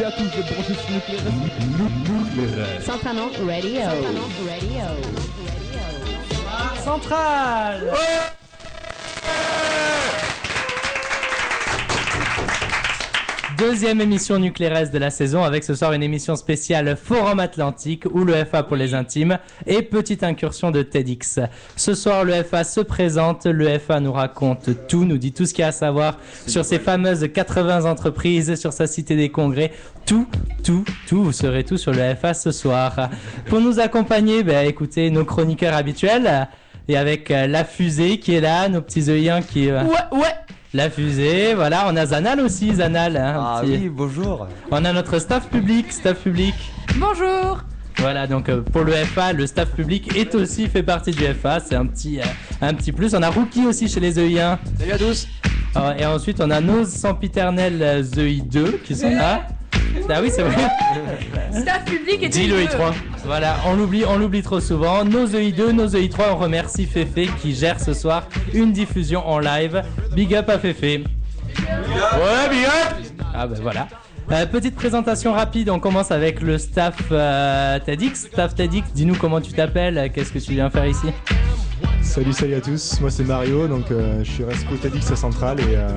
et 0.00 0.04
à 0.04 0.10
tous 0.12 0.24
de 0.24 0.42
brancher 0.42 0.74
sur 0.74 0.90
Nucléaire. 0.94 2.82
Centralement 2.82 3.28
Radio. 3.46 3.90
Radio. 4.48 4.86
Centrale 6.84 7.92
Deuxième 13.58 14.00
émission 14.00 14.38
nucléaire 14.38 14.90
de 14.90 14.98
la 14.98 15.08
saison 15.10 15.42
avec 15.42 15.64
ce 15.64 15.74
soir 15.74 15.92
une 15.92 16.02
émission 16.02 16.36
spéciale 16.36 16.96
Forum 17.02 17.40
Atlantique 17.40 18.04
ou 18.12 18.24
le 18.24 18.34
FA 18.44 18.62
pour 18.62 18.76
les 18.76 18.92
intimes 18.92 19.38
et 19.66 19.82
petite 19.82 20.22
incursion 20.22 20.70
de 20.70 20.82
TEDx. 20.82 21.38
Ce 21.76 21.94
soir 21.94 22.24
le 22.24 22.42
FA 22.42 22.64
se 22.64 22.80
présente, 22.80 23.46
le 23.46 23.78
FA 23.78 24.00
nous 24.00 24.12
raconte 24.12 24.70
tout, 24.88 25.04
nous 25.04 25.16
dit 25.16 25.32
tout 25.32 25.46
ce 25.46 25.54
qu'il 25.54 25.62
y 25.62 25.64
a 25.64 25.68
à 25.68 25.72
savoir 25.72 26.18
sur 26.46 26.64
ses 26.64 26.78
fameuses 26.78 27.28
80 27.32 27.84
entreprises, 27.90 28.56
sur 28.56 28.72
sa 28.72 28.86
cité 28.86 29.16
des 29.16 29.30
congrès, 29.30 29.72
tout, 30.04 30.26
tout, 30.62 30.84
tout, 31.06 31.22
vous 31.24 31.32
saurez 31.32 31.64
tout 31.64 31.78
sur 31.78 31.92
le 31.92 32.14
FA 32.14 32.34
ce 32.34 32.50
soir. 32.50 33.08
Pour 33.46 33.60
nous 33.60 33.80
accompagner, 33.80 34.42
ben, 34.42 34.66
écoutez 34.66 35.08
nos 35.10 35.24
chroniqueurs 35.24 35.74
habituels 35.74 36.48
et 36.88 36.96
avec 36.96 37.30
euh, 37.30 37.46
la 37.46 37.64
fusée 37.64 38.18
qui 38.18 38.34
est 38.34 38.40
là, 38.40 38.68
nos 38.68 38.80
petits 38.82 39.08
œillins 39.10 39.40
qui... 39.40 39.70
euh, 39.70 39.82
Ouais, 39.84 40.18
ouais. 40.18 40.34
La 40.76 40.90
fusée, 40.90 41.54
voilà, 41.54 41.86
on 41.90 41.96
a 41.96 42.06
Zanal 42.06 42.40
aussi, 42.40 42.74
Zanal. 42.74 43.16
hein, 43.16 43.34
Ah 43.38 43.60
petit- 43.62 43.72
oui, 43.72 43.88
bonjour. 43.88 44.46
On 44.70 44.84
a 44.84 44.92
notre 44.92 45.18
staff 45.18 45.48
public, 45.48 45.90
staff 45.90 46.18
public. 46.18 46.54
Bonjour. 46.96 47.64
Voilà, 47.98 48.26
donc 48.26 48.50
euh, 48.50 48.60
pour 48.60 48.82
le 48.82 48.92
FA, 48.92 49.32
le 49.32 49.46
staff 49.46 49.70
public 49.70 50.14
est 50.16 50.34
aussi 50.34 50.68
fait 50.68 50.82
partie 50.82 51.12
du 51.12 51.24
FA, 51.24 51.60
c'est 51.60 51.74
un 51.74 51.86
petit, 51.86 52.20
euh, 52.20 52.24
un 52.60 52.74
petit 52.74 52.92
plus. 52.92 53.14
On 53.14 53.22
a 53.22 53.30
Rookie 53.30 53.64
aussi 53.66 53.88
chez 53.88 54.00
les 54.00 54.18
EI1. 54.18 54.58
Salut 54.78 54.92
à 54.92 54.98
tous. 54.98 55.26
Euh, 55.76 55.94
et 55.98 56.04
ensuite, 56.04 56.40
on 56.42 56.50
a 56.50 56.60
nos 56.60 56.84
sempiternels 56.84 57.78
euh, 57.80 58.02
EI2 58.02 58.82
qui 58.84 58.94
sont 58.94 59.10
là. 59.10 59.46
Ah 60.08 60.20
oui, 60.22 60.30
c'est 60.30 60.42
vrai. 60.42 60.54
Staff 61.52 61.84
public 61.84 62.22
et 62.22 62.28
Dis 62.28 62.46
le 62.46 62.56
deux. 62.56 62.64
I3. 62.64 62.92
Voilà, 63.24 63.56
on 63.66 63.74
l'oublie, 63.74 64.04
on 64.06 64.18
l'oublie 64.18 64.42
trop 64.42 64.60
souvent. 64.60 65.04
Nos 65.04 65.26
EI2, 65.26 65.70
nos 65.70 65.88
EI3, 65.88 66.32
on 66.32 66.36
remercie 66.36 66.86
Fefe 66.86 67.34
qui 67.40 67.54
gère 67.54 67.80
ce 67.80 67.92
soir 67.92 68.28
une 68.52 68.72
diffusion 68.72 69.26
en 69.26 69.38
live. 69.38 69.82
Big 70.14 70.34
up 70.34 70.48
à 70.48 70.58
Fefe. 70.58 70.82
Ouais, 70.82 71.00
big 72.50 72.64
up. 72.64 72.96
Ah 73.34 73.46
ben 73.46 73.58
voilà. 73.60 73.88
Euh, 74.32 74.44
petite 74.46 74.74
présentation 74.74 75.32
rapide, 75.32 75.70
on 75.70 75.78
commence 75.78 76.10
avec 76.10 76.40
le 76.40 76.58
staff 76.58 76.96
euh, 77.12 77.78
TEDx. 77.78 78.26
Staff 78.32 78.54
TEDx, 78.54 78.92
dis-nous 78.92 79.14
comment 79.14 79.40
tu 79.40 79.52
t'appelles, 79.52 80.10
qu'est-ce 80.12 80.32
que 80.32 80.38
tu 80.40 80.52
viens 80.52 80.68
faire 80.68 80.86
ici? 80.86 81.06
Salut, 82.06 82.32
salut 82.32 82.54
à 82.54 82.60
tous. 82.60 82.98
Moi 83.00 83.10
c'est 83.10 83.24
Mario, 83.24 83.66
donc 83.68 83.90
euh, 83.90 84.22
je 84.24 84.30
suis 84.30 84.44
Resco 84.44 84.74
TEDx 84.76 85.10
à 85.10 85.16
Centrale 85.16 85.60
et 85.60 85.76
euh, 85.76 85.88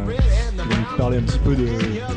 je 0.57 0.63
vais 0.63 0.75
vous 0.75 0.97
parler 0.97 1.17
un 1.19 1.21
petit 1.21 1.39
peu 1.39 1.55
de. 1.55 1.65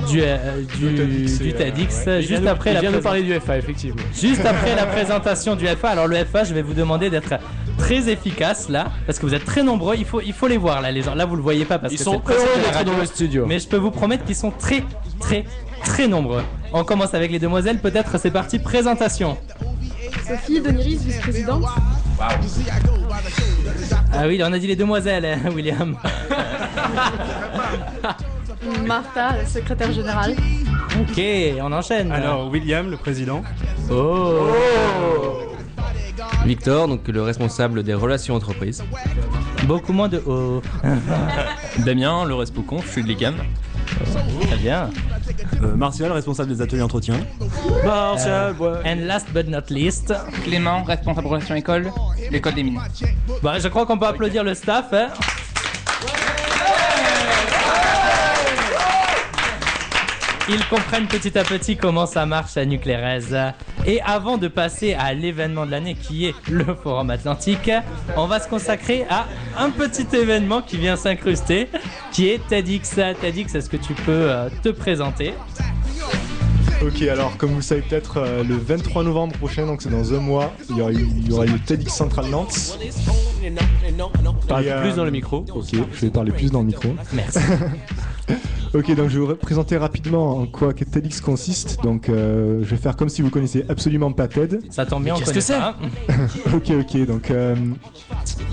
Du, 0.09 0.21
euh, 0.23 0.63
du, 0.77 0.93
du 0.93 1.03
euh, 1.03 1.71
ouais. 2.17 2.23
juste 2.23 2.47
après 2.47 2.73
la 2.73 2.81
viens 2.81 2.91
présent- 2.91 3.05
parler 3.05 3.23
du 3.23 3.33
FA, 3.39 3.59
effectivement. 3.59 4.03
Juste 4.13 4.45
après 4.45 4.75
la 4.75 4.87
présentation 4.95 5.55
du 5.55 5.67
FA, 5.69 5.91
alors 5.91 6.09
le 6.09 6.17
FA, 6.25 6.43
je 6.43 6.53
vais 6.55 6.63
vous 6.63 6.75
demander 6.75 7.11
d'être 7.11 7.35
très 7.79 8.09
efficace 8.09 8.69
là, 8.69 8.91
parce 9.07 9.19
que 9.21 9.27
vous 9.27 9.35
êtes 9.35 9.45
très 9.45 9.63
nombreux, 9.63 9.95
il 9.97 10.05
faut, 10.05 10.21
il 10.21 10.33
faut 10.33 10.49
les 10.49 10.57
voir 10.57 10.81
là, 10.83 10.91
les 10.91 11.03
gens. 11.03 11.15
Là, 11.15 11.25
vous 11.25 11.37
le 11.37 11.43
voyez 11.43 11.65
pas 11.65 11.79
parce 11.79 11.93
Ils 11.93 11.99
que 11.99 12.05
sont 12.05 12.21
heureux 12.27 12.63
d'être 12.65 12.85
dans 12.85 12.97
le 12.97 13.07
studio. 13.07 13.47
Mais 13.47 13.61
je 13.61 13.69
peux 13.69 13.77
vous 13.77 13.91
promettre 13.93 14.25
qu'ils 14.25 14.37
sont 14.37 14.51
très, 14.51 14.83
très, 15.21 15.45
très 15.85 16.09
nombreux. 16.09 16.43
On 16.73 16.83
commence 16.83 17.15
avec 17.15 17.31
les 17.31 17.39
demoiselles, 17.39 17.79
peut-être 17.79 18.19
c'est 18.19 18.31
parti, 18.33 18.59
présentation. 18.59 19.37
Sophie 20.27 20.61
Doniris, 20.61 21.03
vice-présidente. 21.05 21.65
Ah 24.15 24.27
oui, 24.27 24.41
on 24.45 24.53
a 24.53 24.59
dit 24.59 24.67
les 24.67 24.77
demoiselles, 24.77 25.25
hein, 25.25 25.51
William. 25.55 25.97
Martha, 28.87 29.37
la 29.39 29.47
secrétaire 29.47 29.93
générale. 29.93 30.37
Ok, 31.01 31.21
on 31.61 31.73
enchaîne. 31.73 32.13
Alors, 32.13 32.49
William, 32.49 32.91
le 32.91 32.97
président. 32.97 33.43
oh. 33.91 34.51
Victor, 36.45 36.89
donc 36.89 37.07
le 37.09 37.23
responsable 37.23 37.83
des 37.83 37.95
relations 37.95 38.35
entreprises. 38.35 38.85
Beaucoup 39.67 39.93
moins 39.93 40.09
de 40.09 40.23
oh. 40.27 40.61
Damien, 41.85 42.25
le 42.25 42.35
Respocon, 42.35 42.81
je 42.83 42.89
suis 42.89 43.03
de 43.03 43.09
l'ICAM. 43.09 43.37
Très 44.47 44.57
bien. 44.57 44.91
Euh, 45.63 45.75
Martial, 45.77 46.11
responsable 46.13 46.55
des 46.55 46.61
ateliers 46.61 46.83
entretien. 46.83 47.17
Martial, 47.85 48.55
ouais. 48.59 48.79
And 48.85 49.07
last 49.07 49.29
but 49.33 49.49
not 49.49 49.71
least, 49.71 50.13
Clément, 50.45 50.83
responsable 50.83 51.29
relations 51.29 51.55
école, 51.55 51.91
l'école 52.33 52.55
des 52.55 52.63
mines. 52.63 52.81
bah, 53.43 53.59
je 53.59 53.69
crois 53.69 53.87
qu'on 53.87 53.99
peut 53.99 54.07
applaudir 54.07 54.43
le 54.43 54.55
staff. 54.55 54.87
hein. 54.93 55.09
Ils 60.49 60.65
comprennent 60.67 61.07
petit 61.07 61.39
à 61.39 61.45
petit 61.45 61.77
comment 61.77 62.05
ça 62.05 62.27
marche 62.27 62.57
à 62.57 62.65
Nuclérez. 62.65 63.53
Et 63.87 64.01
avant 64.03 64.39
de 64.39 64.49
passer 64.49 64.93
à 64.95 65.15
l'événement 65.15 65.65
de 65.67 65.71
l'année 65.71 65.95
qui 65.95 66.27
est 66.27 66.35
le 66.51 66.65
Forum 66.83 67.11
Atlantique, 67.11 67.71
on 68.17 68.27
va 68.27 68.41
se 68.41 68.49
consacrer 68.49 69.07
à 69.09 69.27
un 69.57 69.71
petit 69.71 70.07
événement 70.15 70.61
qui 70.61 70.79
vient 70.79 70.97
s'incruster, 70.97 71.69
qui 72.11 72.29
est 72.29 72.45
TEDx. 72.49 72.97
TEDx, 73.21 73.55
est-ce 73.55 73.71
que 73.71 73.77
tu 73.77 73.95
peux 73.95 74.31
euh, 74.31 74.49
te 74.63 74.71
présenter? 74.71 75.33
Ok, 76.85 77.03
alors 77.03 77.37
comme 77.37 77.51
vous 77.51 77.57
le 77.57 77.63
savez 77.63 77.83
peut-être, 77.83 78.17
euh, 78.17 78.43
le 78.43 78.57
23 78.57 79.05
novembre 79.05 79.37
prochain, 79.37 79.67
donc 79.67 79.83
c'est 79.83 79.91
dans 79.91 80.15
un 80.15 80.19
mois, 80.19 80.53
il 80.69 80.77
y 80.77 80.81
aura, 80.81 80.93
il 80.93 81.29
y 81.29 81.33
aura 81.33 81.45
le 81.45 81.59
TEDx 81.59 81.95
Central 81.95 82.27
Nantes. 82.27 82.77
Parle 84.49 84.65
euh, 84.67 84.83
plus 84.83 84.97
dans 84.97 85.05
le 85.05 85.13
micro. 85.13 85.45
Ok, 85.55 85.67
je 85.73 86.01
vais 86.01 86.11
parler 86.11 86.33
plus 86.33 86.51
dans 86.51 86.61
le 86.61 86.67
micro. 86.67 86.89
Merci. 87.13 87.39
Ok, 88.75 88.91
donc 88.95 89.11
je 89.11 89.21
vais 89.21 89.27
vous 89.27 89.35
présenter 89.35 89.77
rapidement 89.77 90.39
en 90.39 90.47
quoi 90.47 90.73
que 90.73 90.83
TEDx 90.83 91.21
consiste. 91.21 91.83
Donc 91.83 92.09
euh, 92.09 92.61
je 92.63 92.71
vais 92.71 92.79
faire 92.79 92.97
comme 92.97 93.11
si 93.11 93.21
vous 93.21 93.29
connaissez 93.29 93.67
absolument 93.69 94.11
pas 94.13 94.29
TED. 94.29 94.63
Ça 94.71 94.87
tombe 94.87 95.05
bien, 95.05 95.15
on 95.15 95.19
Qu'est-ce 95.19 95.35
que 95.35 95.41
c'est 95.41 95.59
pas. 95.59 95.77
Ok, 96.55 96.71
ok, 96.71 97.07
donc 97.07 97.31
euh, 97.31 97.55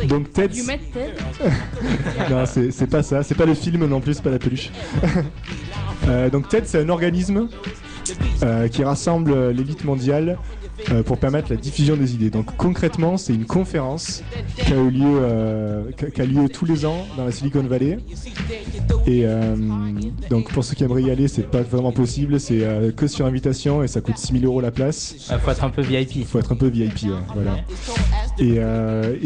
donc 0.10 0.34
TED. 0.34 0.54
You 0.58 0.66
met 0.66 0.80
Ted 0.92 1.14
Non, 2.30 2.46
c'est 2.46 2.72
c'est 2.72 2.88
pas 2.88 3.02
ça, 3.02 3.24
c'est 3.24 3.36
pas 3.36 3.46
le 3.46 3.54
film 3.54 3.86
non 3.86 4.02
plus, 4.02 4.16
c'est 4.16 4.22
pas 4.24 4.30
la 4.30 4.40
peluche. 4.40 4.72
Euh, 6.10 6.30
donc 6.30 6.50
TED, 6.50 6.66
c'est 6.66 6.82
un 6.82 6.90
organisme 6.90 7.48
euh, 8.10 8.14
qui 8.72 8.84
rassemble 8.84 9.32
euh, 9.32 9.52
l'élite 9.52 9.84
mondiale 9.84 10.38
euh, 10.92 11.04
pour 11.04 11.18
permettre 11.18 11.50
la 11.52 11.58
diffusion 11.58 11.96
des 11.96 12.14
idées. 12.16 12.30
Donc 12.30 12.56
concrètement, 12.58 13.18
c'est 13.18 13.34
une 13.34 13.46
conférence 13.46 14.24
qui 14.58 14.74
a 14.74 14.78
eu 14.78 14.90
lieu, 14.90 15.20
euh, 15.22 15.84
qui 15.98 16.06
a- 16.06 16.10
qui 16.12 16.22
a 16.22 16.26
lieu 16.26 16.50
tous 16.50 16.66
les 16.66 16.86
ans 16.86 17.06
dans 17.18 17.26
la 17.26 17.32
Silicon 17.32 17.64
Valley. 17.64 17.98
Et 19.06 19.22
euh, 19.26 19.56
donc 20.30 20.52
pour 20.52 20.64
ceux 20.64 20.76
qui 20.76 20.84
aimeraient 20.84 21.04
y 21.04 21.12
aller, 21.12 21.28
c'est 21.28 21.44
pas 21.50 21.62
vraiment 21.62 21.92
possible, 21.92 22.40
c'est 22.40 22.64
que 22.96 23.08
sur 23.08 23.26
invitation 23.26 23.84
et 23.84 23.88
ça 23.88 24.02
coûte 24.02 24.18
6000 24.18 24.46
euros 24.46 24.62
la 24.62 24.72
place. 24.72 25.16
Il 25.32 25.38
faut 25.40 25.52
être 25.52 25.64
un 25.64 25.70
peu 25.70 25.82
VIP. 25.82 26.16
Il 26.18 26.26
faut 26.26 26.40
être 26.40 26.52
un 26.52 26.56
peu 26.56 26.68
VIP, 26.68 27.04
ouais, 27.04 27.10
voilà. 27.34 27.58
Et, 28.40 28.56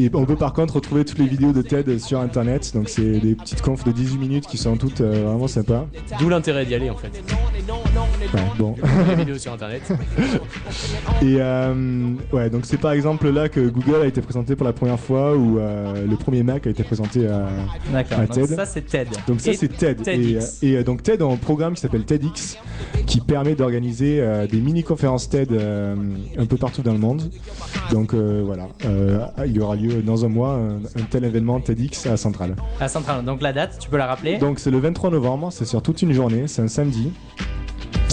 et 0.03 0.09
on 0.13 0.25
peut 0.25 0.35
par 0.35 0.53
contre 0.53 0.75
retrouver 0.75 1.05
toutes 1.05 1.19
les 1.19 1.27
vidéos 1.27 1.53
de 1.53 1.61
TED 1.61 1.99
sur 1.99 2.19
internet. 2.19 2.71
Donc 2.73 2.89
c'est 2.89 3.19
des 3.19 3.35
petites 3.35 3.61
confs 3.61 3.83
de 3.83 3.91
18 3.91 4.17
minutes 4.17 4.47
qui 4.47 4.57
sont 4.57 4.75
toutes 4.77 5.01
vraiment 5.01 5.47
sympas. 5.47 5.87
D'où 6.19 6.29
l'intérêt 6.29 6.65
d'y 6.65 6.75
aller 6.75 6.89
en 6.89 6.97
fait. 6.97 7.11
Ouais, 8.33 8.39
bon. 8.57 8.75
Les 9.09 9.15
vidéos 9.15 9.37
sur 9.37 9.53
internet. 9.53 9.81
Et 11.21 11.41
euh, 11.43 12.13
ouais, 12.31 12.49
donc 12.49 12.65
c'est 12.65 12.77
par 12.77 12.91
exemple 12.93 13.29
là 13.29 13.49
que 13.49 13.59
Google 13.59 14.01
a 14.03 14.05
été 14.07 14.21
présenté 14.21 14.55
pour 14.55 14.65
la 14.65 14.73
première 14.73 14.99
fois 14.99 15.35
ou 15.35 15.59
euh, 15.59 16.05
le 16.07 16.15
premier 16.15 16.43
Mac 16.43 16.65
a 16.67 16.69
été 16.69 16.83
présenté 16.83 17.27
à. 17.27 17.47
À 17.93 18.03
donc 18.03 18.31
TED. 18.31 18.47
ça 18.47 18.65
c'est 18.65 18.81
TED. 18.81 19.07
Donc 19.27 19.41
ça 19.41 19.53
c'est 19.53 19.67
TED. 19.67 19.99
Et, 20.01 20.03
TEDx. 20.03 20.63
et, 20.63 20.77
euh, 20.77 20.83
donc 20.83 21.03
TED 21.03 21.21
a 21.21 21.25
un 21.25 21.35
programme 21.37 21.73
qui 21.75 21.81
s'appelle 21.81 22.05
TEDx 22.05 22.57
qui 23.05 23.21
permet 23.21 23.55
d'organiser 23.55 24.19
euh, 24.19 24.47
des 24.47 24.59
mini-conférences 24.59 25.29
TED 25.29 25.51
euh, 25.51 25.95
un 26.37 26.45
peu 26.45 26.57
partout 26.57 26.81
dans 26.81 26.93
le 26.93 26.99
monde. 26.99 27.29
Donc 27.91 28.13
voilà, 28.13 28.67
il 29.45 29.51
y 29.51 29.59
aura 29.59 29.75
lieu 29.75 30.01
dans 30.01 30.25
un 30.25 30.29
mois 30.29 30.53
un, 30.53 30.77
un 30.77 31.05
tel 31.09 31.23
événement 31.25 31.59
TEDx 31.59 32.07
à 32.07 32.17
Centrale. 32.17 32.55
à 32.79 32.87
Centrale. 32.87 33.23
Donc 33.23 33.41
la 33.41 33.53
date, 33.53 33.77
tu 33.79 33.89
peux 33.89 33.97
la 33.97 34.07
rappeler? 34.07 34.37
Donc 34.37 34.59
c'est 34.59 34.71
le 34.71 34.79
23 34.79 35.11
novembre, 35.11 35.51
c'est 35.51 35.65
sur 35.65 35.81
toute 35.81 36.01
une 36.01 36.13
journée, 36.13 36.47
c'est 36.47 36.61
un 36.61 36.67
samedi. 36.67 37.11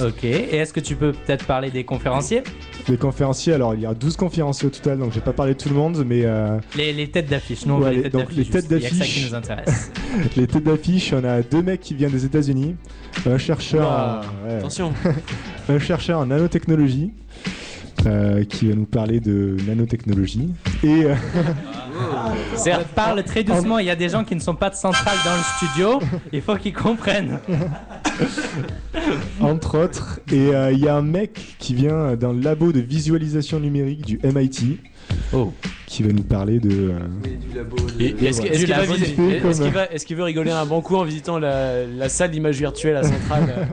Ok. 0.03 0.25
Et 0.25 0.57
est-ce 0.57 0.73
que 0.73 0.81
tu 0.81 0.97
peux 0.97 1.13
peut-être 1.13 1.45
parler 1.47 1.71
des 1.71 1.85
conférenciers 1.85 2.43
Les 2.89 2.97
conférenciers, 2.97 3.53
alors 3.53 3.75
il 3.75 3.81
y 3.83 3.87
a 3.87 3.93
12 3.95 4.17
conférenciers 4.17 4.69
au 4.69 4.71
total, 4.71 4.99
donc 4.99 5.11
je 5.11 5.17
vais 5.17 5.21
pas 5.25 5.33
parler 5.35 5.53
de 5.55 5.59
tout 5.59 5.69
le 5.69 5.75
monde, 5.75 6.03
mais 6.07 6.23
euh, 6.25 6.59
les, 6.77 6.93
les 6.93 7.11
têtes 7.11 7.29
d'affiche. 7.29 7.67
Non, 7.67 7.79
Ouais, 7.79 7.91
les 7.91 7.97
les- 7.97 8.03
têtes 8.05 8.13
donc 8.13 8.23
d'affiche. 8.29 8.37
les 8.39 8.45
têtes 8.51 8.69
d'affiche. 8.69 9.15
qui 9.15 9.25
nous 9.27 9.35
intéresse. 9.35 9.93
les 10.37 10.47
têtes 10.47 10.65
d'affiche, 10.65 11.13
on 11.13 11.23
a 11.25 11.43
deux 11.43 11.63
mecs 11.63 11.81
qui 11.81 11.95
viennent 11.95 12.13
des 12.13 12.25
États-Unis, 12.25 12.77
un 13.27 13.37
chercheur, 13.39 13.87
en- 13.91 14.47
ouais, 14.49 14.55
Attention. 14.57 14.93
un 15.69 15.79
chercheur 15.79 16.21
en 16.21 16.27
nanotechnologie. 16.27 17.13
Euh, 18.07 18.45
qui 18.45 18.69
va 18.69 18.75
nous 18.75 18.87
parler 18.87 19.21
de 19.21 19.57
nanotechnologie 19.67 20.49
et 20.83 21.05
euh, 21.05 21.15
On 22.67 22.95
parle 22.95 23.23
très 23.25 23.45
doucement. 23.45 23.79
Il 23.79 23.87
y 23.87 23.91
a 23.91 23.97
des 23.97 24.09
gens 24.09 24.25
qui 24.25 24.35
ne 24.35 24.41
sont 24.41 24.55
pas 24.55 24.71
de 24.71 24.75
centrale 24.75 25.17
dans 25.25 25.35
le 25.37 25.43
studio. 25.69 26.01
Il 26.33 26.41
faut 26.41 26.57
qu'ils 26.57 26.73
comprennent. 26.73 27.39
entre 29.41 29.79
autres 29.79 30.21
et 30.33 30.55
euh, 30.55 30.73
il 30.73 30.79
y 30.79 30.89
a 30.89 30.97
un 30.97 31.03
mec 31.03 31.57
qui 31.59 31.75
vient 31.75 32.15
d'un 32.17 32.33
labo 32.35 32.73
de 32.73 32.81
visualisation 32.81 33.61
numérique 33.61 34.05
du 34.05 34.19
MIT 34.23 34.79
Oh. 35.33 35.53
qui 35.87 36.05
va 36.05 36.13
nous 36.13 36.23
parler 36.23 36.61
de 36.61 36.93
euh, 36.93 36.99
qu'il 37.99 39.71
va- 39.73 39.87
est-ce 39.93 40.07
qu'il 40.07 40.17
veut 40.17 40.23
rigoler 40.23 40.53
un 40.53 40.65
bon 40.67 40.81
coup 40.83 40.95
en 40.97 41.03
visitant 41.05 41.39
la, 41.41 41.85
la 41.85 42.09
salle 42.09 42.31
d'image 42.31 42.59
virtuelle 42.59 42.97
à 42.97 43.03
Centrale 43.03 43.69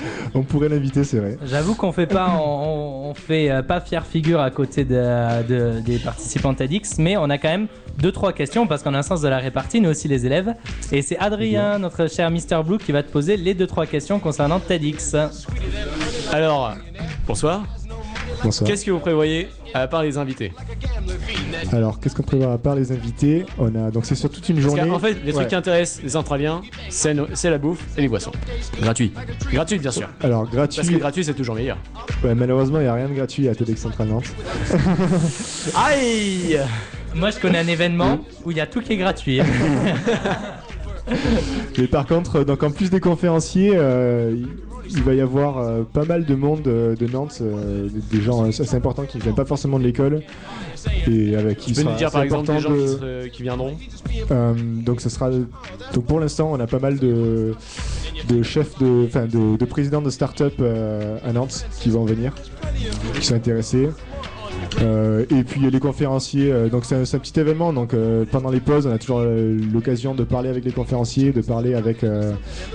On 0.34 0.42
pourrait 0.42 0.68
l'inviter, 0.68 1.04
c'est 1.04 1.18
vrai. 1.18 1.38
J'avoue 1.46 1.74
qu'on 1.74 1.92
fait 1.92 2.06
pas, 2.06 2.36
on, 2.40 3.10
on 3.10 3.14
fait 3.14 3.50
euh, 3.50 3.62
pas 3.62 3.80
fière 3.80 4.06
figure 4.06 4.40
à 4.40 4.50
côté 4.50 4.84
de, 4.84 5.42
de- 5.48 5.80
des 5.80 5.98
participants 5.98 6.54
TEDx, 6.54 6.98
mais 6.98 7.16
on 7.16 7.30
a 7.30 7.38
quand 7.38 7.48
même 7.48 7.66
deux 7.98 8.12
trois 8.12 8.32
questions 8.32 8.66
parce 8.66 8.82
qu'on 8.82 8.94
a 8.94 8.98
un 8.98 9.02
sens 9.02 9.20
de 9.20 9.28
la 9.28 9.38
répartie, 9.38 9.80
nous 9.80 9.90
aussi 9.90 10.06
les 10.08 10.26
élèves. 10.26 10.54
Et 10.92 11.02
c'est 11.02 11.18
Adrien, 11.18 11.78
notre 11.78 12.08
cher 12.08 12.30
Mr 12.30 12.62
Blue, 12.64 12.78
qui 12.78 12.92
va 12.92 13.02
te 13.02 13.10
poser 13.10 13.36
les 13.36 13.54
deux 13.54 13.66
trois 13.66 13.86
questions 13.86 14.18
concernant 14.20 14.60
TEDx. 14.60 15.16
Alors, 16.32 16.74
bonsoir. 17.26 17.64
Bonsoir. 18.42 18.68
Qu'est-ce 18.70 18.84
que 18.84 18.90
vous 18.90 19.00
prévoyez? 19.00 19.48
À 19.74 19.86
part 19.86 20.02
les 20.02 20.18
invités 20.18 20.52
Alors, 21.72 22.00
qu'est-ce 22.00 22.14
qu'on 22.14 22.22
prévoit 22.22 22.52
à 22.52 22.58
part 22.58 22.74
les 22.74 22.90
invités 22.92 23.44
On 23.58 23.74
a 23.74 23.90
donc 23.90 24.04
c'est 24.06 24.14
sur 24.14 24.30
toute 24.30 24.48
une 24.48 24.60
journée. 24.60 24.88
qu'en 24.88 24.98
fait, 24.98 25.14
les 25.24 25.32
trucs 25.32 25.36
Ouais. 25.44 25.46
qui 25.48 25.54
intéressent 25.54 26.02
les 26.02 26.16
Australiens, 26.16 26.62
c'est 26.88 27.14
no- 27.14 27.26
c'est 27.34 27.50
la 27.50 27.58
bouffe 27.58 27.84
et 27.96 28.00
les 28.02 28.08
boissons. 28.08 28.32
Gratuit. 28.80 29.12
Gratuite, 29.52 29.82
bien 29.82 29.90
sûr. 29.90 30.08
Alors 30.22 30.42
Parce 30.50 30.50
que 30.76 30.80
gratuit. 30.82 30.98
gratuit, 30.98 31.24
c'est 31.24 31.34
toujours 31.34 31.54
meilleur. 31.54 31.76
Ouais, 32.24 32.34
malheureusement, 32.34 32.78
il 32.78 32.82
n'y 32.82 32.88
a 32.88 32.94
rien 32.94 33.08
de 33.08 33.14
gratuit 33.14 33.48
à 33.48 33.54
TEDx 33.54 33.80
Central 33.80 34.08
Nantes. 34.08 34.32
Aïe 35.76 36.58
Moi, 37.14 37.30
je 37.30 37.38
connais 37.38 37.58
un 37.58 37.66
événement 37.68 38.18
où 38.44 38.50
il 38.50 38.56
y 38.56 38.60
a 38.60 38.66
tout 38.66 38.80
qui 38.80 38.92
est 38.94 38.96
gratuit. 38.96 39.40
Mais 41.78 41.86
par 41.86 42.06
contre, 42.06 42.44
donc 42.44 42.62
en 42.62 42.70
plus 42.70 42.90
des 42.90 43.00
conférenciers, 43.00 43.72
euh, 43.74 44.34
il- 44.90 45.02
va 45.02 45.14
y 45.14 45.20
avoir 45.20 45.58
euh, 45.58 45.82
pas 45.84 46.04
mal 46.04 46.24
de 46.24 46.34
monde 46.34 46.66
euh, 46.66 46.94
de 46.96 47.06
Nantes, 47.06 47.38
euh, 47.40 47.88
des 48.10 48.20
gens 48.20 48.42
assez 48.44 48.74
importants 48.74 49.04
qui 49.04 49.18
ne 49.18 49.22
viennent 49.22 49.34
pas 49.34 49.44
forcément 49.44 49.78
de 49.78 49.84
l'école 49.84 50.22
et 51.06 51.34
avec 51.36 51.58
qui 51.58 51.72
Tu 51.72 51.74
peux 51.74 51.80
sera 51.82 51.92
nous 51.92 51.98
dire 51.98 52.06
assez 52.08 52.14
par 52.14 52.22
exemple 52.22 52.52
des 52.52 52.60
gens 52.60 52.70
de- 52.70 52.76
qui, 52.76 52.88
se- 52.88 53.28
qui 53.28 53.42
viendront 53.42 53.74
donc 54.84 55.00
ce 55.00 55.08
sera 55.08 55.30
donc 55.30 56.04
pour 56.06 56.20
l'instant 56.20 56.50
on 56.52 56.60
a 56.60 56.66
pas 56.66 56.78
mal 56.78 56.98
de, 56.98 57.54
de 58.28 58.42
chefs 58.42 58.78
de 58.78 59.04
enfin 59.06 59.26
de, 59.26 59.56
de 59.56 59.64
présidents 59.64 60.02
de 60.02 60.10
start-up 60.10 60.54
à 61.24 61.32
Nantes 61.32 61.66
qui 61.80 61.90
vont 61.90 62.04
venir 62.04 62.32
qui 63.18 63.26
sont 63.26 63.34
intéressés 63.34 63.88
Euh, 64.82 65.24
et 65.30 65.42
puis 65.44 65.60
les 65.70 65.80
conférenciers 65.80 66.52
euh, 66.52 66.68
donc 66.68 66.84
c'est 66.84 66.94
un, 66.94 67.04
c'est 67.04 67.16
un 67.16 67.20
petit 67.20 67.38
événement 67.40 67.72
donc 67.72 67.94
euh, 67.94 68.24
pendant 68.30 68.50
les 68.50 68.60
pauses 68.60 68.86
on 68.86 68.92
a 68.92 68.98
toujours 68.98 69.20
euh, 69.22 69.58
l'occasion 69.72 70.14
de 70.14 70.22
parler 70.24 70.48
avec 70.50 70.64
les 70.64 70.70
conférenciers 70.72 71.32
de 71.32 71.40
parler 71.40 71.74
avec 71.74 72.04
euh, 72.04 72.32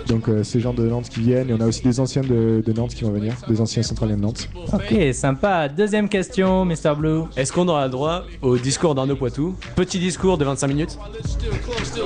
donc 0.07 0.27
euh, 0.27 0.43
ces 0.43 0.59
gens 0.59 0.73
de 0.73 0.83
Nantes 0.87 1.07
qui 1.09 1.21
viennent 1.21 1.49
et 1.49 1.53
on 1.53 1.61
a 1.61 1.67
aussi 1.67 1.81
des 1.83 1.99
anciens 1.99 2.23
de, 2.23 2.63
de 2.65 2.73
Nantes 2.73 2.93
qui 2.95 3.03
vont 3.03 3.11
venir 3.11 3.33
des 3.47 3.61
anciens 3.61 3.83
centraliens 3.83 4.17
de 4.17 4.21
Nantes 4.21 4.49
ok, 4.73 5.13
sympa. 5.13 5.69
Deuxième 5.69 6.09
question, 6.09 6.65
Mr 6.65 6.95
Blue. 6.97 7.21
Est-ce 7.37 7.53
qu'on 7.53 7.67
aura 7.67 7.85
le 7.85 7.91
droit 7.91 8.23
au 8.41 8.57
discours 8.57 8.95
d'Arnaud 8.95 9.15
Poitou? 9.15 9.55
Petit 9.75 9.99
discours 9.99 10.37
de 10.37 10.45
25 10.45 10.67
minutes 10.67 10.97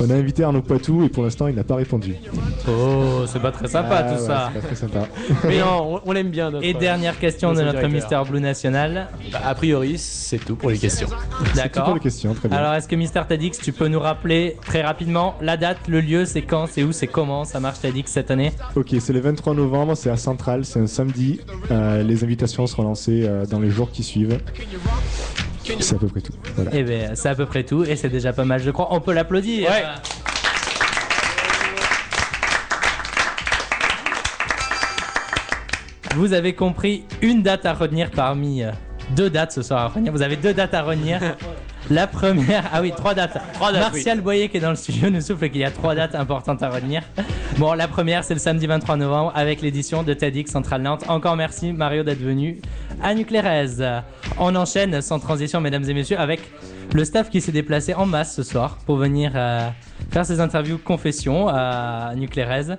on 0.01 0.09
a 0.09 0.13
invité 0.15 0.43
Arnaud 0.43 0.61
Poitou 0.61 1.03
et 1.05 1.09
pour 1.09 1.23
l'instant 1.23 1.47
il 1.47 1.55
n'a 1.55 1.63
pas 1.63 1.75
répondu 1.75 2.15
Oh, 2.67 3.23
c'est 3.25 3.41
pas 3.41 3.51
très 3.51 3.67
sympa 3.67 3.89
Ah, 3.99 4.03
tout 4.03 4.21
ouais, 4.21 4.27
ça. 4.27 4.51
c'est 4.53 4.59
pas 4.61 4.65
très 4.67 4.75
sympa 4.75 5.07
Mais 5.47 5.59
non, 5.59 5.95
on, 6.05 6.09
on 6.09 6.11
l'aime 6.11 6.29
bien. 6.29 6.51
notre- 6.51 6.65
Et 6.65 6.73
dernière 6.73 7.17
question 7.17 7.53
de 7.53 7.61
notre 7.61 7.77
notre 7.77 7.87
directeur. 7.87 8.25
Mr 8.25 8.29
Blue 8.31 8.41
national. 8.41 9.07
Bah, 9.31 9.39
a 9.45 9.55
priori, 9.55 9.76
c'est 9.97 10.37
tout 10.39 10.55
pour 10.55 10.69
les 10.69 10.77
questions. 10.77 11.07
pour 11.37 11.55
D'accord. 11.55 11.93
les 11.93 11.99
questions 11.99 12.33
très 12.33 12.47
bien 12.47 12.57
Alors, 12.57 12.73
est-ce 12.73 12.87
que 12.87 12.95
Mister 12.95 13.21
TEDx, 13.27 13.59
tu 13.59 13.71
peux 13.71 13.87
nous 13.87 13.99
rappeler 13.99 14.57
très 14.65 14.81
rapidement 14.81 15.35
la 15.41 15.57
date, 15.57 15.87
le 15.87 16.01
lieu, 16.01 16.25
c'est 16.25 16.41
quand, 16.41 16.67
c'est 16.67 16.83
où, 16.83 16.91
c'est 16.91 17.07
comment 17.07 17.45
ça 17.45 17.59
marche 17.59 17.79
TEDx 17.79 18.11
cette 18.11 18.31
année 18.31 18.51
Ok, 18.75 18.95
c'est 18.99 19.13
le 19.13 19.19
23 19.19 19.53
novembre, 19.53 19.95
c'est 19.95 20.09
à 20.09 20.17
Centrale, 20.17 20.65
c'est 20.65 20.79
un 20.79 20.87
samedi. 20.87 21.39
Euh, 21.71 22.03
les 22.03 22.23
invitations 22.23 22.67
seront 22.67 22.83
lancées 22.83 23.23
euh, 23.25 23.45
dans 23.45 23.59
les 23.59 23.69
jours 23.69 23.91
qui 23.91 24.03
suivent. 24.03 24.39
C'est 25.79 25.95
à 25.95 25.99
peu 25.99 26.07
près 26.07 26.21
tout. 26.21 26.33
Voilà. 26.55 26.71
Eh 26.73 26.83
bien, 26.83 27.11
c'est 27.15 27.29
à 27.29 27.35
peu 27.35 27.45
près 27.45 27.63
tout 27.63 27.83
et 27.83 27.95
c'est 27.95 28.09
déjà 28.09 28.31
pas 28.31 28.45
mal, 28.45 28.61
je 28.61 28.71
crois. 28.71 28.87
On 28.91 29.01
peut 29.01 29.13
l'applaudir. 29.13 29.69
Ouais. 29.69 29.83
Vous 36.15 36.33
avez 36.33 36.53
compris 36.53 37.03
une 37.21 37.43
date 37.43 37.65
à 37.65 37.73
retenir 37.73 38.09
parmi 38.09 38.63
euh, 38.63 38.71
deux 39.11 39.29
dates 39.29 39.51
ce 39.51 39.61
soir 39.61 39.79
à 39.79 39.87
retenir. 39.87 40.11
Vous 40.11 40.21
avez 40.21 40.35
deux 40.35 40.53
dates 40.53 40.73
à 40.73 40.81
retenir. 40.83 41.21
La 41.89 42.05
première, 42.05 42.69
ah 42.73 42.81
oui, 42.81 42.91
trois 42.95 43.13
dates. 43.13 43.37
Trois 43.53 43.71
dates, 43.71 43.93
Martial 43.93 44.19
Boyer 44.19 44.49
qui 44.49 44.57
est 44.57 44.59
dans 44.59 44.71
le 44.71 44.75
studio 44.75 45.09
nous 45.09 45.21
souffle 45.21 45.49
qu'il 45.49 45.61
y 45.61 45.63
a 45.63 45.71
trois 45.71 45.95
dates 45.95 46.15
importantes 46.15 46.61
à 46.61 46.69
retenir. 46.69 47.01
Bon, 47.57 47.73
la 47.73 47.87
première, 47.87 48.25
c'est 48.25 48.33
le 48.33 48.39
samedi 48.41 48.67
23 48.67 48.97
novembre 48.97 49.31
avec 49.35 49.61
l'édition 49.61 50.03
de 50.03 50.13
TEDx 50.13 50.51
Central 50.51 50.81
Nantes. 50.81 51.05
Encore 51.07 51.37
merci 51.37 51.71
Mario 51.71 52.03
d'être 52.03 52.21
venu 52.21 52.59
à 53.01 53.13
Nuclérez. 53.15 53.67
On 54.37 54.53
enchaîne 54.55 55.01
sans 55.01 55.19
transition, 55.19 55.61
mesdames 55.61 55.85
et 55.87 55.93
messieurs, 55.93 56.19
avec 56.19 56.41
le 56.93 57.05
staff 57.05 57.29
qui 57.29 57.39
s'est 57.39 57.51
déplacé 57.53 57.93
en 57.93 58.05
masse 58.05 58.35
ce 58.35 58.43
soir 58.43 58.79
pour 58.85 58.97
venir 58.97 59.31
euh, 59.35 59.69
faire 60.11 60.25
ses 60.25 60.41
interviews 60.41 60.77
confession 60.77 61.47
à 61.47 62.11
Nuclérez. 62.15 62.75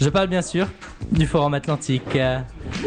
Je 0.00 0.08
parle 0.08 0.28
bien 0.28 0.42
sûr 0.42 0.68
du 1.10 1.26
Forum 1.26 1.54
Atlantique. 1.54 2.16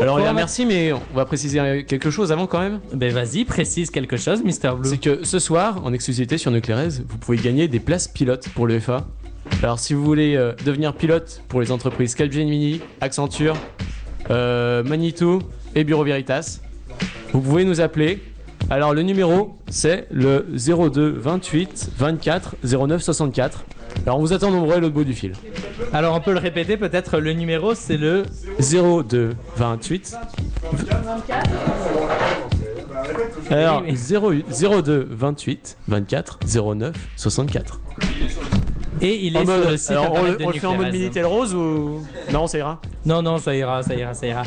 Alors, 0.01 0.19
merci, 0.33 0.65
mais 0.65 0.91
on 0.91 1.01
va 1.15 1.25
préciser 1.25 1.85
quelque 1.87 2.09
chose 2.09 2.31
avant 2.31 2.47
quand 2.47 2.59
même. 2.59 2.79
Ben 2.93 3.13
vas-y, 3.13 3.45
précise 3.45 3.89
quelque 3.89 4.17
chose, 4.17 4.43
Mister 4.43 4.71
Blue. 4.77 4.89
C'est 4.89 4.97
que 4.97 5.23
ce 5.23 5.39
soir, 5.39 5.81
en 5.85 5.93
exclusivité 5.93 6.37
sur 6.37 6.51
Nuclérez, 6.51 6.89
vous 7.07 7.17
pouvez 7.17 7.37
gagner 7.37 7.67
des 7.67 7.79
places 7.79 8.07
pilotes 8.07 8.49
pour 8.49 8.67
le 8.67 8.79
FA. 8.79 9.07
Alors, 9.63 9.79
si 9.79 9.93
vous 9.93 10.03
voulez 10.03 10.35
euh, 10.35 10.53
devenir 10.65 10.93
pilote 10.93 11.41
pour 11.47 11.61
les 11.61 11.71
entreprises 11.71 12.13
Capgemini, 12.15 12.81
Accenture, 12.99 13.55
euh, 14.31 14.83
Manitou 14.83 15.39
et 15.75 15.83
Bureau 15.83 16.03
Veritas, 16.03 16.59
vous 17.31 17.39
pouvez 17.41 17.63
nous 17.63 17.79
appeler. 17.79 18.21
Alors, 18.69 18.93
le 18.93 19.01
numéro, 19.01 19.57
c'est 19.69 20.07
le 20.11 20.45
02 20.49 21.09
28 21.11 21.91
24 21.97 22.55
09 22.63 23.01
64. 23.01 23.65
Alors, 24.05 24.17
on 24.17 24.21
vous 24.21 24.33
attend 24.33 24.51
nombreux 24.51 24.75
à 24.75 24.79
l'autre 24.79 24.93
bout 24.93 25.03
du 25.03 25.13
fil. 25.13 25.33
Alors 25.93 26.15
on 26.15 26.21
peut 26.21 26.31
le 26.33 26.39
répéter, 26.39 26.77
peut-être 26.77 27.19
le 27.19 27.33
numéro 27.33 27.73
c'est 27.75 27.97
le 27.97 28.23
02 28.59 29.35
28 29.57 30.15
Alors, 33.49 33.83
Oui, 33.85 33.95
0 34.49 34.81
02 34.81 35.07
28 35.11 35.77
24 35.87 36.39
09 36.75 36.95
64. 37.15 37.79
et 39.01 39.25
il 39.25 39.35
est 39.35 39.39
En 39.39 39.45
mode- 39.45 39.61
sur 39.61 39.71
le 39.71 39.77
site 39.77 39.91
alors, 39.91 40.03
on, 40.05 40.15
internet 40.15 40.31
le- 40.31 40.37
de 40.37 40.43
on 40.45 40.49
le 40.49 40.59
fait 40.59 40.67
en 40.67 40.75
mode. 40.75 40.91
Minitel 40.91 41.25
Rose 41.25 41.53
ou. 41.53 42.03
Non, 42.31 42.47
ça 42.47 42.57
ira. 42.57 42.81
Non 43.05 43.21
non, 43.21 43.37
ça 43.37 43.55
ira, 43.55 43.83
ça 43.83 43.95
ira, 43.95 44.13
ça 44.13 44.27
ira. 44.27 44.43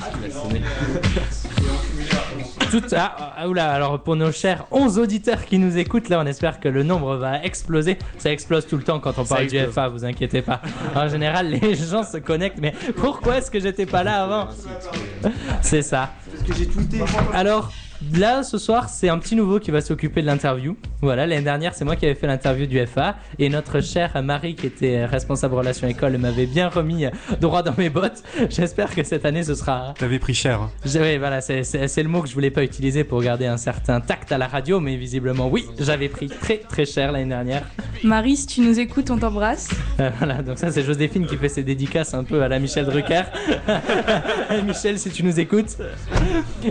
Tout, 2.70 2.82
ah, 2.94 3.34
ah, 3.36 3.48
oula, 3.48 3.72
alors 3.72 3.98
pour 4.00 4.14
nos 4.14 4.30
chers 4.30 4.66
11 4.70 4.98
auditeurs 4.98 5.44
qui 5.46 5.58
nous 5.58 5.78
écoutent, 5.78 6.08
là 6.10 6.20
on 6.20 6.26
espère 6.26 6.60
que 6.60 6.68
le 6.68 6.82
nombre 6.82 7.16
va 7.16 7.42
exploser. 7.42 7.98
Ça 8.18 8.30
explose 8.30 8.66
tout 8.66 8.76
le 8.76 8.82
temps 8.82 9.00
quand 9.00 9.18
on 9.18 9.24
parle 9.24 9.46
du. 9.46 9.58
FA, 9.58 9.88
vous 9.88 10.04
inquiétez 10.04 10.42
pas. 10.42 10.60
En 10.94 11.08
général, 11.08 11.48
les 11.62 11.74
gens 11.74 12.02
se 12.02 12.18
connectent, 12.18 12.58
mais 12.60 12.74
pourquoi 12.96 13.38
est-ce 13.38 13.50
que 13.50 13.58
j'étais 13.58 13.86
pas 13.86 14.02
là 14.02 14.22
avant? 14.22 14.48
C'est 15.62 15.82
ça. 15.82 16.10
Alors, 17.32 17.72
là, 18.14 18.42
ce 18.42 18.58
soir, 18.58 18.88
c'est 18.88 19.08
un 19.08 19.18
petit 19.18 19.36
nouveau 19.36 19.58
qui 19.60 19.70
va 19.70 19.80
s'occuper 19.80 20.22
de 20.22 20.26
l'interview. 20.26 20.76
Voilà, 21.02 21.26
l'année 21.26 21.42
dernière, 21.42 21.74
c'est 21.74 21.84
moi 21.84 21.96
qui 21.96 22.06
avais 22.06 22.14
fait 22.14 22.26
l'interview 22.26 22.66
du 22.66 22.84
FA. 22.86 23.16
Et 23.38 23.48
notre 23.48 23.80
chère 23.80 24.20
Marie, 24.22 24.54
qui 24.54 24.66
était 24.66 25.04
responsable 25.04 25.54
relations 25.54 25.86
école, 25.88 26.16
m'avait 26.18 26.46
bien 26.46 26.68
remis 26.68 27.06
euh, 27.06 27.10
droit 27.40 27.62
dans 27.62 27.74
mes 27.78 27.90
bottes. 27.90 28.22
J'espère 28.50 28.94
que 28.94 29.02
cette 29.04 29.24
année, 29.24 29.42
ce 29.42 29.54
sera. 29.54 29.94
T'avais 29.98 30.18
pris 30.18 30.34
cher. 30.34 30.60
hein. 30.62 30.70
Oui, 30.84 31.18
voilà, 31.18 31.40
c'est- 31.40 31.62
le 32.02 32.08
mot 32.08 32.22
que 32.22 32.28
je 32.28 32.34
voulais 32.34 32.50
pas 32.50 32.62
utiliser 32.62 33.04
pour 33.04 33.20
garder 33.22 33.46
un 33.46 33.56
certain 33.56 34.00
tact 34.00 34.30
à 34.32 34.38
la 34.38 34.46
radio, 34.46 34.78
mais 34.80 34.96
visiblement, 34.96 35.48
oui, 35.48 35.66
j'avais 35.80 36.08
pris 36.08 36.28
très 36.28 36.58
très 36.58 36.84
cher 36.86 37.12
l'année 37.12 37.28
dernière. 37.28 37.62
Marie, 38.04 38.36
si 38.36 38.46
tu 38.46 38.60
nous 38.60 38.78
écoutes, 38.78 39.10
on 39.10 39.18
t'embrasse. 39.18 39.68
Euh, 40.00 40.10
voilà, 40.18 40.42
donc 40.42 40.58
ça, 40.58 40.70
c'est 40.70 40.82
Joséphine 40.84 41.26
qui 41.26 41.36
fait 41.36 41.48
ses 41.48 41.62
dédicaces 41.64 42.14
un 42.14 42.22
peu 42.24 42.42
à 42.42 42.48
la 42.48 42.58
Michel 42.60 42.86
Drucker. 42.86 43.22
Michel, 44.66 44.98
si 44.98 45.10
tu 45.10 45.22
nous 45.24 45.38
écoutes. 45.40 45.76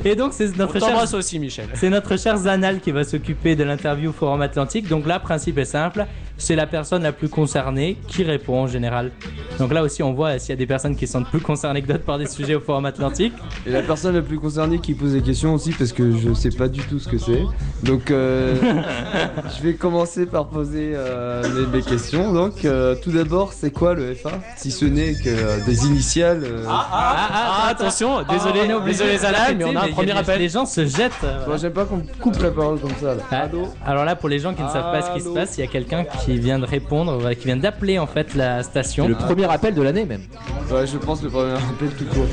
Et 0.06 0.16
donc, 0.16 0.34
c'est 0.34 0.56
notre 0.58 0.74
cher 0.80 0.88
t'embrasse 0.90 1.14
c'est 1.22 1.90
notre 1.90 2.18
cher 2.18 2.38
Zanal 2.38 2.80
qui 2.80 2.92
va 2.92 3.04
s'occuper 3.04 3.56
de 3.56 3.64
l'interview 3.64 4.12
Forum 4.12 4.42
Atlantique. 4.42 4.88
Donc 4.88 5.06
là, 5.06 5.20
principe 5.20 5.58
est 5.58 5.66
simple. 5.66 6.06
C'est 6.40 6.56
la 6.56 6.68
personne 6.68 7.04
la 7.04 7.12
plus 7.12 7.30
concernée 7.30 7.98
qui 8.08 8.24
répond 8.24 8.62
en 8.64 8.68
général. 8.68 9.12
Donc 9.60 9.74
là 9.74 9.82
aussi, 9.82 10.04
on 10.04 10.14
voit 10.14 10.38
s'il 10.38 10.50
y 10.50 10.54
a 10.54 10.56
des 10.56 10.68
personnes 10.68 10.96
qui 10.96 11.08
sont 11.08 11.24
plus 11.24 11.40
concernées 11.40 11.82
que 11.82 11.88
d'autres 11.88 12.04
par 12.04 12.20
des 12.20 12.28
sujets 12.28 12.54
au 12.56 12.60
Forum 12.60 12.86
Atlantique. 12.86 13.34
Et 13.66 13.72
la 13.72 13.82
personne 13.82 14.16
la 14.16 14.22
plus 14.22 14.38
concernée 14.40 14.78
qui 14.80 14.94
pose 14.94 15.14
des 15.14 15.22
questions 15.22 15.56
aussi 15.56 15.72
parce 15.72 15.92
que 15.92 16.12
je 16.16 16.34
sais 16.34 16.52
pas 16.52 16.68
du 16.68 16.82
tout 16.82 17.00
ce 17.00 17.08
que 17.08 17.18
c'est. 17.18 17.42
Donc 17.84 18.12
euh, 18.12 18.56
je 19.58 19.64
vais 19.64 19.74
commencer 19.74 20.26
par 20.28 20.48
poser 20.48 20.92
euh, 20.94 21.44
mes, 21.72 21.78
mes 21.78 21.84
questions. 21.84 22.32
Donc 22.34 22.66
euh, 22.66 22.96
tout 23.04 23.12
d'abord 23.12 23.52
c'est 23.54 23.72
quoi 23.72 23.94
le 23.96 24.14
FA 24.14 24.32
Si 24.56 24.70
ce 24.72 24.86
n'est 24.86 25.14
que 25.14 25.30
euh, 25.30 25.66
des 25.66 25.86
initiales. 25.88 26.44
euh, 26.44 26.66
Ah, 26.70 26.88
ah, 26.92 27.28
Ah, 27.32 27.68
attention, 27.70 28.22
désolé, 28.30 28.62
on 28.66 28.70
est 28.70 28.74
obligé 28.74 28.98
désolé 29.00 29.14
de 29.14 29.18
Zalal, 29.20 29.36
s'arrêter, 29.36 29.56
mais 29.56 29.66
on 29.66 29.76
a 29.76 29.86
un 29.86 29.88
premier 29.92 30.12
des- 30.14 30.18
appel. 30.20 30.40
Les 30.40 30.50
gens 30.50 30.66
se 30.66 30.86
jettent. 30.86 31.12
euh, 31.24 31.46
Moi 31.48 31.58
j'aime 31.58 31.74
pas 31.74 31.86
qu'on 31.86 32.02
coupe 32.22 32.40
la 32.42 32.52
parole 32.52 32.80
comme 32.80 32.92
ça. 33.02 33.16
Là. 33.16 33.24
Ah, 33.32 33.48
Alors 33.86 34.06
là, 34.06 34.16
pour 34.16 34.30
les 34.30 34.38
gens 34.40 34.54
qui 34.54 34.62
ne 34.62 34.68
savent 34.70 34.92
pas 34.92 35.02
ce 35.02 35.12
qui 35.18 35.22
se 35.22 35.30
passe, 35.30 35.58
il 35.58 35.62
y 35.62 35.64
a 35.64 35.68
quelqu'un 35.68 36.04
qui 36.04 36.27
vient 36.36 36.60
de 36.60 36.66
répondre, 36.66 37.18
voilà, 37.18 37.36
qui 37.36 37.46
vient 37.46 37.58
d'appeler 37.58 38.00
en 38.00 38.08
fait 38.08 38.36
la 38.36 38.64
station. 38.64 39.08
Le 39.08 39.16
premier 39.16 39.50
appel 39.50 39.74
de 39.74 39.82
l'année 39.82 40.06
même. 40.06 40.24
Ouais, 40.70 40.86
je 40.86 40.98
pense 40.98 41.24
le 41.24 41.30
premier 41.30 41.54
appel 41.54 41.90
tout 41.98 42.06
court. 42.06 42.26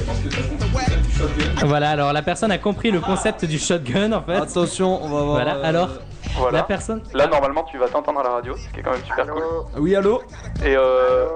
Voilà, 1.64 1.90
alors 1.90 2.12
la 2.12 2.22
personne 2.22 2.50
a 2.50 2.58
compris 2.58 2.90
le 2.90 3.00
concept 3.00 3.44
du 3.44 3.58
shotgun 3.58 4.12
en 4.12 4.22
fait. 4.22 4.34
Attention, 4.34 5.02
on 5.02 5.08
va 5.08 5.22
voir. 5.22 5.34
Voilà, 5.34 5.56
euh, 5.56 5.64
alors 5.64 5.90
Voilà. 6.36 6.58
La 6.58 6.64
personne. 6.64 7.02
Là, 7.12 7.26
normalement, 7.26 7.64
tu 7.64 7.78
vas 7.78 7.88
t'entendre 7.88 8.20
à 8.20 8.22
la 8.22 8.30
radio, 8.30 8.56
ce 8.56 8.68
qui 8.72 8.80
est 8.80 8.82
quand 8.82 8.92
même 8.92 9.04
super 9.04 9.26
cool. 9.26 9.42
Oui, 9.78 9.94
allô 9.94 10.22
Et 10.64 10.74
euh. 10.76 11.26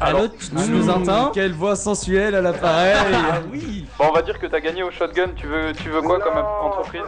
Allô, 0.00 0.28
tu 0.28 0.70
nous 0.70 0.90
entends 0.90 1.30
Quelle 1.30 1.52
voix 1.52 1.76
sensuelle 1.76 2.34
à 2.34 2.40
l'appareil 2.40 2.96
oui 3.52 3.86
Bon, 3.98 4.06
on 4.10 4.12
va 4.12 4.22
dire 4.22 4.38
que 4.38 4.46
t'as 4.46 4.60
gagné 4.60 4.82
au 4.82 4.90
shotgun, 4.90 5.28
tu 5.36 5.46
veux, 5.46 5.72
tu 5.72 5.88
veux 5.90 6.02
quoi 6.02 6.18
comme 6.20 6.36
entreprise 6.36 7.02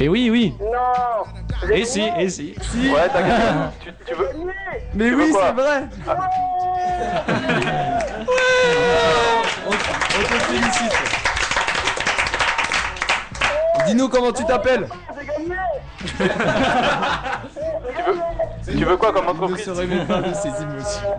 Et 0.00 0.08
oui, 0.08 0.30
oui. 0.30 0.54
Non 0.60 1.70
Et 1.72 1.84
si, 1.84 2.02
et 2.18 2.28
si. 2.28 2.54
Ouais, 2.74 3.08
t'as 3.12 3.22
gagné. 3.22 3.44
tu, 3.80 3.92
tu 4.06 4.14
veux. 4.14 4.28
Mais 4.94 5.08
tu 5.08 5.14
oui, 5.14 5.32
c'est 5.32 5.52
vrai 5.52 5.88
on, 9.66 9.70
te 9.70 10.34
félicite 10.44 10.92
Dis-nous 13.86 14.08
comment 14.08 14.32
tu 14.32 14.44
t'appelles 14.44 14.88
tu, 16.04 18.02
veux, 18.72 18.78
tu 18.78 18.84
veux 18.84 18.96
quoi 18.96 19.12
comme 19.12 19.28
entreprise 19.28 19.66
Ne 19.68 19.74
se 19.74 19.80
réveille 19.80 20.06
pas 20.06 20.20
de 20.20 20.34
ses 20.34 20.48
émotions. 20.62 21.14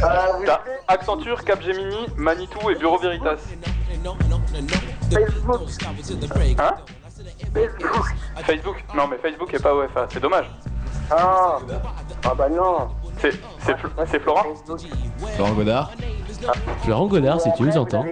T'as 0.00 0.60
Accenture, 0.86 1.44
Capgemini, 1.44 2.06
Manitou 2.16 2.70
et 2.70 2.74
Bureau 2.76 2.98
Veritas. 2.98 3.36
Facebook. 5.10 5.60
Hein 6.58 6.74
Facebook. 7.54 8.04
Facebook 8.44 8.84
Non, 8.94 9.08
mais 9.08 9.18
Facebook 9.18 9.52
est 9.54 9.62
pas 9.62 9.74
OFA, 9.74 10.06
c'est 10.10 10.20
dommage. 10.20 10.50
Ah, 11.10 11.58
ah 12.24 12.34
bah 12.34 12.48
non. 12.48 12.88
C'est 13.20 13.32
c'est 13.60 13.72
Fl- 13.72 14.06
c'est 14.06 14.20
Florent. 14.20 14.44
Florent 15.34 15.52
Godard. 15.52 15.90
Florent 16.84 17.06
Godard, 17.06 17.40
si 17.40 17.52
tu 17.54 17.62
nous 17.64 17.76
entends. 17.76 18.04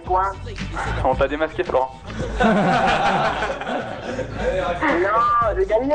On 1.04 1.14
t'a 1.14 1.28
démasqué, 1.28 1.62
Florent. 1.62 1.94
Non, 2.42 2.46
j'ai 5.56 5.66
gagné. 5.66 5.94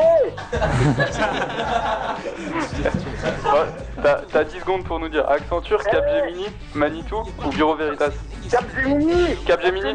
Ouais, 3.43 3.67
T'as 4.01 4.15
t'as 4.31 4.43
10 4.43 4.59
secondes 4.59 4.83
pour 4.85 4.99
nous 4.99 5.09
dire 5.09 5.27
Accenture, 5.29 5.83
Capgemini, 5.83 6.47
Manitou 6.73 7.23
ou 7.45 7.49
Bureau 7.49 7.75
Veritas 7.75 8.09
Capgemini 8.49 9.35
Capgemini 9.45 9.93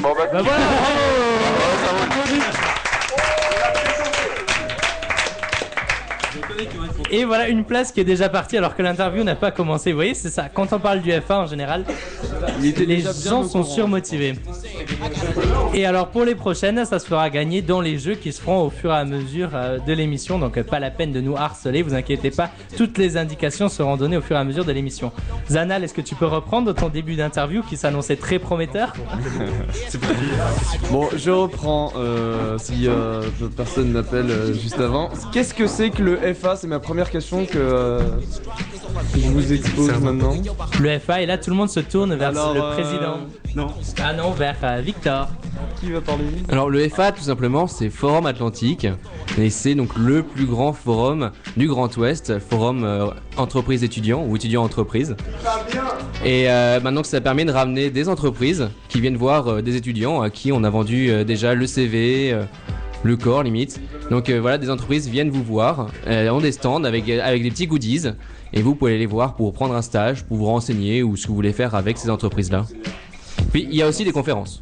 Bon 0.00 0.12
bah, 0.16 0.26
Bah 0.32 0.40
voilà, 0.42 0.58
Et 7.10 7.24
voilà 7.24 7.48
une 7.48 7.64
place 7.64 7.92
qui 7.92 8.00
est 8.00 8.04
déjà 8.04 8.28
partie 8.28 8.56
alors 8.56 8.74
que 8.74 8.82
l'interview 8.82 9.22
n'a 9.22 9.34
pas 9.34 9.50
commencé. 9.50 9.92
Vous 9.92 9.98
voyez, 9.98 10.14
c'est 10.14 10.30
ça. 10.30 10.48
Quand 10.48 10.72
on 10.72 10.78
parle 10.78 11.00
du 11.00 11.10
F1 11.10 11.32
en 11.32 11.46
général, 11.46 11.84
les 12.60 13.00
gens 13.00 13.44
sont 13.44 13.64
surmotivés. 13.64 14.34
Et 15.74 15.84
alors 15.86 16.08
pour 16.08 16.24
les 16.24 16.34
prochaines, 16.34 16.84
ça 16.84 16.98
se 16.98 17.06
fera 17.06 17.28
gagner 17.30 17.62
dans 17.62 17.80
les 17.80 17.98
jeux 17.98 18.14
qui 18.14 18.32
se 18.32 18.40
feront 18.40 18.62
au 18.62 18.70
fur 18.70 18.90
et 18.90 18.96
à 18.96 19.04
mesure 19.04 19.50
euh, 19.54 19.78
de 19.78 19.92
l'émission. 19.92 20.38
Donc 20.38 20.56
euh, 20.56 20.64
pas 20.64 20.80
la 20.80 20.90
peine 20.90 21.12
de 21.12 21.20
nous 21.20 21.36
harceler, 21.36 21.82
vous 21.82 21.94
inquiétez 21.94 22.30
pas. 22.30 22.50
Toutes 22.76 22.98
les 22.98 23.16
indications 23.16 23.68
seront 23.68 23.96
données 23.96 24.16
au 24.16 24.22
fur 24.22 24.36
et 24.36 24.38
à 24.38 24.44
mesure 24.44 24.64
de 24.64 24.72
l'émission. 24.72 25.12
Zanal, 25.50 25.84
est-ce 25.84 25.94
que 25.94 26.00
tu 26.00 26.14
peux 26.14 26.26
reprendre 26.26 26.72
ton 26.74 26.88
début 26.88 27.14
d'interview 27.14 27.62
qui 27.62 27.76
s'annonçait 27.76 28.16
très 28.16 28.38
prometteur? 28.38 28.92
Bon, 30.90 31.08
je 31.16 31.30
reprends 31.30 31.92
euh, 31.96 32.58
si 32.58 32.86
euh, 32.86 33.22
personne 33.56 33.92
n'appelle 33.92 34.30
euh, 34.30 34.52
juste 34.52 34.78
avant. 34.78 35.10
Qu'est-ce 35.32 35.54
que 35.54 35.66
c'est 35.66 35.90
que 35.90 36.02
le 36.02 36.18
FA 36.42 36.56
C'est 36.56 36.66
ma 36.66 36.80
première 36.80 37.08
question 37.08 37.46
que, 37.46 37.52
euh, 37.56 38.00
que 39.14 39.20
je 39.20 39.28
vous 39.28 39.52
expose 39.52 39.92
maintenant. 40.00 40.34
Le 40.80 40.98
FA 40.98 41.22
et 41.22 41.26
là 41.26 41.38
tout 41.38 41.50
le 41.50 41.56
monde 41.56 41.70
se 41.70 41.80
tourne 41.80 42.14
vers 42.16 42.30
Alors, 42.30 42.54
le 42.54 42.60
euh, 42.60 42.72
président. 42.72 43.16
Non. 43.54 43.68
Ah 44.02 44.12
non, 44.12 44.32
vers 44.32 44.56
euh, 44.64 44.80
Victor. 44.80 45.28
Qui 45.80 45.92
va 45.92 46.00
parler? 46.00 46.24
Alors 46.48 46.68
le 46.68 46.88
FA 46.88 47.12
tout 47.12 47.22
simplement 47.22 47.66
c'est 47.66 47.90
Forum 47.90 48.26
Atlantique 48.26 48.86
et 49.38 49.50
c'est 49.50 49.74
donc 49.74 49.90
le 49.96 50.22
plus 50.22 50.46
grand 50.46 50.72
forum 50.72 51.30
du 51.56 51.68
Grand 51.68 51.94
Ouest, 51.96 52.38
forum 52.40 52.82
euh, 52.84 53.06
entreprise 53.36 53.84
étudiants 53.84 54.24
ou 54.26 54.34
étudiants 54.36 54.64
entreprise. 54.64 55.16
Et 56.24 56.50
euh, 56.50 56.80
maintenant 56.80 57.02
que 57.02 57.08
ça 57.08 57.20
permet 57.20 57.44
de 57.44 57.52
ramener 57.52 57.90
des 57.90 58.08
entreprises 58.08 58.68
qui 58.88 59.00
viennent 59.00 59.16
voir 59.16 59.48
euh, 59.48 59.62
des 59.62 59.76
étudiants 59.76 60.20
à 60.20 60.30
qui 60.30 60.50
on 60.52 60.64
a 60.64 60.70
vendu 60.70 61.10
euh, 61.10 61.24
déjà 61.24 61.54
le 61.54 61.66
CV, 61.66 62.32
euh, 62.32 62.44
le 63.02 63.16
corps 63.16 63.42
limite. 63.42 63.80
Donc 64.10 64.28
euh, 64.30 64.40
voilà, 64.40 64.58
des 64.58 64.70
entreprises 64.70 65.08
viennent 65.08 65.30
vous 65.30 65.42
voir, 65.42 65.88
euh, 66.06 66.30
ont 66.30 66.40
des 66.40 66.52
stands 66.52 66.84
avec, 66.84 67.08
avec 67.08 67.42
des 67.42 67.50
petits 67.50 67.66
goodies 67.66 68.08
et 68.52 68.62
vous 68.62 68.74
pouvez 68.74 68.98
les 68.98 69.06
voir 69.06 69.34
pour 69.34 69.52
prendre 69.52 69.74
un 69.74 69.82
stage, 69.82 70.24
pour 70.24 70.36
vous 70.36 70.46
renseigner 70.46 71.02
ou 71.02 71.16
ce 71.16 71.22
que 71.24 71.28
vous 71.28 71.34
voulez 71.34 71.52
faire 71.52 71.74
avec 71.74 71.98
ces 71.98 72.10
entreprises-là. 72.10 72.66
Puis 73.52 73.66
il 73.70 73.74
y 73.76 73.82
a 73.82 73.88
aussi 73.88 74.04
des 74.04 74.12
conférences. 74.12 74.60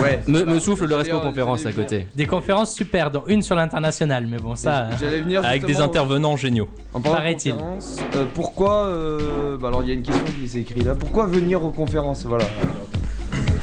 Ouais. 0.00 0.20
Me, 0.28 0.44
me 0.44 0.60
souffle 0.60 0.86
le 0.86 0.94
Respo 0.94 1.18
conférence 1.18 1.66
à 1.66 1.72
côté. 1.72 2.06
Des 2.14 2.26
conférences 2.26 2.72
super, 2.72 3.10
dont 3.10 3.24
une 3.26 3.42
sur 3.42 3.56
l'international, 3.56 4.28
mais 4.30 4.36
bon 4.38 4.54
ça. 4.54 4.82
euh, 4.84 4.90
J'allais 5.00 5.20
venir 5.22 5.44
Avec 5.44 5.66
des 5.66 5.80
intervenants 5.80 6.36
géniaux. 6.36 6.68
En 6.94 7.00
parlant 7.00 7.16
de 7.18 7.22
Paraît-il. 7.22 7.52
conférences, 7.54 7.96
euh, 8.14 8.26
pourquoi 8.32 8.86
euh, 8.86 9.56
bah 9.58 9.66
alors 9.68 9.82
il 9.82 9.88
y 9.88 9.90
a 9.90 9.94
une 9.94 10.02
question 10.04 10.22
qui 10.40 10.48
s'est 10.48 10.60
écrite 10.60 10.84
là. 10.84 10.94
Pourquoi 10.94 11.26
venir 11.26 11.64
aux 11.64 11.70
conférences? 11.72 12.24
Voilà. 12.24 12.44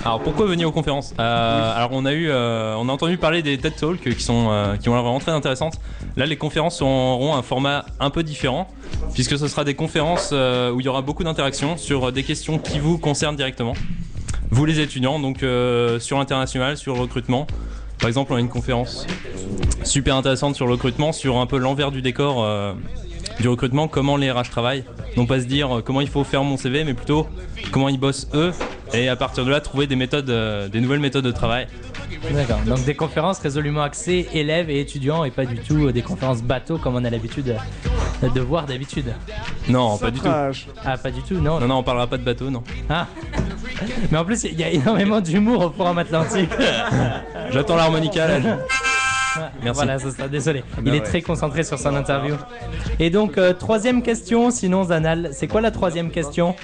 Alors 0.08 0.22
pourquoi 0.22 0.46
venir 0.46 0.70
aux 0.70 0.72
conférences 0.72 1.14
Euh, 1.20 1.76
Alors 1.76 1.90
on 1.92 2.06
a 2.06 2.14
eu, 2.14 2.30
euh, 2.30 2.78
on 2.78 2.88
a 2.88 2.94
entendu 2.94 3.18
parler 3.18 3.42
des 3.42 3.58
TED 3.58 3.76
Talks 3.76 4.00
qui 4.16 4.24
sont, 4.24 4.48
euh, 4.50 4.78
qui 4.78 4.88
ont 4.88 4.94
l'air 4.94 5.04
vraiment 5.04 5.20
très 5.20 5.34
intéressantes. 5.34 5.82
Là 6.16 6.26
les 6.26 6.38
conférences 6.38 6.82
auront 6.82 7.36
un 7.36 7.42
format 7.42 7.84
un 8.00 8.10
peu 8.10 8.24
différent 8.24 8.70
puisque 9.14 9.38
ce 9.38 9.50
sera 9.50 9.66
des 9.66 9.74
conférences 9.74 10.32
où 10.32 10.80
il 10.80 10.86
y 10.86 10.88
aura 10.88 11.02
beaucoup 11.02 11.26
d'interactions 11.26 11.76
sur 11.76 12.14
des 12.14 12.24
questions 12.24 12.58
qui 12.58 12.80
vous 12.80 12.98
concernent 12.98 13.36
directement. 13.36 13.74
Vous 14.50 14.64
les 14.64 14.80
étudiants, 14.80 15.20
donc 15.20 15.40
sur 16.00 16.18
l'international, 16.18 16.78
sur 16.78 16.94
le 16.96 17.02
recrutement. 17.02 17.46
Par 18.00 18.08
exemple, 18.08 18.32
on 18.32 18.38
a 18.38 18.40
une 18.40 18.48
conférence 18.48 19.06
super 19.84 20.16
intéressante 20.16 20.56
sur 20.56 20.68
le 20.68 20.72
recrutement, 20.72 21.12
sur 21.12 21.36
un 21.38 21.48
peu 21.48 21.58
l'envers 21.58 21.92
du 21.92 22.02
décor 22.02 22.48
du 23.42 23.50
recrutement, 23.50 23.90
comment 23.90 24.16
les 24.16 24.32
RH 24.32 24.52
travaillent. 24.52 24.86
Non 25.18 25.26
pas 25.26 25.42
se 25.42 25.46
dire 25.46 25.82
comment 25.84 26.00
il 26.00 26.08
faut 26.08 26.24
faire 26.24 26.44
mon 26.46 26.56
CV, 26.56 26.86
mais 26.86 26.94
plutôt 26.94 27.28
comment 27.72 27.90
ils 27.90 28.00
bossent 28.00 28.30
eux, 28.34 28.54
et 28.94 29.10
à 29.10 29.16
partir 29.16 29.46
de 29.46 29.52
là 29.52 29.62
trouver 29.62 29.88
des 29.88 29.96
méthodes, 29.96 30.30
euh, 30.30 30.68
des 30.68 30.82
nouvelles 30.82 31.00
méthodes 31.00 31.26
de 31.26 31.32
travail. 31.32 31.68
D'accord. 32.32 32.60
Donc 32.66 32.84
des 32.86 32.96
conférences 32.96 33.40
résolument 33.40 33.82
axées 33.82 34.28
élèves 34.34 34.70
et 34.70 34.80
étudiants 34.80 35.24
et 35.24 35.32
pas 35.32 35.46
du 35.46 35.58
tout 35.58 35.88
euh, 35.88 35.92
des 35.92 36.02
conférences 36.02 36.42
bateaux 36.42 36.78
comme 36.78 36.96
on 36.96 37.04
a 37.04 37.10
l'habitude 37.10 37.56
euh, 38.24 38.30
de 38.30 38.42
voir 38.42 38.66
d'habitude. 38.66 39.14
Non, 39.70 39.98
pas 39.98 40.12
du 40.12 40.20
tout. 40.20 40.28
Ah, 40.86 40.98
pas 40.98 41.12
du 41.12 41.22
tout, 41.22 41.36
non. 41.36 41.60
Non, 41.60 41.68
non, 41.68 41.78
on 41.78 41.84
parlera 41.84 42.08
pas 42.08 42.18
de 42.18 42.24
bateau, 42.24 42.50
non. 42.50 42.64
Ah. 42.90 43.08
Mais 44.12 44.18
en 44.18 44.26
plus, 44.26 44.44
il 44.46 44.60
y 44.60 44.64
a 44.64 44.70
énormément 44.70 45.22
d'humour 45.22 45.66
au 45.66 45.70
Forum 45.70 45.98
Atlantique. 45.98 46.50
J'attends 47.52 47.76
l'harmonica 47.76 48.28
là. 48.28 48.58
Merci. 49.64 49.76
Voilà, 49.76 50.00
ça 50.00 50.12
sera 50.12 50.28
désolé. 50.28 50.64
bah 50.76 50.82
Il 50.86 50.90
est 50.90 51.00
ouais. 51.00 51.04
très 51.06 51.22
concentré 51.22 51.64
sur 51.64 51.78
son 51.80 51.96
interview. 51.96 52.36
Et 53.00 53.10
donc, 53.10 53.38
euh, 53.38 53.54
troisième 53.54 54.02
question, 54.02 54.52
sinon 54.52 54.84
Zanal. 54.86 55.30
C'est 55.34 55.48
quoi 55.48 55.62
la 55.62 55.72
troisième 55.72 56.12
question 56.12 56.56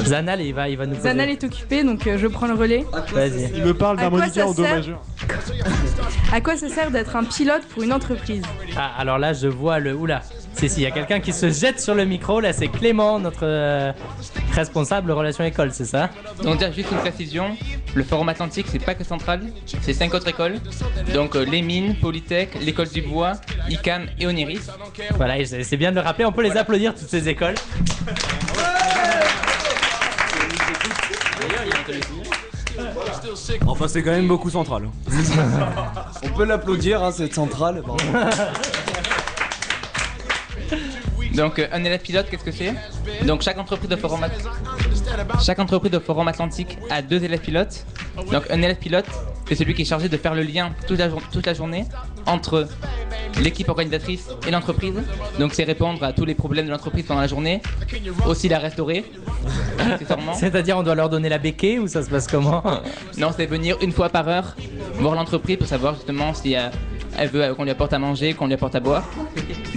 Zanal, 0.00 0.40
il 0.40 0.54
va, 0.54 0.68
il 0.68 0.76
va 0.76 0.86
nous 0.86 0.94
poser. 0.94 1.08
Zanal 1.08 1.30
est 1.30 1.44
occupé, 1.44 1.84
donc 1.84 2.06
euh, 2.06 2.18
je 2.18 2.26
prends 2.26 2.46
le 2.46 2.54
relais. 2.54 2.84
Vas-y. 3.12 3.50
Il 3.56 3.64
me 3.64 3.74
parle 3.74 3.98
d'harmonica 3.98 4.32
ça 4.32 4.46
en 4.46 4.52
do 4.52 4.62
majeur. 4.62 5.00
À 6.32 6.40
quoi 6.42 6.56
ça 6.56 6.68
sert 6.68 6.90
d'être 6.90 7.16
un 7.16 7.24
pilote 7.24 7.62
pour 7.70 7.82
une 7.82 7.92
entreprise? 7.92 8.42
Ah, 8.76 8.90
alors 8.98 9.18
là, 9.18 9.32
je 9.32 9.48
vois 9.48 9.78
le. 9.78 9.94
Oula. 9.94 10.22
C'est 10.58 10.68
si, 10.68 10.80
il 10.80 10.82
y 10.82 10.86
a 10.86 10.90
quelqu'un 10.90 11.20
qui 11.20 11.32
se 11.32 11.50
jette 11.50 11.80
sur 11.80 11.94
le 11.94 12.04
micro. 12.04 12.40
Là, 12.40 12.52
c'est 12.52 12.66
Clément, 12.66 13.20
notre 13.20 13.44
euh, 13.44 13.92
responsable 14.52 15.12
relation 15.12 15.44
école, 15.44 15.70
c'est 15.72 15.84
ça? 15.84 16.10
Donc 16.42 16.58
déjà 16.58 16.72
juste 16.72 16.90
une 16.90 16.98
précision, 16.98 17.56
le 17.94 18.02
Forum 18.02 18.28
Atlantique 18.28 18.66
c'est 18.68 18.84
pas 18.84 18.96
que 18.96 19.04
Centrale, 19.04 19.42
c'est 19.82 19.92
cinq 19.92 20.14
autres 20.14 20.26
écoles. 20.26 20.56
Donc 21.14 21.36
euh, 21.36 21.44
les 21.44 21.62
mines, 21.62 21.94
Polytech, 21.94 22.60
l'école 22.60 22.88
du 22.88 23.02
bois, 23.02 23.34
ICAM 23.68 24.06
et 24.18 24.26
Oniris. 24.26 24.68
Voilà, 25.16 25.36
c'est 25.44 25.76
bien 25.76 25.92
de 25.92 25.96
le 25.96 26.02
rappeler. 26.02 26.24
On 26.24 26.32
peut 26.32 26.42
les 26.42 26.56
applaudir, 26.56 26.92
toutes 26.92 27.08
ces 27.08 27.28
écoles. 27.28 27.54
Enfin, 33.64 33.86
c'est 33.86 34.02
quand 34.02 34.10
même 34.10 34.26
beaucoup 34.26 34.50
central. 34.50 34.88
On 36.24 36.28
peut 36.30 36.44
l'applaudir, 36.44 37.02
hein, 37.02 37.12
cette 37.12 37.34
centrale. 37.34 37.82
Donc 41.38 41.58
euh, 41.58 41.68
un 41.72 41.84
élève 41.84 42.00
pilote 42.00 42.26
qu'est-ce 42.30 42.44
que 42.44 42.50
c'est 42.52 42.74
Donc 43.24 43.42
chaque 43.42 43.58
entreprise 43.58 43.88
de 43.88 43.96
Forum 43.96 44.20
chaque 45.44 45.58
entreprise 45.60 45.92
de 45.92 45.98
Forum 46.00 46.26
Atlantique 46.28 46.76
a 46.90 47.00
deux 47.00 47.22
élèves 47.22 47.40
pilotes. 47.40 47.86
Donc 48.32 48.44
un 48.50 48.60
élève 48.60 48.76
pilote 48.76 49.06
c'est 49.46 49.54
celui 49.54 49.72
qui 49.72 49.82
est 49.82 49.86
chargé 49.86 50.08
de 50.10 50.16
faire 50.18 50.34
le 50.34 50.42
lien 50.42 50.72
toute 50.86 50.98
la, 50.98 51.08
jour- 51.08 51.22
toute 51.32 51.46
la 51.46 51.54
journée 51.54 51.84
entre 52.26 52.68
l'équipe 53.40 53.68
organisatrice 53.68 54.28
et 54.46 54.50
l'entreprise. 54.50 54.94
Donc 55.38 55.54
c'est 55.54 55.64
répondre 55.64 56.02
à 56.04 56.12
tous 56.12 56.24
les 56.26 56.34
problèmes 56.34 56.66
de 56.66 56.70
l'entreprise 56.70 57.06
pendant 57.06 57.20
la 57.22 57.28
journée, 57.28 57.62
aussi 58.26 58.48
la 58.48 58.58
restaurer. 58.58 59.04
C'est-à-dire, 60.34 60.76
on 60.76 60.82
doit 60.82 60.94
leur 60.96 61.08
donner 61.08 61.28
la 61.30 61.38
béquille 61.38 61.78
ou 61.78 61.86
ça 61.88 62.02
se 62.02 62.10
passe 62.10 62.26
comment 62.26 62.62
Non, 63.16 63.30
c'est 63.34 63.46
venir 63.46 63.76
une 63.80 63.92
fois 63.92 64.08
par 64.10 64.28
heure 64.28 64.54
voir 64.96 65.14
l'entreprise 65.14 65.56
pour 65.56 65.66
savoir 65.68 65.94
justement 65.94 66.34
si 66.34 66.54
euh, 66.56 66.68
elle 67.16 67.28
veut 67.28 67.42
euh, 67.42 67.54
qu'on 67.54 67.64
lui 67.64 67.70
apporte 67.70 67.92
à 67.92 67.98
manger, 67.98 68.34
qu'on 68.34 68.46
lui 68.46 68.54
apporte 68.54 68.74
à 68.74 68.80
boire. 68.80 69.08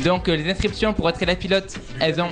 Donc 0.03 0.27
euh, 0.27 0.35
les 0.35 0.49
inscriptions 0.49 0.93
pour 0.93 1.09
être 1.09 1.21
élève 1.21 1.37
pilote, 1.37 1.77
elles 1.99 2.21
ont 2.21 2.29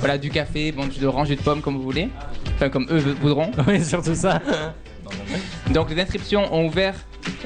voilà 0.00 0.18
du 0.18 0.30
café, 0.30 0.72
bon 0.72 0.90
jus 0.90 1.00
d'orange, 1.00 1.28
jus 1.28 1.36
de 1.36 1.42
pomme 1.42 1.60
comme 1.60 1.76
vous 1.76 1.82
voulez, 1.82 2.08
enfin 2.54 2.68
comme 2.68 2.86
eux 2.90 2.98
voudront. 3.20 3.50
Oui, 3.66 3.84
surtout 3.84 4.14
ça. 4.14 4.40
Donc 5.72 5.90
les 5.90 6.00
inscriptions 6.00 6.52
ont 6.54 6.66
ouvert 6.66 6.94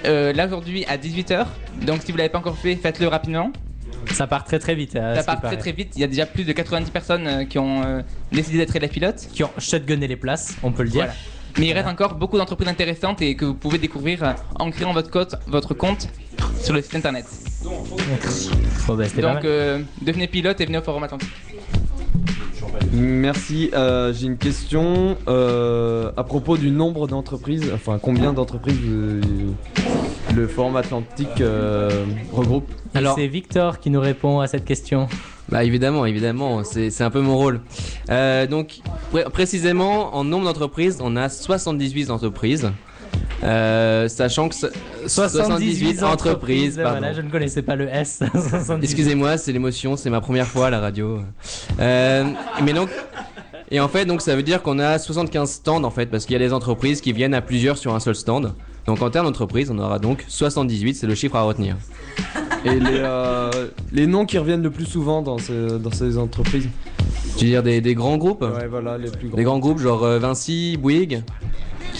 euh, 0.04 0.32
là 0.32 0.46
aujourd'hui 0.46 0.84
à 0.86 0.96
18h. 0.96 1.46
Donc 1.82 2.02
si 2.02 2.12
vous 2.12 2.18
l'avez 2.18 2.28
pas 2.30 2.38
encore 2.38 2.56
fait, 2.56 2.76
faites-le 2.76 3.08
rapidement. 3.08 3.52
Ça 4.12 4.26
part 4.26 4.44
très 4.44 4.58
très 4.58 4.74
vite. 4.74 4.92
Ça 4.92 5.22
part 5.24 5.40
très 5.40 5.56
très 5.56 5.72
vite. 5.72 5.92
Il 5.94 6.00
y 6.00 6.04
a 6.04 6.06
déjà 6.06 6.26
plus 6.26 6.44
de 6.44 6.52
90 6.52 6.90
personnes 6.90 7.26
euh, 7.26 7.44
qui 7.44 7.58
ont 7.58 7.82
euh, 7.82 8.00
décidé 8.32 8.58
d'être 8.58 8.74
élèves 8.74 8.90
pilotes. 8.90 9.28
Qui 9.32 9.44
ont 9.44 9.50
shotgunné 9.58 10.08
les 10.08 10.16
places, 10.16 10.56
on 10.62 10.72
peut 10.72 10.82
le 10.82 10.90
dire. 10.90 11.04
Voilà. 11.04 11.14
Mais 11.58 11.66
il 11.66 11.72
reste 11.72 11.88
encore 11.88 12.14
beaucoup 12.14 12.38
d'entreprises 12.38 12.68
intéressantes 12.68 13.20
et 13.22 13.34
que 13.34 13.44
vous 13.44 13.54
pouvez 13.54 13.78
découvrir 13.78 14.36
en 14.58 14.70
créant 14.70 14.92
votre, 14.92 15.10
votre 15.48 15.74
compte 15.74 16.08
sur 16.62 16.74
le 16.74 16.82
site 16.82 16.94
internet. 16.94 17.24
Bon, 17.64 18.94
bah, 18.96 19.04
c'était 19.06 19.22
pas 19.22 19.34
Donc 19.34 19.42
mal. 19.42 19.46
euh, 19.46 19.78
devenez 20.02 20.26
pilote 20.28 20.60
et 20.60 20.66
venez 20.66 20.78
au 20.78 20.82
Forum 20.82 21.02
Atlantique. 21.04 21.28
Merci. 22.92 23.70
euh, 23.74 24.12
J'ai 24.12 24.26
une 24.26 24.36
question 24.36 25.16
euh, 25.28 26.10
à 26.16 26.24
propos 26.24 26.56
du 26.56 26.70
nombre 26.70 27.06
d'entreprises. 27.06 27.70
Enfin, 27.74 27.98
combien 28.00 28.32
d'entreprises 28.32 28.78
euh, 28.86 29.20
le 30.34 30.46
Forum 30.48 30.76
Atlantique 30.76 31.40
euh, 31.40 32.04
regroupe? 32.32 32.70
Et 32.94 33.04
c'est 33.14 33.26
Victor 33.28 33.78
qui 33.78 33.90
nous 33.90 34.00
répond 34.00 34.40
à 34.40 34.46
cette 34.46 34.64
question. 34.64 35.08
Bah 35.48 35.64
évidemment, 35.64 36.06
évidemment, 36.06 36.62
c'est 36.64 36.90
c'est 36.90 37.02
un 37.04 37.10
peu 37.10 37.20
mon 37.20 37.36
rôle. 37.36 37.60
Euh, 38.08 38.46
donc 38.46 38.80
pré- 39.10 39.24
précisément 39.24 40.14
en 40.14 40.22
nombre 40.24 40.44
d'entreprises, 40.44 40.98
on 41.00 41.16
a 41.16 41.28
78 41.28 42.10
entreprises. 42.10 42.70
Euh, 43.42 44.08
sachant 44.08 44.48
que 44.48 44.54
ce- 44.54 44.66
78 45.06 46.02
entreprises. 46.02 46.76
pardon. 46.82 46.98
Voilà, 46.98 47.12
je 47.14 47.20
ne 47.22 47.30
connaissais 47.30 47.62
pas 47.62 47.76
le 47.76 47.88
S. 47.88 48.22
78. 48.32 48.84
Excusez-moi, 48.84 49.38
c'est 49.38 49.52
l'émotion, 49.52 49.96
c'est 49.96 50.10
ma 50.10 50.20
première 50.20 50.46
fois 50.46 50.66
à 50.66 50.70
la 50.70 50.80
radio. 50.80 51.20
Euh, 51.80 52.24
mais 52.62 52.72
donc, 52.72 52.90
et 53.70 53.80
en 53.80 53.88
fait, 53.88 54.04
donc 54.04 54.20
ça 54.20 54.36
veut 54.36 54.42
dire 54.42 54.62
qu'on 54.62 54.78
a 54.78 54.98
75 54.98 55.50
stands 55.50 55.84
en 55.84 55.90
fait, 55.90 56.06
parce 56.06 56.26
qu'il 56.26 56.34
y 56.34 56.36
a 56.36 56.38
des 56.46 56.52
entreprises 56.52 57.00
qui 57.00 57.12
viennent 57.12 57.34
à 57.34 57.40
plusieurs 57.40 57.78
sur 57.78 57.94
un 57.94 58.00
seul 58.00 58.14
stand. 58.14 58.52
Donc 58.86 59.00
en 59.02 59.10
termes 59.10 59.26
d'entreprise, 59.26 59.70
on 59.70 59.78
aura 59.78 59.98
donc 59.98 60.24
78, 60.28 60.94
c'est 60.94 61.06
le 61.06 61.14
chiffre 61.14 61.36
à 61.36 61.42
retenir. 61.42 61.76
Et 62.64 62.78
les, 62.78 62.98
euh, 62.98 63.68
les 63.92 64.06
noms 64.06 64.26
qui 64.26 64.36
reviennent 64.38 64.62
le 64.62 64.70
plus 64.70 64.84
souvent 64.86 65.22
dans, 65.22 65.38
ce- 65.38 65.78
dans 65.78 65.90
ces 65.92 66.18
entreprises 66.18 66.68
Tu 67.38 67.44
veux 67.46 67.50
dire 67.52 67.62
des, 67.62 67.80
des 67.80 67.94
grands 67.94 68.18
groupes 68.18 68.42
Ouais, 68.42 68.66
voilà, 68.68 68.98
les 68.98 69.10
plus 69.10 69.28
grands. 69.28 69.36
Des 69.36 69.44
grands 69.44 69.58
groupes 69.58 69.78
genre 69.78 70.04
euh, 70.04 70.18
Vinci, 70.18 70.76
Bouygues 70.78 71.22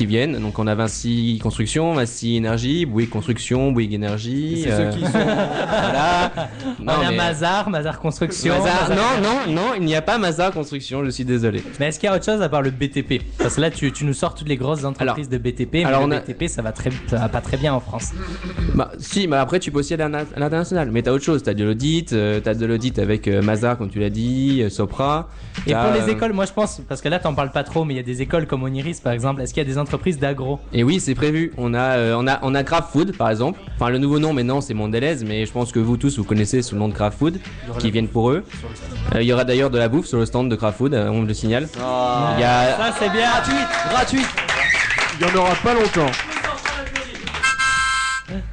qui 0.01 0.07
viennent. 0.07 0.39
Donc 0.41 0.59
on 0.59 0.67
a 0.67 0.75
Vinci 0.75 1.39
Construction, 1.43 1.93
Vinci 1.93 2.37
Énergie, 2.37 2.87
Bouygues 2.87 3.11
Construction, 3.11 3.71
Bouygues 3.71 3.93
Énergie. 3.93 4.63
C'est 4.65 4.71
ceux 4.75 4.89
qui 4.97 5.05
sont- 5.05 5.11
voilà. 5.13 6.33
on 6.81 6.89
a 6.89 7.11
Mazar, 7.13 7.69
Mazar 7.69 8.01
Construction. 8.01 8.55
Mazar- 8.55 8.89
Mazar- 8.89 8.97
Non, 8.97 9.29
non, 9.47 9.53
non, 9.55 9.75
il 9.77 9.85
n'y 9.85 9.95
a 9.95 10.01
pas 10.01 10.17
Mazar 10.17 10.53
Construction, 10.53 11.05
je 11.05 11.11
suis 11.11 11.27
désolé. 11.27 11.63
Mais 11.79 11.89
est-ce 11.89 12.01
qu'il 12.01 12.09
y 12.09 12.11
a 12.13 12.17
autre 12.17 12.25
chose 12.25 12.41
à 12.41 12.49
part 12.49 12.63
le 12.63 12.71
BTP 12.71 13.21
Parce 13.37 13.57
que 13.57 13.61
là, 13.61 13.71
tu, 13.71 13.93
tu 13.93 14.07
nous 14.07 14.15
sors 14.15 14.35
toutes 14.35 14.49
les 14.49 14.57
grosses 14.57 14.85
entreprises 14.85 15.29
de 15.29 15.37
BTP, 15.37 15.75
mais 15.75 15.85
alors 15.85 16.07
le 16.07 16.07
on 16.07 16.11
a- 16.13 16.21
BTP, 16.21 16.49
ça 16.49 16.63
va, 16.63 16.73
très, 16.73 16.89
ça 17.07 17.19
va 17.19 17.29
pas 17.29 17.43
très 17.43 17.59
bien 17.59 17.75
en 17.75 17.81
France. 17.81 18.13
Bah 18.75 18.93
si, 18.99 19.29
mais 19.29 19.37
après 19.37 19.61
tu 19.61 19.71
peux 19.71 19.81
aussi 19.81 19.93
aller 19.93 20.05
à 20.05 20.09
l'in- 20.09 20.25
à 20.35 20.39
l'international. 20.41 20.91
Mais 20.91 21.03
t'as 21.03 21.11
autre 21.11 21.25
chose, 21.25 21.43
t'as 21.43 21.53
de 21.53 21.65
l'audit, 21.65 22.15
euh, 22.15 22.41
t'as 22.41 22.55
de 22.55 22.65
l'audit 22.65 22.99
avec 22.99 23.29
euh, 23.29 23.43
Mazar 23.43 23.77
comme 23.77 23.91
tu 23.91 23.99
l'as 24.01 24.09
dit, 24.09 24.63
euh, 24.63 24.71
Sopra. 24.71 25.29
Et 25.67 25.75
pour 25.75 25.93
les 25.93 26.09
euh, 26.09 26.15
écoles, 26.15 26.33
moi 26.33 26.47
je 26.47 26.53
pense, 26.53 26.81
parce 26.89 27.03
que 27.03 27.09
là 27.11 27.19
t'en 27.19 27.35
parles 27.35 27.51
pas 27.51 27.65
trop, 27.65 27.85
mais 27.85 27.93
il 27.93 27.97
y 27.99 28.01
a 28.01 28.05
des 28.05 28.23
écoles 28.23 28.47
comme 28.47 28.63
Oniris 28.63 29.01
par 29.03 29.13
exemple, 29.13 29.43
est-ce 29.43 29.53
qu'il 29.53 29.63
y 29.63 29.67
a 29.67 29.69
des 29.69 29.77
entreprises 29.77 29.90
d'agro 30.19 30.59
Et 30.73 30.85
oui, 30.85 31.01
c'est 31.01 31.15
prévu. 31.15 31.53
On 31.57 31.75
a, 31.75 31.97
euh, 31.97 32.15
on 32.19 32.27
a, 32.27 32.39
on 32.43 32.55
a 32.55 32.63
Craft 32.65 32.91
Food 32.93 33.17
par 33.17 33.31
exemple. 33.31 33.61
Enfin, 33.77 33.91
le 33.91 33.99
nouveau 33.99 34.19
nom 34.19 34.33
maintenant 34.33 34.61
c'est 34.61 34.75
Mondelez, 34.75 35.17
mais 35.27 35.47
je 35.47 35.53
pense 35.53 35.73
que 35.73 35.79
vous 35.79 35.97
tous 35.97 36.19
vous 36.19 36.25
connaissez 36.25 36.63
sous 36.63 36.75
le 36.75 36.81
nom 36.81 36.89
de 36.89 36.95
Craft 36.95 37.19
Food, 37.19 37.41
qui 37.79 37.91
viennent 37.91 38.09
pour 38.09 38.31
eux. 38.31 38.45
Euh, 39.15 39.23
Il 39.23 39.27
y 39.29 39.33
aura 39.33 39.45
d'ailleurs 39.45 39.71
de 39.71 39.79
la 39.79 39.89
bouffe 39.89 40.07
sur 40.07 40.19
le 40.19 40.27
stand 40.27 40.51
de 40.51 40.57
Craft 40.57 40.79
Food, 40.79 40.95
euh, 40.95 41.09
on 41.11 41.23
le 41.23 41.35
signale. 41.35 41.69
Il 41.75 42.41
y 42.41 42.45
a... 42.45 42.77
Ça 42.77 42.95
c'est 42.99 43.11
bien 43.11 43.29
gratuit. 43.91 44.23
Il 45.21 45.27
y 45.27 45.31
en 45.31 45.35
aura 45.35 45.55
pas 45.57 45.75
longtemps. 45.75 46.11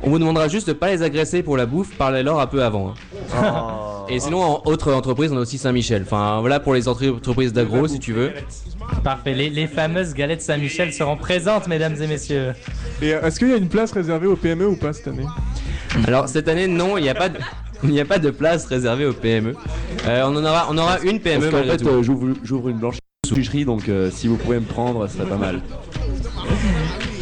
On 0.01 0.09
vous 0.09 0.19
demandera 0.19 0.47
juste 0.47 0.67
de 0.67 0.73
pas 0.73 0.87
les 0.87 1.03
agresser 1.03 1.43
pour 1.43 1.55
la 1.57 1.65
bouffe, 1.65 1.95
parlez-leur 1.97 2.39
un 2.39 2.47
peu 2.47 2.63
avant. 2.63 2.93
hein. 3.33 3.96
Et 4.09 4.19
sinon, 4.19 4.41
en 4.41 4.61
autre 4.65 4.93
entreprise, 4.93 5.31
on 5.31 5.37
a 5.37 5.41
aussi 5.41 5.57
Saint-Michel. 5.57 6.03
Enfin, 6.03 6.39
voilà 6.39 6.59
pour 6.59 6.73
les 6.73 6.87
entre- 6.87 7.09
entreprises 7.09 7.51
d'agro, 7.53 7.87
si 7.87 7.99
tu 7.99 8.13
veux. 8.13 8.31
Parfait, 9.03 9.33
les, 9.33 9.49
les 9.49 9.67
fameuses 9.67 10.13
galettes 10.13 10.41
Saint-Michel 10.41 10.93
seront 10.93 11.17
présentes, 11.17 11.67
mesdames 11.67 11.95
et 12.01 12.07
messieurs. 12.07 12.53
Et 13.01 13.13
euh, 13.13 13.21
est-ce 13.21 13.39
qu'il 13.39 13.49
y 13.49 13.53
a 13.53 13.57
une 13.57 13.67
place 13.67 13.91
réservée 13.91 14.27
aux 14.27 14.35
PME 14.37 14.67
ou 14.67 14.75
pas 14.77 14.93
cette 14.93 15.07
année? 15.09 15.25
Alors 16.05 16.29
cette 16.29 16.47
année, 16.47 16.67
non, 16.67 16.97
il 16.97 17.01
n'y 17.03 17.09
a 17.09 17.15
pas 17.15 17.29
de... 17.29 17.37
Il 17.83 17.89
n'y 17.89 18.01
a 18.01 18.05
pas 18.05 18.17
de 18.17 18.31
place 18.31 18.65
réservée 18.65 19.05
aux 19.05 19.13
PME. 19.13 19.53
Euh, 20.07 20.23
on 20.25 20.35
en 20.35 20.43
aura, 20.43 20.65
on 20.71 20.77
aura 20.79 20.99
une 21.01 21.19
PME 21.19 21.41
Parce 21.41 21.53
malgré 21.53 21.77
fait, 21.77 21.85
euh, 21.85 22.01
j'ouvre 22.01 22.69
une 22.69 22.77
blanche 22.79 22.97
boucherie, 23.29 23.65
donc 23.65 23.87
euh, 23.87 24.09
si 24.09 24.27
vous 24.27 24.35
pouvez 24.37 24.59
me 24.59 24.65
prendre, 24.65 25.05
ce 25.07 25.17
serait 25.17 25.29
pas 25.29 25.37
mal. 25.37 25.61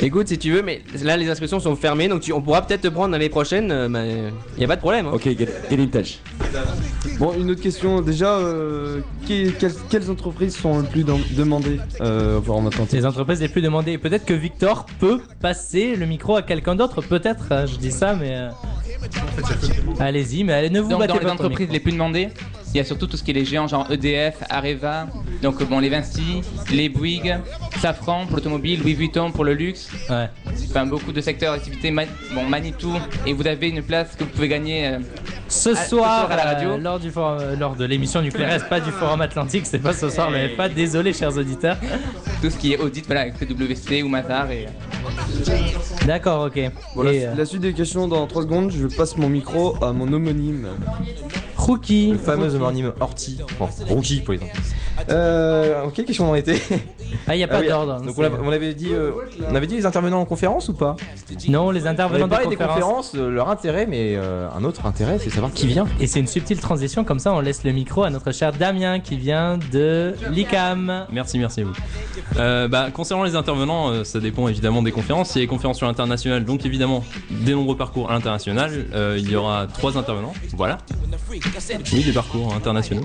Écoute, 0.06 0.28
si 0.28 0.38
tu 0.38 0.52
veux, 0.52 0.62
mais 0.62 0.82
là 1.04 1.18
les 1.18 1.28
inscriptions 1.30 1.60
sont 1.60 1.76
fermées, 1.76 2.08
donc 2.08 2.22
tu- 2.22 2.32
on 2.32 2.40
pourra 2.42 2.62
peut-être 2.62 2.82
te 2.82 2.88
prendre 2.90 3.12
l'année 3.12 3.30
prochaine. 3.30 3.72
euh, 3.72 3.90
mais 3.90 4.32
il 4.56 4.60
n'y 4.60 4.64
a 4.66 4.68
pas 4.68 4.76
de 4.76 4.82
problème. 4.82 5.08
hein. 5.08 5.12
Ok, 5.14 5.24
get, 5.24 5.48
get 5.70 5.80
in 5.82 5.88
touch. 5.88 6.20
Bon, 7.18 7.34
une 7.34 7.50
autre 7.50 7.62
question. 7.62 8.02
Déjà, 8.02 8.38
euh, 8.38 9.00
quelles, 9.28 9.54
quelles 9.90 10.12
entreprises 10.12 10.56
sont 10.56 10.78
le 10.80 10.84
plus 10.86 11.04
dem- 11.04 11.24
demandées 11.36 11.80
euh, 12.02 12.38
Atlantique 12.40 12.92
Les 12.94 13.06
entreprises 13.06 13.42
les 13.42 13.48
plus 13.50 13.62
demandées. 13.64 13.98
Peut-être 13.98 14.26
que 14.26 14.34
Victor 14.36 14.86
peut 15.00 15.22
passer 15.42 15.96
le 15.96 16.06
micro 16.06 16.36
à 16.36 16.44
quelqu'un 16.44 16.76
d'autre, 16.76 17.02
peut-être, 17.02 17.48
euh, 17.52 17.66
je 17.66 17.78
dis 17.78 17.92
ça, 17.92 18.16
mais. 18.16 18.36
euh, 18.36 18.50
Allez-y, 20.00 20.44
mais 20.44 20.54
allez, 20.54 20.70
ne 20.70 20.80
vous 20.82 20.90
Donc 20.90 21.00
battez 21.00 21.14
dans 21.14 21.20
les 21.20 21.26
pas 21.26 21.32
pour 21.36 21.44
le 21.44 21.48
entreprises 21.50 21.70
les 21.72 21.80
plus 21.80 21.92
demandées, 21.92 22.30
il 22.76 22.80
y 22.80 22.82
a 22.82 22.84
surtout 22.84 23.08
tout 23.08 23.16
ce 23.16 23.24
qui 23.24 23.32
est 23.32 23.34
les 23.34 23.46
géants 23.46 23.70
genre 23.70 23.90
EDF, 23.90 24.44
Areva, 24.50 25.08
donc 25.42 25.64
bon 25.64 25.80
les 25.80 25.88
Vinci, 25.88 26.42
les 26.74 26.90
Bouygues, 26.90 27.38
Safran 27.80 28.26
pour 28.26 28.36
l'automobile, 28.36 28.82
Louis 28.82 28.96
Vuitton 28.96 29.32
pour 29.32 29.46
le 29.46 29.54
luxe. 29.54 29.90
Ouais. 30.10 30.28
Enfin 30.70 30.86
beaucoup 30.86 31.14
de 31.14 31.22
secteurs 31.22 31.54
d'activité, 31.54 31.90
bon 31.90 32.44
Manitou 32.50 32.92
et 33.26 33.32
vous 33.32 33.48
avez 33.48 33.70
une 33.70 33.82
place 33.82 34.18
que 34.18 34.26
vous 34.26 34.30
pouvez 34.30 34.50
gagner 34.50 34.88
euh, 34.88 35.00
Ce 35.48 35.70
à- 35.70 35.76
soir, 35.76 36.28
à 36.32 36.36
la 36.36 36.44
radio. 36.44 36.70
euh, 36.72 36.78
lors, 36.78 37.00
du 37.00 37.12
forum- 37.12 37.38
euh, 37.40 37.56
lors 37.56 37.76
de 37.76 37.86
l'émission 37.86 38.22
nucléaire, 38.22 38.68
pas 38.68 38.80
du 38.80 38.90
Forum 38.92 39.22
Atlantique, 39.22 39.66
c'est 39.66 39.80
pas 39.80 39.94
ce 39.94 40.10
soir 40.10 40.32
le 40.32 40.50
FA, 40.50 40.70
désolé 40.70 41.14
chers 41.14 41.38
auditeurs. 41.38 41.78
Tout 42.42 42.50
ce 42.50 42.58
qui 42.58 42.74
est 42.74 42.80
audit, 42.80 43.06
voilà, 43.06 43.22
avec 43.22 43.36
PwC 43.38 44.02
ou 44.04 44.08
Mazar 44.08 44.50
et. 44.52 44.66
D'accord, 46.06 46.46
ok. 46.48 46.60
Voilà, 46.96 47.14
Et, 47.14 47.26
euh, 47.26 47.36
la 47.36 47.46
suite 47.46 47.62
des 47.62 47.74
questions 47.74 48.08
dans 48.08 48.26
3 48.28 48.44
secondes. 48.44 48.72
Je 48.72 48.88
passe 48.88 49.18
mon 49.18 49.30
micro 49.30 49.76
à 49.84 49.92
mon 49.94 50.12
homonyme. 50.12 50.68
Rookie. 51.58 52.12
Le 52.12 52.18
fameux 52.18 52.54
homonyme 52.54 52.92
Horty. 53.00 53.40
Bon, 53.60 53.68
Rookie 53.88 54.22
pour 54.22 54.34
exemple. 54.36 54.52
Euh, 55.10 55.84
en 55.84 55.90
quelle 55.90 56.06
question 56.06 56.26
on 56.28 56.32
en 56.32 56.36
était 56.36 56.62
Ah, 57.28 57.34
il 57.36 57.38
n'y 57.38 57.44
a 57.44 57.48
pas 57.48 57.60
oui, 57.60 57.68
d'ordre. 57.68 58.02
Donc 58.02 58.18
on 58.18 58.24
avait, 58.24 58.38
on 58.44 58.52
avait 58.52 58.74
dit, 58.74 58.90
euh, 58.92 59.12
on 59.50 59.56
avait 59.56 59.66
dit 59.68 59.76
les 59.76 59.86
intervenants 59.86 60.22
en 60.22 60.26
conférence 60.26 60.70
ou 60.70 60.74
pas? 60.74 60.96
Non, 61.50 61.72
les 61.72 61.84
On 61.84 61.88
intervenants 61.88 62.26
avait 62.26 62.26
de 62.26 62.30
parlé 62.30 62.48
des 62.48 62.56
conférence. 62.56 62.76
conférences, 63.12 63.12
euh, 63.16 63.30
leur 63.30 63.50
intérêt, 63.50 63.88
mais 63.88 64.14
euh, 64.16 64.48
un 64.56 64.64
autre 64.64 64.86
intérêt, 64.86 65.18
c'est 65.20 65.30
savoir 65.36 65.52
qui 65.52 65.68
vient. 65.68 65.86
Et 66.00 66.08
c'est 66.08 66.22
une 66.22 66.28
subtile 66.28 66.60
transition, 66.60 67.04
comme 67.04 67.20
ça 67.20 67.34
on 67.34 67.42
laisse 67.42 67.66
le 67.66 67.74
micro 67.74 68.04
à 68.04 68.10
notre 68.10 68.32
cher 68.32 68.54
Damien 68.54 69.02
qui 69.02 69.18
vient 69.18 69.60
de 69.72 70.16
l'ICAM. 70.32 71.08
Merci, 71.12 71.40
merci 71.40 71.62
à 71.62 71.64
vous. 71.66 71.74
Euh, 72.38 72.70
bah, 72.70 72.90
concernant 72.92 73.24
les 73.24 73.36
intervenants, 73.36 73.90
euh, 73.90 74.04
ça 74.06 74.22
dépend 74.22 74.48
évidemment 74.48 74.82
des 74.82 74.94
conférences. 74.94 75.36
Il 75.36 75.40
y 75.40 75.42
a 75.42 75.44
les 75.44 75.48
conférences 75.48 75.78
sur 75.78 75.88
l'international, 75.88 76.46
donc 76.46 76.66
évidemment 76.66 77.04
des 77.30 77.54
nombreux 77.54 77.76
parcours 77.76 78.10
à 78.10 78.14
l'international. 78.14 78.86
Euh, 78.94 79.18
il 79.20 79.30
y 79.30 79.36
aura 79.36 79.68
trois 79.68 79.98
intervenants, 79.98 80.34
voilà. 80.54 80.78
Oui, 81.30 81.42
des 82.04 82.14
parcours 82.14 82.54
internationaux. 82.54 83.04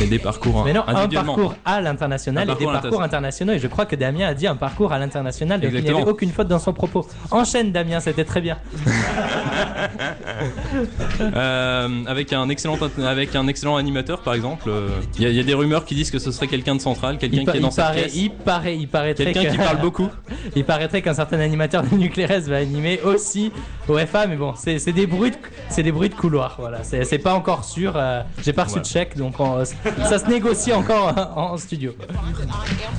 Et 0.00 0.06
des 0.06 0.18
parcours 0.18 0.64
Mais 0.64 0.74
non, 0.74 0.82
un 0.86 1.08
parcours 1.08 1.54
à 1.64 1.80
l'international 1.80 2.50
et 2.50 2.54
des 2.54 2.66
parcours 2.66 3.02
internationaux. 3.02 3.54
Et 3.54 3.58
je 3.58 3.68
crois 3.68 3.86
que 3.86 3.96
Damien 3.96 4.28
a 4.28 4.34
dit 4.34 4.46
un 4.46 4.56
parcours 4.56 4.92
à 4.92 4.98
l'international, 4.98 5.60
donc 5.60 5.70
il 5.70 5.72
n'y 5.72 5.78
Exactement. 5.78 6.02
avait 6.02 6.10
aucune 6.10 6.30
faute 6.30 6.48
dans 6.48 6.58
son 6.58 6.74
propos. 6.74 7.08
Enchaîne 7.30 7.72
Damien, 7.72 8.00
c'était 8.00 8.24
très 8.24 8.42
bien. 8.42 8.58
Euh, 11.36 11.88
avec 12.06 12.32
un 12.32 12.48
excellent 12.48 12.78
avec 13.04 13.34
un 13.34 13.46
excellent 13.48 13.76
animateur 13.76 14.20
par 14.20 14.34
exemple. 14.34 14.64
euh, 14.68 14.88
Il 15.16 15.22
y, 15.22 15.26
a- 15.26 15.30
il 15.30 15.36
y 15.36 15.40
a 15.40 15.42
des 15.42 15.54
rumeurs 15.54 15.84
qui 15.84 15.94
disent 15.94 16.10
que 16.10 16.18
ce 16.18 16.30
serait 16.30 16.46
quelqu'un 16.46 16.74
de 16.76 16.80
central, 16.80 17.18
quelqu'un 17.18 17.44
qui 17.50 17.56
est 17.56 17.60
dans 17.60 17.68
il 17.68 17.72
cette 17.72 17.84
paraît, 17.84 18.00
pièce. 18.02 18.16
il 18.16 18.30
paraît, 18.30 18.76
il 18.76 18.88
paraîtrait 18.88 19.24
Quelqu'un 19.32 19.44
que- 19.44 19.50
qui 19.52 19.58
parle 19.58 19.80
beaucoup. 19.80 20.08
il 20.56 20.64
paraîtrait 20.64 21.02
qu'un 21.02 21.14
certain 21.14 21.40
animateur 21.40 21.82
de 21.82 21.94
Nuclérez 21.94 22.40
va 22.40 22.56
animer 22.56 23.00
aussi 23.04 23.50
au 23.88 23.98
FA, 23.98 24.26
mais 24.26 24.36
bon, 24.36 24.54
c'est 24.56 24.92
des 24.92 25.06
bruits, 25.06 25.30
de, 25.32 25.36
c'est 25.68 25.82
des 25.82 25.92
bruits 25.92 26.08
de 26.08 26.14
couloir. 26.14 26.56
Voilà, 26.58 26.78
c'est 26.82 27.18
pas 27.18 27.34
encore 27.34 27.64
sûr. 27.64 27.92
euh, 27.96 28.22
J'ai 28.44 28.52
pas 28.52 28.64
reçu 28.64 28.74
Voilà. 28.74 28.82
de 28.82 28.88
chèque, 28.88 29.16
donc 29.16 29.34
on- 29.40 29.64
ça 29.64 30.18
se 30.18 30.26
négocie 30.28 30.72
encore 30.72 31.12
en, 31.36 31.52
en 31.52 31.56
studio. 31.56 31.92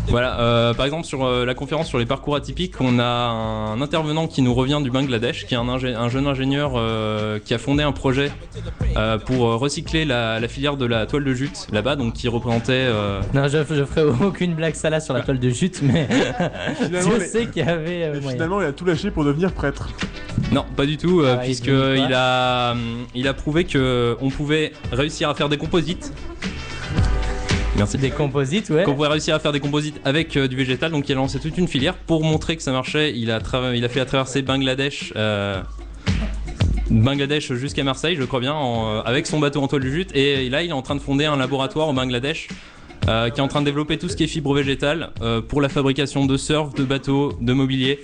Voilà, 0.08 0.40
euh, 0.40 0.74
par 0.74 0.86
exemple 0.86 1.06
sur 1.06 1.26
euh, 1.26 1.46
la 1.46 1.54
conférence 1.54 1.88
sur 1.88 2.00
les 2.00 2.06
parcours 2.06 2.36
atypiques, 2.36 2.80
on 2.80 3.00
a 3.00 3.04
un 3.04 3.82
intervenant 3.82 4.28
qui 4.28 4.42
nous 4.42 4.54
revient 4.54 4.80
du 4.84 4.92
Bangladesh, 4.92 5.46
qui 5.46 5.54
est 5.54 5.58
un, 5.58 5.66
ingé- 5.66 5.96
un 5.96 6.10
jeune 6.10 6.28
ingénieur 6.28 6.74
euh, 6.76 7.40
qui 7.44 7.54
a 7.54 7.58
fondé 7.58 7.84
un 7.84 7.92
projet 7.98 8.32
euh, 8.96 9.18
pour 9.18 9.48
euh, 9.48 9.56
recycler 9.58 10.06
la, 10.06 10.40
la 10.40 10.48
filière 10.48 10.78
de 10.78 10.86
la 10.86 11.06
toile 11.06 11.24
de 11.24 11.34
jute 11.34 11.68
là-bas, 11.72 11.96
donc 11.96 12.14
qui 12.14 12.28
représentait. 12.28 12.72
euh, 12.88 13.20
Non, 13.34 13.48
je, 13.48 13.58
je 13.60 13.84
ferai 13.86 14.04
aucune 14.26 14.56
blague 14.56 14.76
salade 14.76 15.02
sur 15.02 15.14
la 15.14 15.22
toile 15.22 15.40
de 15.40 15.50
jute, 15.50 15.82
mais 15.82 16.08
Finalement, 16.82 17.12
je 17.20 17.26
sais 17.26 17.46
qu'il 17.48 17.66
y 17.66 17.70
avait 17.70 18.04
euh, 18.04 18.12
Mais 18.14 18.20
moyen. 18.22 18.32
finalement, 18.36 18.62
il 18.62 18.68
a 18.68 18.72
tout 18.74 18.86
lâché 18.86 19.12
pour 19.12 19.24
devenir 19.26 19.52
prêtre. 19.52 19.90
Non, 20.52 20.66
pas 20.76 20.86
du 20.86 20.98
tout, 20.98 21.22
euh, 21.22 21.36
Ah, 21.40 21.44
puisque 21.44 21.66
il 21.68 22.12
a, 22.14 22.76
il 23.16 23.28
a 23.28 23.34
prouvé 23.34 23.64
que 23.66 24.16
on 24.22 24.30
pouvait 24.30 24.72
réussir 24.92 25.30
à 25.30 25.36
faire 25.36 25.50
des 25.50 25.58
composites. 25.58 26.14
Merci. 27.76 27.98
Des 28.00 28.10
composites, 28.10 28.70
ouais. 28.72 28.84
Qu'on 28.84 28.96
pourrait 28.96 29.10
réussir 29.10 29.36
à 29.36 29.40
faire 29.40 29.52
des 29.52 29.60
composites 29.60 30.00
avec 30.04 30.36
euh, 30.36 30.48
du 30.48 30.56
végétal, 30.56 30.92
donc 30.92 31.08
il 31.10 31.12
a 31.12 31.16
lancé 31.16 31.40
toute 31.40 31.58
une 31.60 31.68
filière 31.68 31.94
pour 31.94 32.24
montrer 32.24 32.56
que 32.58 32.64
ça 32.64 32.72
marchait. 32.72 33.14
Il 33.16 33.30
a, 33.30 33.40
il 33.76 33.86
a 33.86 33.90
fait 33.90 34.00
la 34.00 34.06
traversée 34.06 34.42
Bangladesh. 34.42 35.14
euh, 35.16 35.62
Bangladesh 36.90 37.54
jusqu'à 37.54 37.84
Marseille, 37.84 38.16
je 38.18 38.24
crois 38.24 38.40
bien, 38.40 38.54
en, 38.54 38.88
euh, 38.88 39.02
avec 39.06 39.28
son 39.28 39.40
bateau 39.40 39.62
en 39.62 39.68
toile 39.68 39.84
de 39.84 39.90
jute. 39.90 40.16
Et 40.16 40.50
là, 40.50 40.64
il 40.64 40.70
est 40.70 40.74
en 40.74 40.82
train 40.82 40.96
de 40.96 41.02
fonder 41.02 41.26
un 41.26 41.38
laboratoire 41.38 41.90
au 41.90 41.94
Bangladesh 41.94 42.48
euh, 43.08 43.30
qui 43.30 43.40
est 43.40 43.44
en 43.44 43.48
train 43.48 43.62
de 43.62 43.66
développer 43.66 43.98
tout 43.98 44.10
ce 44.10 44.16
qui 44.16 44.24
est 44.24 44.28
fibre 44.28 44.54
végétale 44.54 45.12
euh, 45.22 45.42
pour 45.42 45.62
la 45.62 45.70
fabrication 45.70 46.26
de 46.26 46.38
surf, 46.38 46.74
de 46.74 46.84
bateaux, 46.84 47.34
de 47.42 47.54
mobilier. 47.54 48.00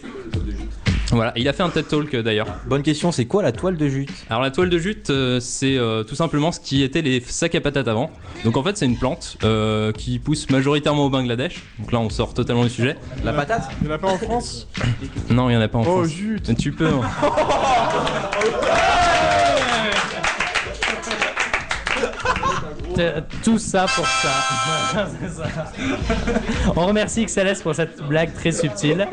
Voilà, 1.13 1.31
Et 1.37 1.41
il 1.41 1.47
a 1.47 1.53
fait 1.53 1.63
un 1.63 1.69
TED 1.69 1.87
Talk 1.87 2.13
euh, 2.13 2.23
d'ailleurs. 2.23 2.47
Bonne 2.67 2.81
question, 2.83 3.11
c'est 3.11 3.25
quoi 3.25 3.43
la 3.43 3.51
toile 3.51 3.77
de 3.77 3.87
jute? 3.87 4.09
Alors 4.29 4.41
la 4.41 4.51
toile 4.51 4.69
de 4.69 4.77
jute, 4.79 5.09
euh, 5.11 5.39
c'est 5.39 5.77
euh, 5.77 6.03
tout 6.03 6.15
simplement 6.15 6.51
ce 6.51 6.59
qui 6.59 6.81
était 6.83 7.01
les 7.01 7.21
sacs 7.21 7.55
à 7.55 7.61
patates 7.61 7.87
avant. 7.87 8.11
Donc 8.43 8.57
en 8.57 8.63
fait, 8.63 8.75
c'est 8.77 8.85
une 8.85 8.97
plante 8.97 9.37
euh, 9.43 9.91
qui 9.91 10.17
pousse 10.19 10.49
majoritairement 10.49 11.05
au 11.05 11.09
Bangladesh. 11.09 11.61
Donc 11.79 11.91
là, 11.91 11.99
on 11.99 12.09
sort 12.09 12.33
totalement 12.33 12.63
du 12.63 12.69
sujet. 12.69 12.97
La 13.23 13.33
patate? 13.33 13.69
Il 13.81 13.87
y 13.87 13.91
en 13.91 13.93
a 13.93 13.97
pas 13.99 14.07
en 14.09 14.17
France? 14.17 14.67
Non, 15.29 15.49
il 15.49 15.53
y 15.53 15.57
en 15.57 15.61
a 15.61 15.67
pas 15.67 15.77
en 15.77 15.81
Oh, 15.81 15.85
France. 15.99 16.07
jute. 16.07 16.55
Tu 16.57 16.71
peux. 16.71 16.87
hein. 16.87 17.01
Tout 23.43 23.57
ça 23.59 23.85
pour 23.95 24.05
ça. 24.05 24.29
On 26.75 26.85
remercie 26.87 27.25
XLS 27.25 27.61
pour 27.61 27.75
cette 27.75 28.01
blague 28.03 28.33
très 28.33 28.51
subtile. 28.51 29.07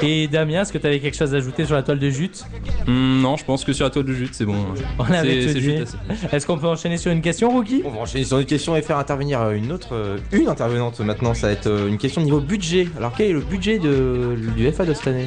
Et 0.00 0.28
Damien, 0.28 0.62
est-ce 0.62 0.72
que 0.72 0.78
tu 0.78 0.86
avais 0.86 1.00
quelque 1.00 1.16
chose 1.16 1.34
à 1.34 1.38
ajouter 1.38 1.64
sur 1.64 1.74
la 1.74 1.82
toile 1.82 1.98
de 1.98 2.08
jute? 2.10 2.44
Hmm, 2.86 3.20
non, 3.20 3.36
je 3.36 3.44
pense 3.44 3.64
que 3.64 3.72
sur 3.72 3.84
la 3.84 3.90
toile 3.90 4.04
de 4.04 4.12
jute, 4.12 4.32
c'est 4.34 4.44
bon. 4.44 4.54
On 4.98 5.04
avait 5.12 5.40
juste 5.58 5.96
assez. 6.08 6.36
Est-ce 6.36 6.46
qu'on 6.46 6.58
peut 6.58 6.68
enchaîner 6.68 6.96
sur 6.98 7.10
une 7.10 7.20
question, 7.20 7.50
Rookie? 7.50 7.82
On 7.84 7.90
va 7.90 8.00
enchaîner 8.00 8.24
sur 8.24 8.38
une 8.38 8.46
question 8.46 8.76
et 8.76 8.82
faire 8.82 8.98
intervenir 8.98 9.40
euh, 9.40 9.52
une 9.52 9.72
autre, 9.72 9.88
euh, 9.94 10.18
une 10.32 10.48
intervenante 10.48 11.00
maintenant. 11.00 11.34
Ça 11.34 11.48
va 11.48 11.52
être 11.54 11.66
euh, 11.66 11.88
une 11.88 11.98
question 11.98 12.22
niveau 12.22 12.40
budget. 12.40 12.88
Alors 12.96 13.12
quel 13.16 13.30
est 13.30 13.32
le 13.32 13.40
budget 13.40 13.78
de, 13.78 14.36
du 14.56 14.70
FA 14.70 14.84
de 14.84 14.94
cette 14.94 15.08
année? 15.08 15.26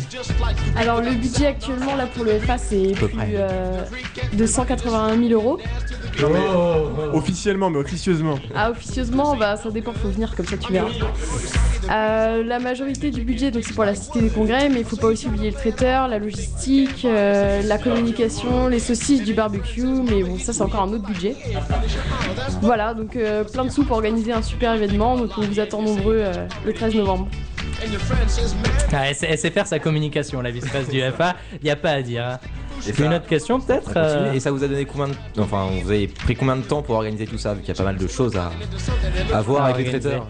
Alors 0.78 1.02
le 1.02 1.12
budget 1.12 1.48
actuellement 1.48 1.96
là 1.96 2.08
pour 2.08 2.24
le 2.24 2.40
FA 2.40 2.58
c'est 2.58 2.94
peu 2.98 3.08
plus 3.08 3.18
près. 3.18 3.30
euh, 3.34 3.84
de 4.34 4.46
181 4.46 5.18
000 5.18 5.30
euros. 5.34 5.60
Non, 6.20 6.30
mais 6.30 7.18
officiellement, 7.18 7.70
mais 7.70 7.80
officieusement. 7.80 8.36
Ah 8.56 8.72
officieusement 8.72 9.36
bah 9.36 9.56
ça 9.58 9.70
dépend, 9.72 9.94
faut 9.94 10.10
venir 10.10 10.36
comme 10.36 10.46
ça 10.46 10.58
tu 10.58 10.72
verras. 10.74 10.90
Euh, 11.90 12.44
la 12.44 12.60
majorité 12.60 13.10
du 13.10 13.22
budget 13.24 13.50
donc 13.50 13.64
c'est 13.66 13.74
pour 13.74 13.86
la 13.86 13.96
cité 13.96 14.22
des 14.22 14.30
congrès 14.30 14.70
mais 14.70 14.82
il 14.82 14.86
faut 14.86 14.98
pas 14.98 15.08
aussi 15.08 15.28
oublier 15.28 15.50
le 15.50 15.56
traiteur, 15.56 16.08
la 16.08 16.20
logistique, 16.20 17.06
euh, 17.06 17.62
la 17.64 17.78
communication, 17.78 18.68
les 18.68 18.80
saucisses 18.80 19.24
du 19.24 19.34
barbecue 19.34 19.84
mais 19.86 20.24
bon 20.24 20.38
ça 20.38 20.54
c'est 20.54 20.62
encore 20.62 20.84
un 20.84 20.94
autre 20.94 21.06
budget. 21.06 21.36
Voilà 22.62 22.94
donc 22.94 23.16
euh, 23.16 23.44
plein 23.44 23.66
de 23.66 23.70
sous 23.70 23.84
pour 23.84 23.96
organiser 23.98 24.32
un 24.32 24.42
super 24.42 24.74
événement 24.76 25.18
donc 25.18 25.32
on 25.38 25.42
vous 25.42 25.60
attend 25.60 25.82
nombreux 25.82 26.18
euh, 26.20 26.46
le 26.66 26.74
13 26.74 26.96
novembre. 26.96 27.28
ah, 28.94 29.08
elle, 29.08 29.16
sait, 29.16 29.28
elle 29.30 29.38
sait 29.40 29.50
faire 29.50 29.66
sa 29.66 29.80
communication, 29.80 30.40
la 30.42 30.52
vice-presse 30.52 30.88
du 30.90 31.02
FA. 31.18 31.36
Il 31.62 31.64
n'y 31.64 31.72
a 31.72 31.76
pas 31.76 31.92
à 31.92 32.02
dire. 32.04 32.24
hein. 32.26 32.40
Et 32.88 32.94
ça- 32.94 33.06
Une 33.06 33.14
autre 33.14 33.28
question, 33.28 33.60
peut-être 33.60 33.92
euh, 33.96 34.34
Et 34.34 34.40
ça 34.40 34.52
vous 34.52 34.64
a 34.64 34.68
donné 34.68 34.86
combien 34.86 35.08
de... 35.10 35.14
Enfin, 35.40 35.68
vous 35.84 35.90
avez 35.92 36.08
pris 36.08 36.36
combien 36.36 36.56
de 36.56 36.62
temps 36.64 36.82
pour 36.82 36.96
organiser 36.96 37.26
tout 37.28 37.38
ça? 37.38 37.54
Vu 37.54 37.60
qu'il 37.62 37.70
y 37.70 37.72
a 37.72 37.76
pas 37.76 37.84
mal 37.84 37.98
de 37.98 38.08
choses 38.08 38.36
à, 38.38 38.52
à 39.34 39.42
voir 39.42 39.64
À 39.66 39.68
avec 39.70 39.86
les 39.92 40.00
traiteurs. 40.00 40.28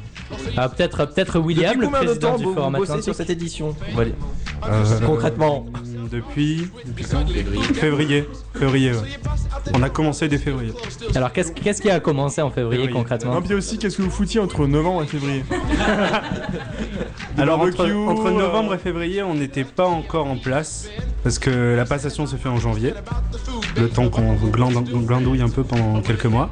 Ah, 0.55 0.69
peut-être 0.69 1.05
peut-être 1.05 1.39
William, 1.39 1.73
Depuis 1.75 1.81
le 1.81 1.91
de 1.91 1.91
président 2.05 2.31
temps 2.31 2.37
du 2.37 2.43
vous, 2.45 2.53
Forum 2.53 2.73
vous 2.75 2.79
bossez 2.85 3.01
sur 3.01 3.15
cette 3.15 3.29
édition? 3.29 3.75
On 3.93 3.97
va 3.97 4.05
dire. 4.05 4.13
Euh, 4.67 4.83
Concrètement. 5.05 5.65
Depuis, 6.09 6.67
depuis 6.85 7.05
quand 7.05 7.25
Février. 7.73 8.27
Février, 8.53 8.91
ouais. 8.91 8.97
On 9.73 9.83
a 9.83 9.89
commencé 9.89 10.27
dès 10.27 10.37
février. 10.37 10.73
Alors, 11.15 11.31
qu'est-ce 11.31 11.51
qu'est-ce 11.51 11.81
qui 11.81 11.89
a 11.89 11.99
commencé 11.99 12.41
en 12.41 12.49
février, 12.49 12.89
concrètement 12.89 13.33
Non, 13.35 13.41
puis 13.41 13.53
aussi, 13.53 13.77
qu'est-ce 13.77 13.97
que 13.97 14.01
vous 14.01 14.09
foutiez 14.09 14.39
entre 14.39 14.65
novembre 14.67 15.03
et 15.03 15.07
février 15.07 15.43
Alors 17.37 17.59
entre, 17.61 17.85
entre 17.85 18.25
euh, 18.27 18.31
novembre 18.31 18.73
et 18.73 18.77
février, 18.77 19.23
on 19.23 19.33
n'était 19.35 19.63
pas 19.63 19.87
encore 19.87 20.27
en 20.27 20.37
place 20.37 20.89
parce 21.23 21.39
que 21.39 21.75
la 21.75 21.85
passation 21.85 22.25
se 22.25 22.35
fait 22.35 22.49
en 22.49 22.57
janvier. 22.57 22.93
Le 23.77 23.89
temps 23.89 24.09
qu'on 24.09 24.33
glande- 24.35 24.89
glandouille 25.05 25.41
un 25.41 25.49
peu 25.49 25.63
pendant 25.63 26.01
quelques 26.01 26.25
mois. 26.25 26.49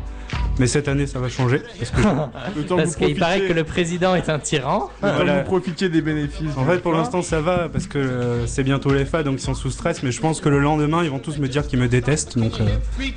Mais 0.59 0.67
cette 0.67 0.87
année, 0.89 1.07
ça 1.07 1.19
va 1.19 1.29
changer. 1.29 1.61
Parce 1.79 2.95
qu'il 2.97 3.17
paraît 3.17 3.37
profitiez- 3.39 3.47
que 3.47 3.53
le 3.53 3.63
président 3.63 4.13
est 4.15 4.29
un 4.29 4.39
tyran. 4.39 4.89
le 5.01 5.07
temps 5.07 5.11
que 5.11 5.15
Voilà. 5.23 5.39
vous 5.39 5.45
profitiez 5.45 5.89
des 5.89 6.01
bénéfices. 6.01 6.55
En 6.57 6.65
fait, 6.65 6.79
pour 6.79 6.91
l'instant, 6.93 7.21
ça 7.21 7.39
va 7.41 7.69
parce 7.69 7.87
que 7.87 7.97
euh, 7.97 8.45
c'est 8.45 8.63
bientôt 8.63 8.91
les 8.93 9.05
FA, 9.05 9.23
donc 9.23 9.35
ils 9.39 9.43
sont 9.43 9.53
sous 9.55 9.71
stress. 9.71 10.03
Mais 10.03 10.11
je 10.11 10.19
pense 10.19 10.41
que 10.41 10.49
le 10.49 10.59
lendemain, 10.59 11.01
ils 11.03 11.09
vont 11.09 11.19
tous 11.19 11.37
me 11.39 11.47
dire 11.47 11.65
qu'ils 11.65 11.79
me 11.79 11.87
détestent, 11.87 12.37
donc 12.37 12.59
euh, 12.59 12.65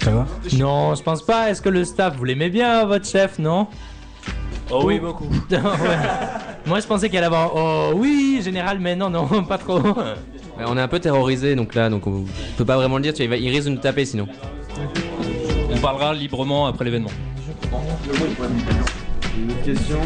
ça 0.01 0.11
va. 0.13 0.27
Non, 0.57 0.95
je 0.95 1.03
pense 1.03 1.23
pas. 1.27 1.51
Est-ce 1.51 1.61
que 1.61 1.69
le 1.69 1.85
staff, 1.85 2.17
vous 2.17 2.25
l'aimez 2.25 2.49
bien, 2.49 2.85
votre 2.87 3.07
chef, 3.07 3.39
non? 3.39 3.67
Oh 4.71 4.83
oui, 4.85 5.01
beaucoup. 5.01 5.29
Ouais. 5.51 5.59
Moi, 6.65 6.79
je 6.79 6.87
pensais 6.87 7.09
qu'il 7.09 7.19
allait 7.19 7.27
avoir. 7.27 7.51
Oh 7.57 7.91
oui, 7.97 8.41
général, 8.45 8.79
mais 8.81 8.95
non, 8.95 9.11
non, 9.11 9.27
pas 9.49 9.59
trop. 9.59 9.83
On 10.65 10.77
est 10.79 10.81
un 10.81 10.87
peu 10.89 11.01
terrorisé 11.01 11.57
donc 11.57 11.75
là, 11.75 11.91
donc 11.91 12.07
on 12.07 12.25
peut 12.57 12.65
pas 12.65 12.77
vraiment 12.77 12.99
le 12.99 13.03
dire. 13.03 13.13
Il, 13.19 13.29
va- 13.29 13.37
il 13.37 13.49
risque 13.51 13.65
de 13.65 13.71
nous 13.75 13.81
taper 13.81 14.05
sinon. 14.05 14.29
On 15.83 15.87
parlera 15.87 16.15
librement 16.15 16.67
après 16.67 16.85
l'événement. 16.85 17.11
Une 19.37 19.51
autre 19.51 19.63
question 19.65 19.97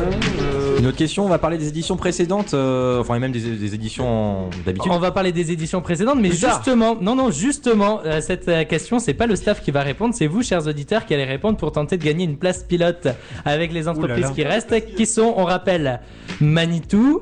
euh, 0.40 0.78
Une 0.78 0.86
autre 0.86 0.96
question, 0.96 1.26
on 1.26 1.28
va 1.28 1.36
parler 1.36 1.58
des 1.58 1.68
éditions 1.68 1.98
précédentes, 1.98 2.54
euh, 2.54 2.98
enfin 2.98 3.16
et 3.16 3.18
même 3.18 3.30
des, 3.30 3.40
des 3.40 3.74
éditions 3.74 4.48
d'habitude. 4.64 4.90
On 4.90 4.98
va 4.98 5.10
parler 5.10 5.32
des 5.32 5.52
éditions 5.52 5.82
précédentes, 5.82 6.18
mais 6.18 6.30
justement, 6.30 6.96
non, 6.98 7.14
non, 7.14 7.30
justement, 7.30 8.00
euh, 8.06 8.22
cette 8.22 8.48
euh, 8.48 8.64
question, 8.64 8.98
c'est 9.00 9.12
pas 9.12 9.26
le 9.26 9.36
staff 9.36 9.62
qui 9.62 9.70
va 9.70 9.82
répondre, 9.82 10.14
c'est 10.14 10.26
vous, 10.26 10.42
chers 10.42 10.66
auditeurs, 10.66 11.04
qui 11.04 11.12
allez 11.12 11.24
répondre 11.24 11.58
pour 11.58 11.72
tenter 11.72 11.98
de 11.98 12.04
gagner 12.04 12.24
une 12.24 12.38
place 12.38 12.62
pilote 12.64 13.08
avec 13.44 13.70
les 13.70 13.86
entreprises 13.86 14.24
là. 14.24 14.30
qui 14.30 14.44
restent, 14.44 14.94
qui 14.94 15.04
sont, 15.04 15.34
on 15.36 15.44
rappelle, 15.44 16.00
Manitou, 16.40 17.20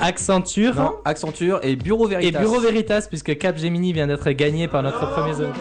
Accenture. 0.00 0.74
Non, 0.76 0.92
Accenture 1.04 1.60
et 1.62 1.76
Bureau 1.76 2.06
Et 2.06 2.12
Veritas. 2.12 2.38
Bureau 2.40 2.60
Veritas, 2.60 3.06
puisque 3.08 3.36
Capgemini 3.36 3.92
vient 3.92 4.06
d'être 4.06 4.30
gagné 4.30 4.68
par 4.68 4.82
notre 4.82 5.10
premier 5.12 5.34
zone. 5.34 5.52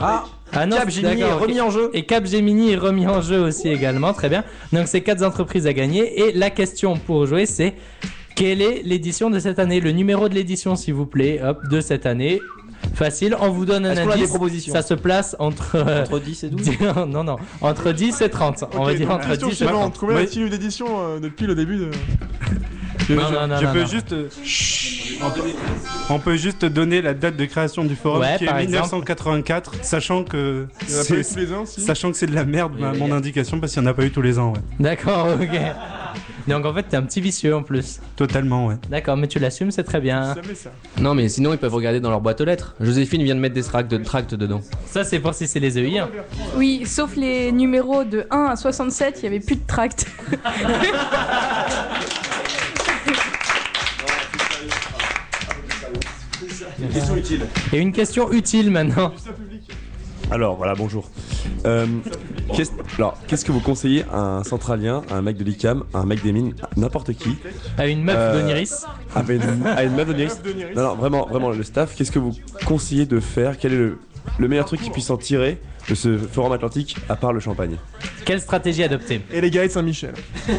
Ah, 0.00 0.24
Ah 0.54 0.66
non, 0.66 0.76
Capgemini 0.76 1.20
est 1.22 1.32
remis 1.32 1.60
ok. 1.60 1.66
en 1.66 1.70
jeu. 1.70 1.90
Et 1.94 2.04
Capgemini 2.04 2.72
est 2.72 2.76
remis 2.76 3.06
en 3.06 3.20
jeu 3.20 3.40
aussi 3.40 3.68
également, 3.68 4.12
très 4.12 4.28
bien. 4.28 4.44
Donc 4.72 4.86
c'est 4.88 5.00
quatre 5.00 5.22
entreprises 5.24 5.66
à 5.66 5.72
gagner. 5.72 6.20
Et 6.28 6.32
la 6.32 6.50
question 6.50 6.96
pour 6.96 7.26
jouer, 7.26 7.46
c'est 7.46 7.74
quelle 8.36 8.62
est 8.62 8.82
l'édition 8.84 9.30
de 9.30 9.38
cette 9.38 9.58
année? 9.58 9.80
Le 9.80 9.92
numéro 9.92 10.28
de 10.28 10.34
l'édition, 10.34 10.76
s'il 10.76 10.94
vous 10.94 11.06
plaît, 11.06 11.40
hop, 11.42 11.58
de 11.70 11.80
cette 11.80 12.06
année. 12.06 12.40
Facile, 12.94 13.34
on 13.40 13.48
vous 13.48 13.64
donne 13.64 13.86
un 13.86 13.96
indice. 13.96 14.28
propositions? 14.28 14.72
Ça 14.72 14.82
se 14.82 14.92
place 14.94 15.34
entre. 15.38 15.76
euh, 15.76 16.02
Entre 16.02 16.18
10 16.20 16.44
et 16.44 16.48
12 16.50 16.70
non, 17.08 17.24
non, 17.24 17.36
entre 17.62 17.92
10 17.92 18.20
et 18.20 18.28
30. 18.28 18.64
on 18.74 18.84
va 18.84 18.94
dire 18.94 19.10
entre 19.10 19.28
question 19.28 19.48
10 19.48 19.52
et 19.52 19.56
suivante. 19.56 19.94
30. 19.94 19.98
Combien 19.98 20.16
a-t-il 20.18 20.42
eu 20.42 20.50
d'éditions 20.50 20.86
euh, 20.90 21.18
depuis 21.18 21.46
le 21.46 21.54
début 21.54 21.76
de... 21.78 21.90
Je, 23.08 23.14
Non, 23.14 23.22
je- 23.28 23.34
non, 23.34 23.46
non, 23.48 23.56
je 23.60 23.64
non, 23.66 23.72
peux 23.72 23.80
non. 23.80 23.86
juste. 23.86 24.12
euh, 24.12 24.28
on, 25.22 25.30
peut, 25.30 25.40
on 26.10 26.18
peut 26.18 26.36
juste 26.36 26.64
donner 26.64 27.02
la 27.02 27.12
date 27.14 27.36
de 27.36 27.44
création 27.44 27.84
du 27.84 27.96
forum 27.96 28.20
Ouais, 28.20 28.36
qui 28.38 28.44
est 28.44 28.46
par 28.46 28.56
1984, 28.58 29.72
sachant 29.82 30.24
que 30.24 30.66
Il 30.88 30.94
y 30.94 30.96
en 30.96 31.00
a 31.00 31.04
pas 31.04 31.14
eu 31.14 31.22
c'est- 31.22 31.34
tous 31.34 31.40
les 31.40 31.52
ans, 31.52 31.66
si 31.66 31.80
sachant 31.82 32.10
que 32.10 32.16
c'est 32.16 32.26
de 32.26 32.34
la 32.34 32.44
merde 32.44 32.72
ma- 32.78 32.92
mon 32.94 33.12
indication 33.12 33.60
parce 33.60 33.72
qu'il 33.72 33.82
n'y 33.82 33.88
en 33.88 33.90
a 33.90 33.94
pas 33.94 34.04
eu 34.04 34.10
tous 34.10 34.22
les 34.22 34.38
ans, 34.38 34.52
ouais. 34.52 34.60
D'accord, 34.80 35.28
ok. 35.40 35.58
Donc 36.48 36.64
en 36.66 36.74
fait, 36.74 36.82
t'es 36.84 36.96
un 36.96 37.02
petit 37.02 37.20
vicieux 37.22 37.54
en 37.56 37.62
plus. 37.62 38.00
Totalement, 38.16 38.66
ouais. 38.66 38.76
D'accord, 38.90 39.16
mais 39.16 39.26
tu 39.28 39.38
l'assumes, 39.38 39.70
c'est 39.70 39.82
très 39.84 40.00
bien. 40.00 40.34
Ça. 40.54 40.70
Non, 41.00 41.14
mais 41.14 41.28
sinon 41.28 41.52
ils 41.52 41.58
peuvent 41.58 41.74
regarder 41.74 42.00
dans 42.00 42.10
leur 42.10 42.20
boîte 42.20 42.40
aux 42.40 42.44
lettres. 42.44 42.74
Joséphine 42.80 43.22
vient 43.22 43.34
de 43.34 43.40
mettre 43.40 43.54
des 43.54 43.62
tracts, 43.62 43.90
de, 43.90 43.96
tracts 43.98 44.34
dedans. 44.34 44.60
Ça, 44.86 45.04
c'est 45.04 45.20
pour 45.20 45.34
si 45.34 45.46
c'est 45.46 45.60
les 45.60 45.78
EI. 45.78 45.98
hein. 46.00 46.08
Oui, 46.56 46.84
sauf 46.86 47.16
les 47.16 47.50
numéros 47.52 48.04
de 48.04 48.26
1 48.30 48.44
à 48.46 48.56
67, 48.56 49.20
il 49.20 49.24
y 49.24 49.26
avait 49.28 49.40
plus 49.40 49.56
de 49.56 49.62
tract. 56.88 57.72
Et 57.72 57.78
une 57.78 57.92
question 57.92 58.32
utile 58.32 58.70
maintenant. 58.70 59.12
Alors 60.30 60.56
voilà, 60.56 60.74
bonjour. 60.74 61.10
Euh, 61.66 61.86
qu'est-ce, 62.56 62.70
alors, 62.96 63.18
qu'est-ce 63.26 63.44
que 63.44 63.52
vous 63.52 63.60
conseillez 63.60 64.04
à 64.10 64.18
un 64.38 64.42
centralien, 64.44 65.02
à 65.10 65.16
un 65.16 65.22
mec 65.22 65.36
de 65.36 65.44
l'ICAM, 65.44 65.84
à 65.92 65.98
un 65.98 66.06
mec 66.06 66.22
des 66.22 66.32
mines, 66.32 66.54
à 66.62 66.68
n'importe 66.78 67.12
qui 67.12 67.36
À 67.76 67.86
une 67.86 68.02
meuf 68.02 68.16
Euh, 68.18 68.40
d'Oniris 68.40 68.86
à 69.14 69.20
une, 69.30 69.66
à 69.66 69.82
une 69.84 69.94
meuf 69.94 70.06
d'Oniris 70.08 70.40
Non, 70.76 70.82
non, 70.82 70.94
vraiment, 70.96 71.26
vraiment, 71.26 71.50
le 71.50 71.62
staff, 71.62 71.94
qu'est-ce 71.94 72.10
que 72.10 72.18
vous 72.18 72.32
conseillez 72.66 73.04
de 73.06 73.20
faire? 73.20 73.58
Quel 73.58 73.74
est 73.74 73.76
le, 73.76 73.98
le 74.38 74.48
meilleur 74.48 74.64
truc 74.64 74.80
qu'ils 74.80 74.92
puissent 74.92 75.10
en 75.10 75.18
tirer 75.18 75.60
de 75.90 75.94
ce 75.94 76.16
forum 76.16 76.52
atlantique, 76.52 76.96
à 77.10 77.16
part 77.16 77.34
le 77.34 77.40
champagne? 77.40 77.76
Quelle 78.24 78.40
stratégie 78.40 78.82
adopter? 78.82 79.20
Et 79.30 79.42
les 79.42 79.50
gars 79.50 79.66
de 79.66 79.70
Saint-Michel. 79.72 80.14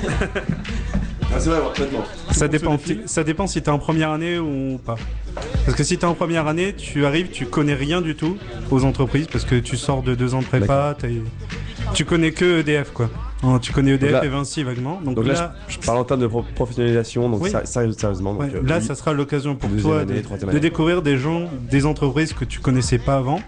ah, 1.36 1.40
C'est 1.40 1.50
vrai, 1.50 1.60
complètement. 1.62 2.04
Ça 2.32 2.48
dépend, 2.48 2.78
ça 3.06 3.24
dépend 3.24 3.48
si 3.48 3.62
t'es 3.62 3.70
en 3.70 3.80
première 3.80 4.12
année 4.12 4.40
ou 4.40 4.80
pas. 4.84 4.96
Parce 5.66 5.78
que 5.78 5.84
si 5.84 5.98
t'es 5.98 6.06
en 6.06 6.14
première 6.14 6.48
année, 6.48 6.74
tu 6.74 7.06
arrives, 7.06 7.30
tu 7.30 7.46
connais 7.46 7.74
rien 7.74 8.02
du 8.02 8.16
tout 8.16 8.38
aux 8.72 8.84
entreprises 8.86 9.28
parce 9.32 9.46
que 9.46 9.56
tu 9.56 9.78
sors 9.78 10.02
de 10.02 10.16
deux 10.16 10.34
ans 10.34 10.40
de 10.42 10.46
prépa, 10.46 10.96
tu 11.94 12.06
connais 12.06 12.32
que 12.32 12.60
EDF 12.60 12.92
quoi. 12.92 13.10
Hein, 13.44 13.60
Tu 13.62 13.72
connais 13.74 13.92
EDF 13.92 14.12
là- 14.12 14.26
et 14.26 14.28
Vinci 14.28 14.64
vaguement. 14.64 15.02
Donc, 15.04 15.16
Donc 15.16 15.28
là, 15.28 15.34
là, 15.34 15.54
je, 15.68 15.78
parle 15.78 16.00
en 16.00 16.04
termes 16.04 16.22
de 16.22 16.28
pro- 16.28 16.46
professionnalisation, 16.56 17.30
donc 17.30 17.44
Oui. 17.44 17.52
sérieusement. 17.66 18.34
donc, 18.34 18.42
ouais, 18.42 18.52
euh, 18.56 18.62
là, 18.66 18.78
oui. 18.80 18.86
ça 18.86 18.96
sera 18.96 19.14
l'occasion 19.14 19.56
pour 19.56 19.70
toi 19.82 20.00
année, 20.00 20.22
de, 20.22 20.52
de 20.52 20.58
découvrir 20.60 21.02
des 21.02 21.18
gens, 21.18 21.44
des 21.70 21.86
entreprises 21.86 22.34
que 22.34 22.46
tu 22.46 22.60
connaissais 22.60 22.98
pas 22.98 23.18
avant, 23.18 23.40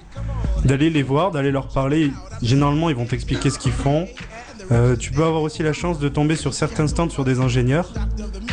d'aller 0.65 0.89
les 0.89 1.03
voir, 1.03 1.31
d'aller 1.31 1.51
leur 1.51 1.67
parler. 1.69 2.11
Généralement, 2.43 2.89
ils 2.89 2.95
vont 2.95 3.05
t'expliquer 3.05 3.49
ce 3.49 3.57
qu'ils 3.57 3.71
font. 3.71 4.07
Euh, 4.71 4.95
tu 4.95 5.11
peux 5.11 5.23
avoir 5.23 5.41
aussi 5.43 5.63
la 5.63 5.73
chance 5.73 5.99
de 5.99 6.09
tomber 6.09 6.35
sur 6.35 6.53
certains 6.53 6.87
stands 6.87 7.09
sur 7.09 7.23
des 7.23 7.39
ingénieurs. 7.39 7.93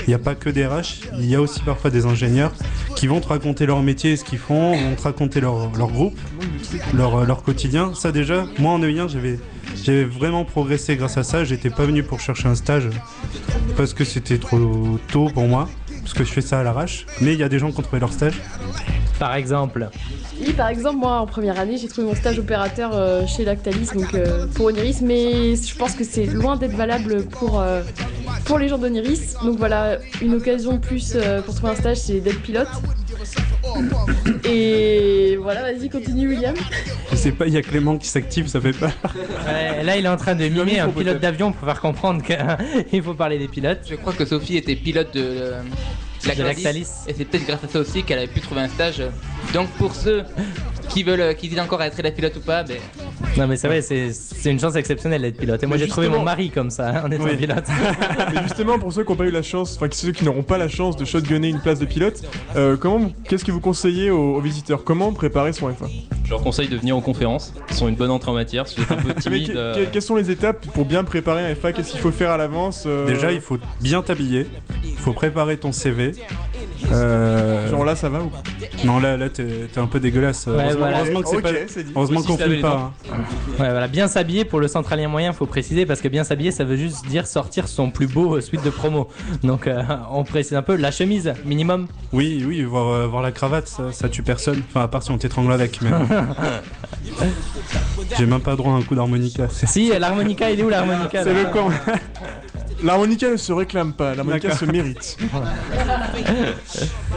Il 0.07 0.09
n'y 0.09 0.15
a 0.15 0.19
pas 0.19 0.35
que 0.35 0.51
des 0.51 0.67
RH, 0.67 1.01
il 1.19 1.27
y 1.27 1.35
a 1.35 1.41
aussi 1.41 1.61
parfois 1.61 1.91
des 1.91 2.07
ingénieurs 2.07 2.53
qui 2.95 3.07
vont 3.07 3.21
te 3.21 3.29
raconter 3.29 3.67
leur 3.67 3.83
métier 3.83 4.13
et 4.13 4.17
ce 4.17 4.25
qu'ils 4.25 4.39
font, 4.39 4.77
vont 4.77 4.95
te 4.95 5.03
raconter 5.03 5.41
leur, 5.41 5.71
leur 5.77 5.89
groupe, 5.89 6.19
leur, 6.95 7.17
euh, 7.17 7.25
leur 7.25 7.43
quotidien. 7.43 7.95
Ça 7.95 8.13
déjà, 8.13 8.47
moi 8.59 8.73
en 8.73 8.81
E1, 8.81 9.09
j'avais 9.09 9.39
j'avais 9.83 10.05
vraiment 10.05 10.45
progressé 10.45 10.97
grâce 10.97 11.19
à 11.19 11.23
ça. 11.23 11.45
J'étais 11.45 11.71
pas 11.71 11.85
venu 11.85 12.03
pour 12.03 12.21
chercher 12.21 12.49
un 12.49 12.55
stage 12.55 12.89
parce 13.77 13.93
que 13.93 14.05
c'était 14.05 14.39
trop 14.39 14.99
tôt 15.13 15.29
pour 15.33 15.47
moi, 15.47 15.69
parce 16.01 16.15
que 16.15 16.25
je 16.25 16.33
fais 16.33 16.41
ça 16.41 16.61
à 16.61 16.63
l'arrache. 16.63 17.07
Mais 17.21 17.35
il 17.35 17.41
y 17.41 17.43
a 17.43 17.49
des 17.49 17.59
gens 17.59 17.73
qui 17.73 17.81
ont 17.81 17.83
trouvé 17.83 18.01
leur 18.01 18.13
stage. 18.13 18.41
Par 19.19 19.35
exemple. 19.37 19.89
Oui, 20.41 20.53
par 20.53 20.69
exemple, 20.69 20.97
moi 20.97 21.21
en 21.21 21.27
première 21.27 21.59
année, 21.59 21.77
j'ai 21.77 21.89
trouvé 21.89 22.07
mon 22.07 22.15
stage 22.15 22.39
opérateur 22.39 22.91
euh, 22.95 23.27
chez 23.27 23.45
Lactalis, 23.45 23.89
donc 23.95 24.15
euh, 24.15 24.47
pour 24.55 24.67
Oniris, 24.67 25.01
mais 25.03 25.55
je 25.57 25.75
pense 25.77 25.95
que 25.95 26.05
c'est 26.05 26.27
loin 26.27 26.57
d'être 26.57 26.75
valable 26.75 27.25
pour, 27.27 27.61
euh, 27.61 27.83
pour 28.45 28.59
les 28.59 28.69
gens 28.69 28.79
d'Oniris. 28.79 29.35
Donc 29.45 29.59
voilà, 29.59 29.99
une 30.21 30.35
occasion 30.35 30.73
de 30.73 30.79
plus 30.79 31.13
euh, 31.15 31.41
pour 31.43 31.55
trouver 31.55 31.73
un 31.73 31.77
stage, 31.77 31.99
c'est 31.99 32.21
d'être 32.21 32.43
pilote. 32.43 32.69
Et 34.45 35.39
voilà, 35.41 35.63
vas-y, 35.63 35.89
continue, 35.89 36.29
William. 36.29 36.55
Je 37.11 37.17
sais 37.17 37.33
pas, 37.33 37.47
il 37.47 37.55
y 37.55 37.57
a 37.57 37.63
Clément 37.63 37.97
qui 37.97 38.09
s'active, 38.09 38.49
ça 38.49 38.61
fait 38.61 38.73
pas. 38.73 38.91
Ouais, 39.47 39.83
là, 39.85 39.97
il 39.97 40.05
est 40.05 40.09
en 40.09 40.17
train 40.17 40.35
de 40.35 40.47
mimer 40.49 40.81
un 40.81 40.89
pilote 40.89 41.21
d'avion 41.21 41.53
pour 41.53 41.67
faire 41.67 41.81
comprendre 41.81 42.23
qu'il 42.23 43.03
faut 43.03 43.15
parler 43.15 43.39
des 43.39 43.49
pilotes. 43.49 43.81
Je 43.89 43.95
crois 43.95 44.13
que 44.13 44.25
Sophie 44.25 44.57
était 44.57 44.77
pilote 44.77 45.15
de, 45.15 45.53
De 46.37 46.43
Lactalis. 46.43 46.87
Et 47.07 47.15
c'est 47.17 47.25
peut-être 47.25 47.47
grâce 47.47 47.65
à 47.65 47.69
ça 47.69 47.81
aussi 47.81 48.03
qu'elle 48.03 48.19
avait 48.19 48.27
pu 48.29 48.41
trouver 48.41 48.63
un 48.63 48.69
stage. 48.69 49.03
Donc 49.53 49.69
pour 49.79 49.95
ceux 49.95 50.23
qui 50.89 51.03
veulent, 51.03 51.35
qui 51.37 51.49
disent 51.49 51.61
encore 51.61 51.83
être 51.83 52.01
la 52.03 52.11
pilote 52.11 52.37
ou 52.37 52.41
pas, 52.41 52.63
ben, 52.63 52.77
Non, 53.37 53.47
mais 53.47 53.57
c'est 53.57 53.69
vrai, 53.69 53.81
c'est 53.83 54.13
c'est 54.13 54.51
une 54.51 54.61
chance 54.61 54.77
exceptionnelle 54.77 55.23
d'être 55.23 55.39
pilote. 55.39 55.63
Et 55.63 55.67
moi, 55.67 55.77
j'ai 55.79 55.89
trouvé 55.89 56.09
mon 56.09 56.23
mari 56.23 56.51
comme 56.51 56.71
ça, 56.71 56.89
hein, 56.91 57.03
en 57.07 57.11
étant 57.11 57.25
Oui. 57.25 57.37
pilote. 57.37 57.65
Mais 58.35 58.43
justement, 58.43 58.79
pour 58.79 58.93
ceux 58.93 59.03
qui 59.05 59.11
n'ont 59.11 59.17
pas 59.17 59.25
eu 59.25 59.31
la 59.31 59.43
chance, 59.43 59.77
enfin 59.77 59.89
ceux 59.91 60.13
qui 60.13 60.25
n'auront 60.25 60.43
pas 60.43 60.59
la 60.59 60.69
chance 60.69 60.97
de 60.97 61.05
shotgunner 61.05 61.49
une 61.49 61.61
place 61.61 61.79
de 61.79 61.87
pilote, 61.87 62.23
euh, 62.57 62.77
comment, 62.77 63.11
qu'est-ce 63.29 63.45
que 63.45 63.53
vous 63.53 63.61
conseillez 63.61 64.11
aux, 64.11 64.37
aux 64.37 64.41
visiteurs? 64.41 64.85
Comment 64.85 65.13
préparer 65.13 65.53
son 65.55 65.69
F1 65.71 65.89
Je 66.25 66.31
leur 66.31 66.43
conseille 66.43 66.69
de 66.69 66.77
venir 66.77 66.97
aux 66.97 67.01
conférences. 67.01 67.55
Ils 67.71 67.77
sont 67.77 67.89
une 67.89 67.97
bonne 67.97 68.11
entrée 68.11 68.31
en 68.31 68.35
matière. 68.35 68.69
Si 68.69 68.77
vous 68.77 68.83
êtes 68.83 68.93
un 68.93 68.97
peu 68.97 69.15
timide. 69.21 69.53
que- 69.53 69.57
euh, 69.57 69.75
que- 69.87 69.91
quelles 69.91 70.03
sont 70.03 70.17
les 70.17 70.31
étapes 70.31 70.67
pour 70.73 70.85
bien 70.85 71.03
préparer 71.05 71.45
un 71.51 71.55
F1 71.55 71.73
Qu'est-ce 71.73 71.91
qu'il 71.93 72.01
faut 72.01 72.13
faire 72.13 72.31
à 72.31 72.37
l'avance 72.37 72.85
euh, 72.87 73.07
Déjà, 73.07 73.33
il 73.33 73.41
faut 73.41 73.59
bien 73.81 74.03
t'habiller, 74.03 74.47
il 74.85 74.97
faut 74.97 75.13
préparer 75.15 75.57
ton 75.57 75.73
CV. 75.73 76.13
Euh, 76.93 77.69
Genre 77.71 77.85
là, 77.85 77.97
ça 77.97 78.09
va 78.09 78.21
ou 78.21 78.31
Non, 78.85 79.01
là, 79.01 79.17
là 79.17 79.29
t'es 79.29 79.69
un 79.77 79.87
peu 79.87 80.01
dégueulasse. 80.01 80.47
Ouais, 80.47 80.53
heureusement, 80.53 80.79
voilà. 80.81 80.99
heureusement 81.97 82.23
qu'on 82.23 82.37
laver 82.37 82.51
filme 82.57 82.63
pas. 82.63 82.93
hein. 83.11 83.17
Ouais, 83.59 83.71
voilà, 83.71 83.89
bien 83.89 84.09
s'habiller 84.09 84.45
pour 84.45 84.61
le 84.61 84.69
centralien 84.69 85.09
moyen, 85.09 85.33
faut 85.33 85.47
préciser, 85.47 85.87
parce 85.87 86.01
que 86.01 86.09
bien 86.09 86.25
s'habiller, 86.25 86.51
ça 86.51 86.65
veut 86.65 86.77
juste 86.77 87.07
dire 87.07 87.27
sortir 87.27 87.69
son 87.69 87.91
plus 87.91 88.07
beau 88.07 88.37
euh, 88.37 88.41
suite 88.41 88.65
de 88.65 88.71
promo. 88.71 89.09
Donc, 89.43 89.67
euh, 89.67 89.83
on 90.11 90.25
précise 90.25 90.55
un 90.55 90.63
peu 90.63 90.77
la 90.77 90.91
chemise, 90.91 91.33
minimum. 91.45 91.87
Oui, 92.13 92.45
oui, 92.47 92.63
voir, 92.63 92.89
euh, 92.89 93.07
voir 93.07 93.23
la 93.23 93.33
cravate, 93.33 93.69
ça, 93.69 93.93
ça 93.93 94.09
tue 94.09 94.23
personne. 94.23 94.63
Enfin, 94.69 94.83
à 94.83 94.89
part 94.89 95.03
si 95.03 95.11
on 95.11 95.19
t'étrangle 95.19 95.53
avec. 95.53 95.81
Mais... 95.83 95.91
J'ai 98.19 98.27
même 98.27 98.41
pas 98.41 98.57
droit 98.57 98.73
à 98.73 98.77
un 98.77 98.83
coup 98.83 98.95
d'harmonica. 98.95 99.49
Si, 99.51 99.91
euh, 99.93 99.99
l'harmonica, 99.99 100.51
il 100.51 100.61
est 100.61 100.63
où 100.63 100.69
l'harmonica 100.69 101.23
C'est 101.25 101.35
le 101.35 101.45
camp. 101.51 101.69
L'harmonica 102.85 103.31
ne 103.31 103.37
se 103.37 103.51
réclame 103.51 103.95
pas, 103.95 104.15
l'harmonica 104.15 104.55
se 104.55 104.65
mérite. 104.67 105.17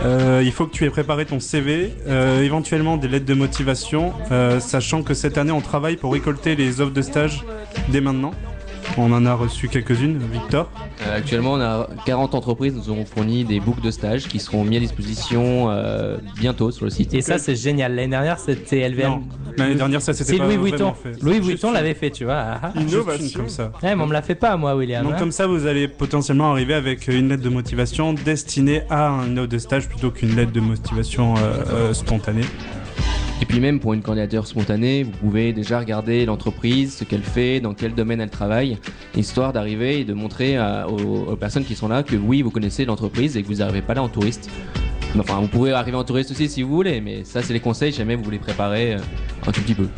Euh, 0.06 0.44
il 0.46 0.52
faut 0.52 0.68
que 0.68 0.72
tu 0.72 0.86
aies 0.86 0.92
préparé 0.92 1.26
ton 1.26 1.40
CV, 1.40 1.92
euh, 2.08 2.44
éventuellement 2.44 2.98
des 2.98 3.08
lettres 3.08 3.26
de 3.26 3.34
motivation, 3.34 4.14
euh, 4.32 4.60
sachant 4.60 5.02
que 5.02 5.16
cette 5.16 5.40
année 5.40 5.52
on 5.52 5.60
travaille 5.60 5.98
pour 5.98 6.14
récolter 6.14 6.56
les 6.56 6.82
offres 6.82 6.94
de 6.94 7.02
stage 7.02 7.44
dès 7.90 8.00
maintenant. 8.00 8.32
On 8.98 9.12
en 9.12 9.26
a 9.26 9.34
reçu 9.34 9.68
quelques-unes, 9.68 10.20
Victor. 10.32 10.70
Euh, 11.06 11.18
actuellement, 11.18 11.54
on 11.54 11.62
a 11.62 11.88
40 12.06 12.34
entreprises 12.36 12.74
nous 12.74 12.92
ont 12.92 13.06
fourni 13.06 13.44
des 13.46 13.60
books 13.60 13.82
de 13.82 13.92
stage 13.92 14.28
qui 14.28 14.40
seront 14.40 14.64
mis 14.64 14.78
à 14.78 14.80
disposition 14.80 15.70
euh, 15.70 16.18
bientôt 16.36 16.72
sur 16.72 16.86
le 16.86 16.92
site. 16.92 17.14
Et 17.14 17.22
ça, 17.22 17.38
c'est 17.38 17.56
génial. 17.56 17.96
L'année 17.96 18.10
dernière, 18.10 18.40
c'était 18.40 18.88
LVM. 18.88 19.22
L'année 19.58 19.76
dernière, 19.76 20.02
ça, 20.02 20.14
c'était 20.14 20.38
Louis 20.38 20.58
Vuitton. 20.58 20.94
fait. 20.94 21.22
Louis 21.22 21.40
Vuitton 21.40 21.70
une- 21.70 21.74
l'avait 21.76 21.94
fait, 21.94 22.12
tu 22.12 22.26
vois. 22.26 22.38
Ah, 22.38 22.60
ah. 22.64 22.80
Innovation. 22.80 23.40
comme 23.40 23.50
ça. 23.50 23.72
Ouais, 23.84 23.96
mais 23.96 24.04
on 24.04 24.08
me 24.08 24.14
l'a 24.14 24.22
fait 24.22 24.36
pas, 24.36 24.56
moi, 24.58 24.76
William. 24.76 25.04
Donc 25.04 25.14
hein. 25.14 25.18
comme 25.20 25.32
ça, 25.32 25.48
vous 25.48 25.66
allez 25.66 25.88
potentiellement 25.88 26.52
arriver 26.52 26.74
avec 26.74 27.08
une 27.08 27.30
lettre 27.30 27.44
de 27.44 27.50
motivation 27.50 28.14
destinée 28.14 28.84
à 28.90 29.10
un 29.10 29.36
offre 29.38 29.48
de 29.50 29.58
stage 29.58 29.88
plutôt 29.88 30.12
qu'une 30.12 30.36
lettre 30.36 30.52
de 30.52 30.60
motivation 30.60 31.36
euh, 31.38 31.40
euh, 31.72 31.94
spontanée. 31.94 32.42
Et 33.42 33.46
puis 33.46 33.60
même 33.60 33.80
pour 33.80 33.94
une 33.94 34.02
candidature 34.02 34.48
spontanée, 34.48 35.04
vous 35.04 35.12
pouvez 35.12 35.54
déjà 35.54 35.80
regarder 35.80 36.26
l'entreprise, 36.26 36.96
ce 36.98 37.04
qu'elle 37.04 37.22
fait, 37.22 37.60
dans 37.60 37.74
quel 37.76 37.94
domaine 37.94 38.20
elle 38.20 38.32
travaille, 38.32 38.78
histoire 39.16 39.54
d'arriver 39.54 40.00
et 40.00 40.06
de 40.06 40.14
montrer 40.14 40.58
à- 40.58 40.90
aux, 40.90 40.98
aux 41.32 41.36
personnes 41.36 41.64
qui 41.64 41.76
sont 41.76 41.88
là 41.88 42.02
que 42.04 42.16
oui, 42.16 42.42
vous 42.42 42.50
connaissez 42.52 42.84
l'entreprise 42.86 43.38
et 43.38 43.44
que 43.44 43.48
vous 43.48 43.56
n'arrivez 43.56 43.84
pas 43.84 43.94
là 43.94 44.02
en 44.02 44.10
touriste. 44.10 44.50
Enfin, 45.20 45.40
vous 45.40 45.48
pourrez 45.48 45.72
arriver 45.72 45.98
en 45.98 46.04
touriste 46.04 46.32
aussi 46.32 46.50
si 46.50 46.62
vous 46.64 46.70
voulez, 46.76 47.00
mais 47.00 47.24
ça 47.24 47.42
c'est 47.42 47.54
les 47.54 47.60
conseils 47.60 47.92
jamais 47.92 48.16
vous 48.16 48.24
voulez 48.24 48.40
préparer 48.40 48.96
euh, 48.96 49.00
un 49.48 49.52
tout 49.52 49.62
petit 49.62 49.76
peu. 49.76 49.88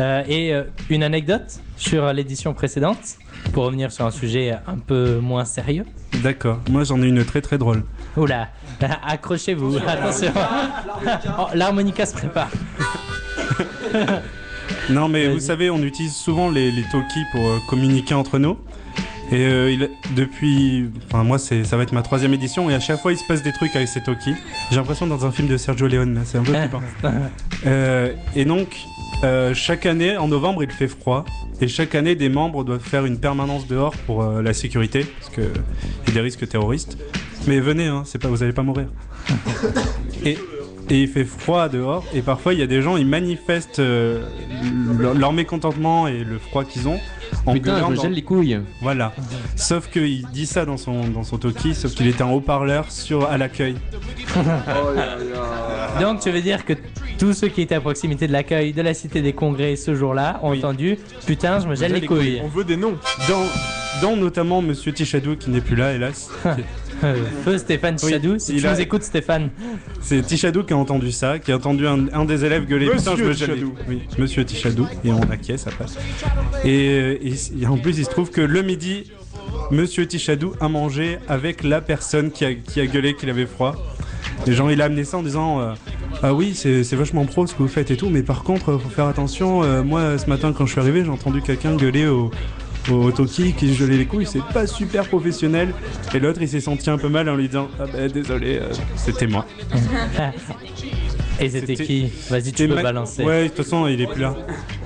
Euh, 0.00 0.24
et 0.26 0.52
euh, 0.52 0.64
une 0.90 1.04
anecdote 1.04 1.60
sur 1.76 2.12
l'édition 2.12 2.52
précédente, 2.52 2.98
pour 3.52 3.62
revenir 3.66 3.92
sur 3.92 4.04
un 4.04 4.10
sujet 4.10 4.52
un 4.66 4.78
peu 4.78 5.18
moins 5.20 5.44
sérieux. 5.44 5.84
D'accord, 6.20 6.58
moi 6.68 6.82
j'en 6.82 7.00
ai 7.00 7.06
une 7.06 7.24
très 7.24 7.40
très 7.40 7.58
drôle. 7.58 7.84
Oula, 8.16 8.48
accrochez-vous, 9.06 9.76
attention. 9.78 10.32
Oh, 11.38 11.46
L'harmonica 11.54 12.06
se 12.06 12.14
prépare. 12.14 12.50
Non, 14.90 15.08
mais 15.08 15.28
vous 15.28 15.40
savez, 15.40 15.68
on 15.70 15.82
utilise 15.82 16.14
souvent 16.14 16.50
les, 16.50 16.70
les 16.70 16.82
talkies 16.84 17.24
pour 17.32 17.40
euh, 17.46 17.58
communiquer 17.68 18.14
entre 18.14 18.38
nous. 18.38 18.56
Et 19.30 19.44
euh, 19.44 19.70
il- 19.70 19.90
depuis, 20.14 20.90
enfin 21.06 21.22
moi 21.24 21.38
c'est, 21.38 21.64
ça 21.64 21.76
va 21.76 21.82
être 21.82 21.92
ma 21.92 22.02
troisième 22.02 22.32
édition 22.34 22.68
et 22.70 22.74
à 22.74 22.80
chaque 22.80 23.00
fois 23.00 23.12
il 23.12 23.18
se 23.18 23.24
passe 23.26 23.42
des 23.42 23.52
trucs 23.52 23.74
avec 23.76 23.88
ces 23.88 24.02
talkies. 24.02 24.34
J'ai 24.70 24.76
l'impression 24.76 25.06
dans 25.06 25.24
un 25.26 25.30
film 25.32 25.48
de 25.48 25.56
Sergio 25.56 25.86
Leone, 25.86 26.20
c'est 26.24 26.38
un 26.38 26.42
peu 26.42 26.52
flippant. 26.54 26.80
Euh, 27.66 28.12
et 28.36 28.44
donc 28.44 28.76
euh, 29.22 29.54
chaque 29.54 29.86
année 29.86 30.18
en 30.18 30.28
novembre 30.28 30.62
il 30.62 30.70
fait 30.70 30.88
froid 30.88 31.24
et 31.62 31.66
chaque 31.68 31.94
année 31.94 32.14
des 32.14 32.28
membres 32.28 32.62
doivent 32.62 32.82
faire 32.82 33.06
une 33.06 33.18
permanence 33.18 33.66
dehors 33.66 33.94
pour 34.06 34.22
euh, 34.22 34.42
la 34.42 34.52
sécurité 34.52 35.06
parce 35.18 35.30
que 35.34 35.40
il 35.40 36.08
y 36.08 36.10
a 36.10 36.14
des 36.14 36.20
risques 36.20 36.46
terroristes. 36.46 36.98
Mais 37.46 37.60
venez, 37.60 37.86
hein, 37.86 38.02
c'est 38.06 38.18
pas, 38.20 38.28
vous 38.28 38.42
allez 38.42 38.52
pas 38.52 38.62
mourir. 38.62 38.86
et, 40.24 40.38
et 40.90 41.02
il 41.02 41.08
fait 41.08 41.24
froid 41.24 41.68
dehors 41.68 42.04
et 42.14 42.20
parfois 42.20 42.52
il 42.52 42.60
y 42.60 42.62
a 42.62 42.66
des 42.66 42.82
gens 42.82 42.98
ils 42.98 43.06
manifestent 43.06 43.78
euh, 43.78 44.22
leur, 44.98 45.14
leur 45.14 45.32
mécontentement 45.32 46.06
et 46.08 46.24
le 46.24 46.38
froid 46.38 46.62
qu'ils 46.64 46.86
ont 46.88 47.00
en 47.46 47.54
Putain, 47.54 47.76
gueulant 47.76 47.86
je 47.86 47.90
me 47.92 47.96
dans- 47.96 48.02
gèle 48.02 48.12
les 48.12 48.22
couilles. 48.22 48.60
Voilà. 48.82 49.12
Sauf 49.56 49.88
qu'il 49.90 50.26
dit 50.28 50.44
ça 50.46 50.66
dans 50.66 50.76
son 50.76 51.08
dans 51.08 51.22
son 51.22 51.38
talkie, 51.38 51.74
sauf 51.74 51.94
qu'il 51.94 52.06
était 52.06 52.22
en 52.22 52.32
haut-parleur 52.32 52.90
sur 52.90 53.24
à 53.28 53.38
l'accueil. 53.38 53.76
Donc 56.00 56.20
tu 56.20 56.30
veux 56.30 56.42
dire 56.42 56.64
que 56.64 56.74
tous 57.18 57.32
ceux 57.32 57.48
qui 57.48 57.62
étaient 57.62 57.74
à 57.76 57.80
proximité 57.80 58.26
de 58.26 58.32
l'accueil 58.32 58.72
de 58.72 58.82
la 58.82 58.92
Cité 58.94 59.22
des 59.22 59.32
Congrès 59.32 59.76
ce 59.76 59.94
jour-là 59.94 60.38
ont 60.42 60.52
entendu 60.56 60.98
Putain, 61.26 61.60
je 61.60 61.68
me 61.68 61.74
gèle 61.74 61.92
les 61.92 62.02
couilles. 62.06 62.40
On 62.44 62.48
veut 62.48 62.64
des 62.64 62.76
noms. 62.76 62.96
Dans, 63.28 63.44
dans 64.10 64.16
notamment 64.16 64.60
Monsieur 64.60 64.92
Tichadou 64.92 65.36
qui 65.36 65.50
n'est 65.50 65.60
plus 65.60 65.76
là, 65.76 65.92
hélas. 65.94 66.30
Feu 67.44 67.58
Stéphane 67.58 67.96
Oui, 68.02 68.10
Chadou, 68.12 68.38
si 68.38 68.54
il 68.54 68.60
tu 68.60 68.66
a- 68.66 68.72
nous 68.74 68.80
écoutes 68.80 69.02
Stéphane. 69.02 69.50
C'est 70.00 70.22
Tichadou 70.22 70.62
qui 70.64 70.72
a 70.72 70.76
entendu 70.76 71.12
ça, 71.12 71.38
qui 71.38 71.52
a 71.52 71.56
entendu 71.56 71.86
un, 71.86 72.06
un 72.12 72.24
des 72.24 72.44
élèves 72.44 72.66
gueuler 72.66 72.86
Monsieur 72.86 73.12
Putain, 73.12 73.16
je 73.16 73.24
me 73.28 73.34
Tichadou. 73.34 73.74
Oui, 73.88 74.02
Monsieur 74.18 74.44
Tichadou. 74.44 74.86
Et 75.04 75.10
on 75.12 75.20
acquiesce, 75.30 75.62
ça 75.62 75.70
passe. 75.70 75.96
Et, 76.64 76.88
euh, 76.88 77.18
et- 77.22 77.62
et 77.62 77.66
en 77.66 77.76
plus, 77.76 77.98
il 77.98 78.04
se 78.04 78.10
trouve 78.10 78.30
que 78.30 78.40
le 78.40 78.62
midi, 78.62 79.10
Monsieur 79.70 80.06
Tichadou 80.06 80.52
a 80.60 80.68
mangé 80.68 81.18
avec 81.28 81.62
la 81.64 81.80
personne 81.80 82.30
qui 82.30 82.44
a, 82.44 82.54
qui 82.54 82.80
a 82.80 82.86
gueulé 82.86 83.14
qu'il 83.14 83.30
avait 83.30 83.46
froid. 83.46 83.74
Et 84.46 84.52
genre, 84.52 84.70
il 84.70 84.80
a 84.82 84.86
amené 84.86 85.04
ça 85.04 85.16
en 85.18 85.22
disant 85.22 85.60
euh, 85.60 85.72
Ah 86.22 86.34
oui, 86.34 86.52
c'est 86.54 86.84
c'est 86.84 86.96
vachement 86.96 87.24
pro 87.24 87.46
ce 87.46 87.54
que 87.54 87.58
vous 87.62 87.68
faites 87.68 87.90
et 87.90 87.96
tout, 87.96 88.08
mais 88.10 88.22
par 88.22 88.42
contre, 88.42 88.70
euh, 88.72 88.78
faut 88.78 88.88
faire 88.88 89.06
attention. 89.06 89.62
euh, 89.62 89.82
moi, 89.82 90.18
ce 90.18 90.26
matin, 90.26 90.52
quand 90.52 90.66
je 90.66 90.72
suis 90.72 90.80
arrivé, 90.80 91.02
j'ai 91.04 91.10
entendu 91.10 91.40
quelqu'un 91.42 91.76
gueuler 91.76 92.06
au. 92.06 92.30
Au 92.90 93.10
Toki 93.10 93.54
qui 93.54 93.74
gelait 93.74 93.96
les 93.96 94.06
couilles, 94.06 94.26
c'est 94.26 94.42
pas 94.52 94.66
super 94.66 95.06
professionnel. 95.08 95.72
Et 96.14 96.18
l'autre 96.20 96.40
il 96.42 96.48
s'est 96.48 96.60
senti 96.60 96.90
un 96.90 96.98
peu 96.98 97.08
mal 97.08 97.28
en 97.28 97.34
lui 97.36 97.46
disant 97.48 97.68
Ah 97.80 97.84
bah 97.90 98.08
désolé, 98.08 98.58
euh, 98.58 98.68
c'était 98.96 99.26
moi. 99.26 99.46
Et 101.40 101.50
c'était 101.50 101.74
qui 101.74 102.12
Vas-y, 102.30 102.52
tu 102.52 102.68
peux 102.68 102.76
Ma- 102.76 102.82
balancer. 102.82 103.24
Ouais, 103.24 103.44
de 103.44 103.48
toute 103.48 103.64
façon, 103.64 103.88
il 103.88 104.00
est 104.00 104.06
plus 104.06 104.22
là. 104.22 104.36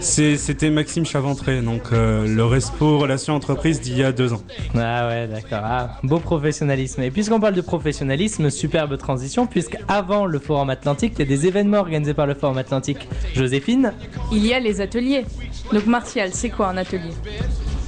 C'est- 0.00 0.38
C'était 0.38 0.70
Maxime 0.70 1.04
Chaventré, 1.04 1.60
donc 1.60 1.82
euh, 1.92 2.26
le 2.26 2.42
Respo 2.44 2.98
Relations 2.98 3.34
Entreprises 3.34 3.82
d'il 3.82 3.98
y 3.98 4.02
a 4.02 4.12
deux 4.12 4.32
ans. 4.32 4.40
Ah 4.74 5.08
ouais, 5.08 5.26
d'accord. 5.28 5.60
Ah, 5.62 5.98
beau 6.04 6.18
professionnalisme. 6.20 7.02
Et 7.02 7.10
puisqu'on 7.10 7.38
parle 7.38 7.52
de 7.54 7.60
professionnalisme, 7.60 8.48
superbe 8.48 8.96
transition, 8.96 9.46
puisque 9.46 9.76
avant 9.88 10.24
le 10.24 10.38
Forum 10.38 10.70
Atlantique, 10.70 11.12
il 11.16 11.18
y 11.18 11.22
a 11.22 11.26
des 11.36 11.46
événements 11.46 11.80
organisés 11.80 12.14
par 12.14 12.26
le 12.26 12.34
Forum 12.34 12.56
Atlantique. 12.56 13.06
Joséphine 13.34 13.92
Il 14.32 14.46
y 14.46 14.54
a 14.54 14.60
les 14.60 14.80
ateliers. 14.80 15.26
Donc 15.70 15.84
Martial, 15.84 16.30
c'est 16.32 16.48
quoi 16.48 16.68
un 16.68 16.78
atelier? 16.78 17.12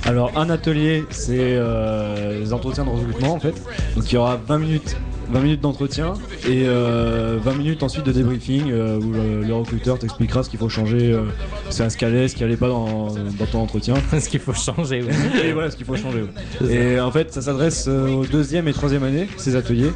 Alors, 0.06 0.36
un 0.36 0.48
atelier, 0.48 1.04
c'est 1.10 1.36
euh, 1.38 2.38
les 2.40 2.52
entretiens 2.52 2.84
de 2.84 2.90
recrutement 2.90 3.34
en 3.34 3.40
fait. 3.40 3.54
Donc, 3.94 4.10
il 4.10 4.14
y 4.14 4.18
aura 4.18 4.36
20 4.36 4.58
minutes 4.58 4.96
20 5.30 5.40
minutes 5.40 5.60
d'entretien 5.60 6.14
et 6.48 6.64
euh, 6.66 7.38
20 7.42 7.54
minutes 7.54 7.82
ensuite 7.82 8.04
de 8.04 8.12
débriefing 8.12 8.70
euh, 8.70 8.98
où 8.98 9.12
le, 9.12 9.42
le 9.42 9.54
recruteur 9.54 9.98
t'expliquera 9.98 10.42
ce 10.42 10.50
qu'il 10.50 10.58
faut 10.58 10.68
changer, 10.68 11.12
euh, 11.12 11.22
c'est 11.70 11.88
ce 11.88 11.96
qui 11.96 12.04
allait, 12.04 12.28
ce 12.28 12.34
qui 12.34 12.44
allait 12.44 12.56
pas 12.56 12.68
dans, 12.68 13.08
dans 13.08 13.46
ton 13.50 13.60
entretien. 13.60 13.94
ce 14.18 14.28
qu'il 14.28 14.40
faut 14.40 14.52
changer, 14.52 15.02
oui. 15.02 15.14
et 15.44 15.52
voilà 15.52 15.70
ce 15.70 15.76
qu'il 15.76 15.86
faut 15.86 15.96
changer. 15.96 16.24
Et 16.68 16.98
en 17.00 17.10
fait, 17.10 17.32
ça 17.32 17.42
s'adresse 17.42 17.86
euh, 17.88 18.08
aux 18.08 18.26
deuxième 18.26 18.66
et 18.68 18.72
troisième 18.72 19.04
année, 19.04 19.28
ces 19.36 19.56
ateliers. 19.56 19.92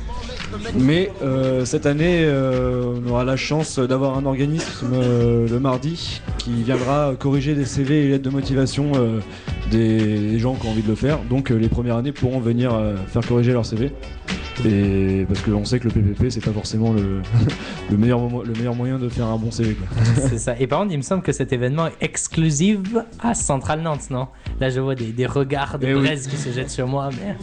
Mais 0.77 1.11
euh, 1.23 1.65
cette 1.65 1.87
année, 1.87 2.23
euh, 2.25 2.95
on 3.05 3.11
aura 3.11 3.25
la 3.25 3.37
chance 3.37 3.79
d'avoir 3.79 4.17
un 4.17 4.25
organisme 4.25 4.91
euh, 4.93 5.49
le 5.49 5.59
mardi 5.59 6.21
qui 6.39 6.63
viendra 6.63 7.15
corriger 7.19 7.55
les 7.55 7.65
CV 7.65 8.05
et 8.05 8.09
lettres 8.09 8.25
de 8.25 8.31
motivation 8.31 8.93
euh, 8.95 9.19
des, 9.71 9.99
des 9.99 10.39
gens 10.39 10.55
qui 10.55 10.67
ont 10.67 10.71
envie 10.71 10.83
de 10.83 10.89
le 10.89 10.95
faire. 10.95 11.19
Donc 11.29 11.51
euh, 11.51 11.57
les 11.57 11.69
premières 11.69 11.97
années 11.97 12.13
pourront 12.13 12.39
venir 12.41 12.73
euh, 12.73 12.95
faire 13.09 13.27
corriger 13.27 13.53
leur 13.53 13.67
CV. 13.67 13.91
Et 14.65 15.25
parce 15.27 15.41
qu'on 15.43 15.65
sait 15.65 15.79
que 15.81 15.89
le 15.89 15.91
PPP 15.91 16.31
c'est 16.31 16.45
pas 16.45 16.53
forcément 16.53 16.93
le, 16.93 17.21
le, 17.91 17.97
meilleur, 17.97 18.21
mo- 18.21 18.45
le 18.45 18.53
meilleur 18.53 18.75
moyen 18.75 18.99
de 18.99 19.09
faire 19.09 19.27
un 19.27 19.37
bon 19.37 19.51
CV. 19.51 19.77
C'est 20.29 20.39
ça. 20.39 20.55
Et 20.59 20.67
par 20.67 20.81
contre, 20.81 20.93
il 20.93 20.99
me 20.99 21.03
semble 21.03 21.23
que 21.23 21.33
cet 21.33 21.53
événement 21.53 21.89
est 21.89 21.97
exclusif 22.01 22.79
à 23.21 23.35
Central 23.35 23.81
Nantes, 23.83 24.11
non? 24.11 24.29
Là, 24.61 24.71
je 24.71 24.79
vois 24.81 24.95
des, 24.95 25.07
des 25.13 25.27
regards 25.27 25.79
de 25.79 25.87
Eh 25.89 25.95
oui. 25.95 26.01
braise 26.03 26.27
qui 26.29 26.37
se 26.37 26.51
jettent 26.51 26.71
sur 26.71 26.87
moi, 26.87 27.11
mais 27.21 27.35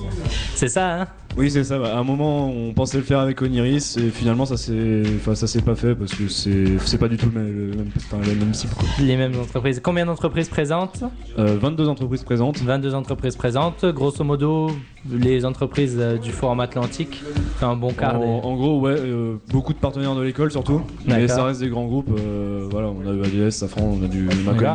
c'est 0.55 0.69
ça, 0.69 1.01
hein? 1.01 1.07
Oui, 1.37 1.49
c'est 1.49 1.63
ça. 1.63 1.75
À 1.83 1.97
un 1.97 2.03
moment, 2.03 2.49
on 2.49 2.73
pensait 2.73 2.97
le 2.97 3.03
faire 3.03 3.19
avec 3.19 3.41
Oniris 3.41 3.97
et 3.97 4.09
finalement, 4.09 4.45
ça 4.45 4.57
s'est, 4.57 5.01
enfin, 5.15 5.33
ça 5.33 5.47
s'est 5.47 5.61
pas 5.61 5.75
fait 5.75 5.95
parce 5.95 6.13
que 6.13 6.27
c'est, 6.27 6.77
c'est 6.85 6.97
pas 6.97 7.07
du 7.07 7.15
tout 7.17 7.27
le 7.33 7.39
même, 7.41 7.47
le 7.71 7.77
même, 7.77 7.87
enfin, 7.95 8.17
la 8.27 8.33
même 8.35 8.53
cible. 8.53 8.73
quoi. 8.73 8.87
Les 8.99 9.15
mêmes 9.15 9.33
entreprises. 9.39 9.79
Combien 9.83 10.05
d'entreprises 10.05 10.49
présentes? 10.49 11.03
Euh, 11.39 11.57
22 11.59 11.87
entreprises 11.87 12.23
présentes. 12.23 12.59
22 12.61 12.93
entreprises 12.95 13.35
présentes. 13.37 13.85
Grosso 13.85 14.23
modo, 14.25 14.71
les 15.09 15.45
entreprises 15.45 15.95
euh, 15.99 16.17
du 16.17 16.31
Forum 16.31 16.59
Atlantique. 16.59 17.23
Fait 17.57 17.65
un 17.65 17.75
bon 17.77 17.91
quart. 17.93 18.15
En, 18.15 18.19
des- 18.19 18.45
en 18.47 18.55
gros, 18.55 18.79
ouais, 18.81 18.95
euh, 18.97 19.35
beaucoup 19.51 19.73
de 19.73 19.79
partenaires 19.79 20.15
de 20.15 20.21
l'école 20.23 20.51
surtout. 20.51 20.81
Mais 21.07 21.27
ça 21.29 21.45
reste 21.45 21.61
des 21.61 21.69
grands 21.69 21.85
groupes. 21.87 22.11
euh, 22.19 22.67
voilà, 22.69 22.89
on 22.89 23.09
a 23.09 23.13
eu 23.13 23.45
ADS, 23.45 23.51
Safran, 23.51 23.97
on 24.01 24.03
a 24.03 24.07
du, 24.07 24.27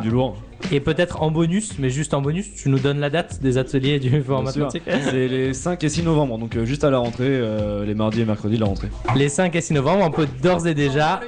du 0.02 0.10
lourd. 0.10 0.36
Et 0.72 0.80
peut-être 0.80 1.22
en 1.22 1.30
bonus, 1.30 1.78
mais 1.78 1.90
juste 1.90 2.12
en 2.14 2.20
bonus, 2.20 2.52
tu 2.54 2.68
nous 2.70 2.78
donnes 2.78 2.98
la 2.98 3.08
date 3.10 3.40
des 3.40 3.56
ateliers 3.58 4.00
du 4.00 4.20
Forum. 4.22 4.46
Atlantique? 4.48 4.82
C'est 4.86 5.28
les 5.28 5.54
5 5.54 5.82
et 5.84 5.88
6 5.88 6.02
novembre, 6.02 6.38
donc 6.38 6.56
euh, 6.56 6.64
juste 6.64 6.82
à 6.82 6.90
la 6.90 6.98
rentrée, 6.98 7.24
euh, 7.28 7.84
les 7.84 7.94
mardis 7.94 8.22
et 8.22 8.24
mercredis 8.24 8.56
de 8.56 8.60
la 8.62 8.66
rentrée. 8.66 8.88
Les 9.14 9.28
5 9.28 9.54
et 9.54 9.60
6 9.60 9.74
novembre, 9.74 10.04
on 10.04 10.10
peut 10.10 10.26
d'ores 10.42 10.66
et 10.66 10.74
déjà. 10.74 11.20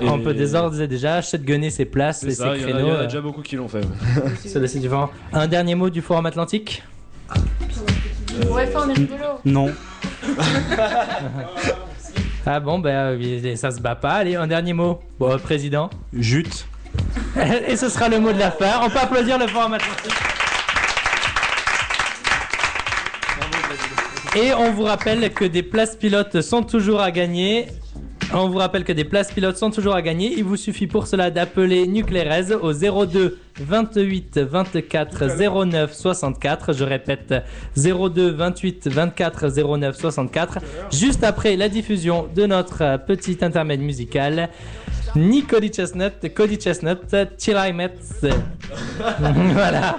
Et- 0.00 0.08
On 0.08 0.18
peut 0.18 0.34
d'ores 0.34 0.80
et 0.80 0.88
déjà 0.88 1.20
shotgunner 1.22 1.70
ses 1.70 1.84
places 1.84 2.20
C'est 2.20 2.28
et 2.28 2.30
ça, 2.32 2.54
ses 2.54 2.62
il 2.62 2.62
y 2.62 2.64
en 2.64 2.68
a- 2.68 2.72
créneaux. 2.72 2.88
il 2.88 2.94
y 2.94 2.96
en 2.96 3.00
a 3.00 3.04
déjà 3.04 3.20
beaucoup 3.20 3.42
qui 3.42 3.56
l'ont 3.56 3.68
fait. 3.68 3.82
Un 5.32 5.46
dernier 5.46 5.74
mot 5.74 5.90
du 5.90 6.00
Forum 6.02 6.26
Atlantique? 6.26 6.82
Ouais, 8.50 8.68
on 8.74 8.88
est 8.88 8.92
rigolo. 8.94 9.24
Non. 9.44 9.70
Ah 12.46 12.60
bon, 12.60 12.78
ben 12.78 13.18
euh, 13.18 13.56
ça 13.56 13.70
se 13.70 13.80
bat 13.80 13.94
pas. 13.94 14.12
Allez, 14.16 14.34
un 14.36 14.46
dernier 14.46 14.74
mot. 14.74 15.00
Bon, 15.18 15.38
président. 15.38 15.88
Jute. 16.12 16.66
Et 17.68 17.76
ce 17.76 17.88
sera 17.88 18.08
le 18.08 18.18
mot 18.18 18.32
de 18.32 18.38
la 18.38 18.50
fin. 18.50 18.80
On 18.82 18.90
peut 18.90 18.98
applaudir 18.98 19.38
le 19.38 19.46
Forum. 19.46 19.76
Et 24.36 24.52
on 24.52 24.72
vous 24.72 24.82
rappelle 24.82 25.32
que 25.32 25.44
des 25.44 25.62
places 25.62 25.96
pilotes 25.96 26.40
sont 26.40 26.62
toujours 26.62 27.00
à 27.00 27.10
gagner. 27.10 27.66
On 28.32 28.48
vous 28.48 28.58
rappelle 28.58 28.82
que 28.82 28.92
des 28.92 29.04
places 29.04 29.30
pilotes 29.30 29.56
sont 29.56 29.70
toujours 29.70 29.94
à 29.94 30.02
gagner. 30.02 30.32
Il 30.36 30.42
vous 30.42 30.56
suffit 30.56 30.88
pour 30.88 31.06
cela 31.06 31.30
d'appeler 31.30 31.86
Nuclérez 31.86 32.52
au 32.54 32.72
02 32.72 33.38
28 33.60 34.38
24 34.38 35.64
09 35.64 35.92
64. 35.92 36.72
Je 36.72 36.82
répète 36.82 37.34
02 37.76 38.30
28 38.32 38.88
24 38.88 39.76
09 39.78 39.96
64. 39.96 40.58
Juste 40.90 41.22
après 41.22 41.54
la 41.54 41.68
diffusion 41.68 42.26
de 42.34 42.46
notre 42.46 42.98
petit 43.06 43.38
intermède 43.42 43.80
musical. 43.80 44.48
Ni 45.16 45.44
Cody 45.44 45.70
Chestnut, 45.70 46.12
Cody 46.34 46.56
Chestnut, 46.56 46.98
Till 47.36 47.56
I 47.56 47.72
voilà. 49.52 49.96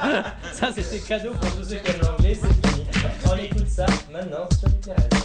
Ça 0.52 0.70
c'était 0.76 1.00
cadeau 1.00 1.32
pour 1.32 1.56
tous 1.56 1.70
ceux 1.70 1.76
qui 1.78 1.92
aiment 1.92 2.02
l'anglais, 2.02 2.38
c'est 2.40 2.70
fini. 2.70 2.86
On 3.26 3.38
écoute 3.38 3.70
ça 3.70 3.86
maintenant 4.12 4.48
sur 4.60 4.70
Nuclérez. 4.70 5.25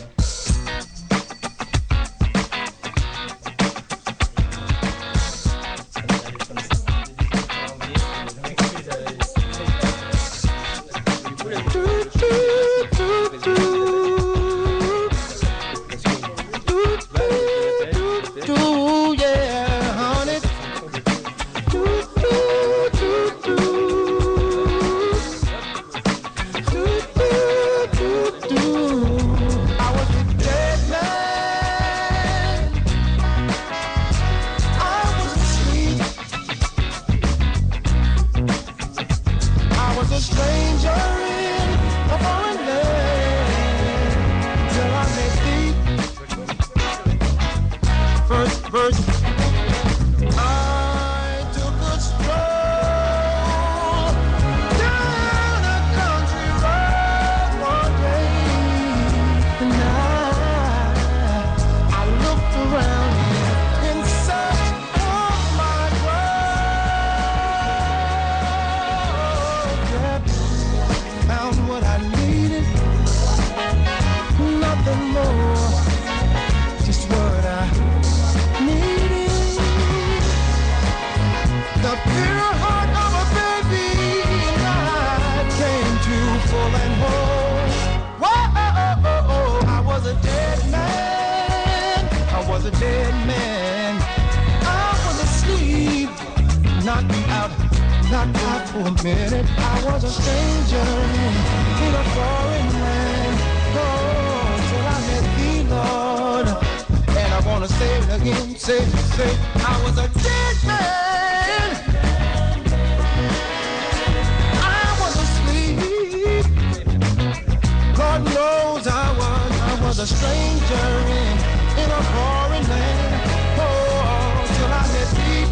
A 120.00 120.06
stranger 120.06 120.88
in, 121.08 121.36
in 121.78 121.90
a 121.90 122.02
foreign 122.14 122.66
land. 122.70 123.30
Oh, 123.58 124.44
till 124.56 124.72
I 124.72 124.84
met 124.94 125.10
thee. 125.18 125.44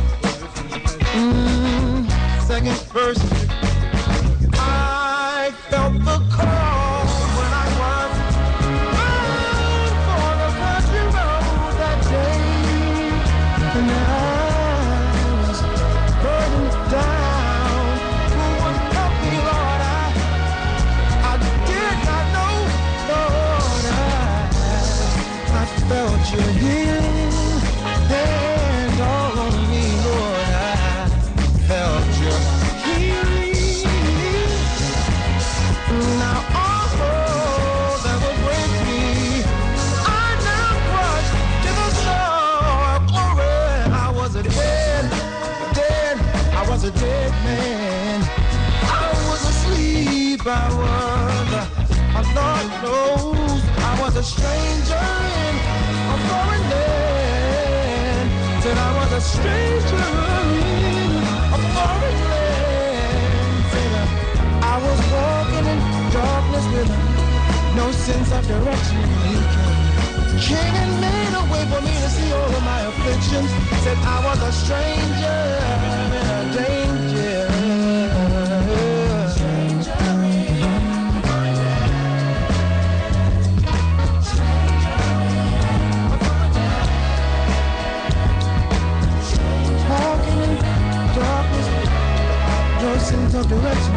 Mm, 1.21 2.09
second 2.47 2.79
verse. 2.95 3.28
a 54.19 54.23
stranger 54.25 54.99
in 54.99 55.55
a 56.11 56.17
foreign 56.27 56.65
land. 56.75 58.29
Said 58.65 58.77
I 58.77 58.91
was 58.99 59.13
a 59.13 59.21
stranger 59.21 60.07
in 60.59 61.11
a 61.55 61.59
foreign 61.75 62.19
land. 62.27 63.63
Said 63.71 63.93
I, 63.95 64.05
I 64.73 64.77
was 64.87 64.99
walking 65.15 65.67
in 65.73 65.81
darkness 66.11 66.67
with 66.75 66.91
no 67.77 67.93
sense 67.93 68.33
of 68.33 68.43
direction. 68.49 69.03
He 69.23 69.35
came, 69.55 69.77
came 70.51 70.75
and 70.83 70.93
made 71.01 71.35
a 71.39 71.45
way 71.53 71.63
for 71.71 71.81
me 71.87 71.95
to 71.95 72.11
see 72.11 72.33
all 72.33 72.51
of 72.59 72.65
my 72.65 72.81
afflictions. 72.91 73.51
Said 73.85 73.99
I 73.99 74.19
was 74.27 74.39
a 74.43 74.53
stranger 74.53 75.39
in 76.17 76.27
a 76.27 76.57
danger. 76.57 76.98
Sense 93.31 93.45
of 93.45 93.51
direction. 93.51 93.95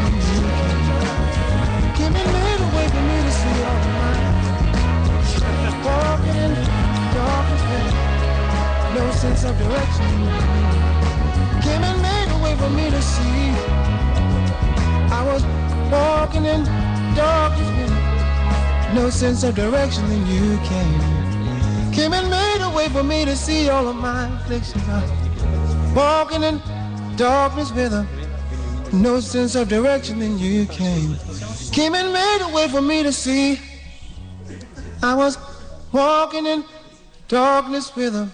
And 2.04 2.14
made 2.14 2.60
a 2.60 2.70
way 2.76 2.88
for 2.90 3.02
me 3.02 3.18
to 3.24 3.32
see 3.32 3.58
all 3.70 3.84
my 3.96 4.12
walking 5.86 6.36
in 6.36 6.52
darkness 7.16 7.64
with 7.72 7.94
no 8.98 9.12
sense 9.12 9.44
of 9.46 9.58
direction. 9.58 10.06
And 11.64 12.02
made 12.02 12.30
a 12.30 12.44
way 12.44 12.56
for 12.58 12.70
me 12.70 12.90
to 12.90 13.02
see. 13.02 13.56
I 15.14 15.24
was 15.26 15.44
walking 15.92 16.46
in 16.46 16.64
darkness 17.16 17.70
with 17.78 17.94
no 18.94 19.10
sense 19.10 19.44
of 19.44 19.56
direction, 19.56 20.08
then 20.10 20.26
you 20.28 20.58
came. 20.66 21.02
Came 21.94 22.14
and 22.14 22.30
made 22.30 22.62
a 22.62 22.70
way 22.76 22.90
for 22.90 23.04
me 23.04 23.24
to 23.26 23.36
see 23.38 23.70
all 23.70 23.88
of 23.88 23.96
my 23.96 24.28
afflictions. 24.36 24.84
I 24.90 25.02
was 25.02 25.96
walking 25.96 26.44
in 26.44 26.62
darkness 27.16 27.72
with 27.72 27.94
a 27.94 28.21
no 28.94 29.20
sense 29.20 29.56
of 29.56 29.68
direction, 29.68 30.20
then 30.20 30.38
you 30.38 30.66
came. 30.68 31.16
Came 31.72 31.96
and 31.96 32.14
made 32.14 32.40
a 32.42 32.54
way 32.54 32.68
for 32.68 32.82
me 32.82 33.04
to 33.04 33.12
see. 33.12 33.60
I 35.04 35.16
was 35.16 35.38
walking 35.92 36.46
in 36.46 36.64
darkness 37.28 37.96
with 37.96 38.16
a 38.16 38.30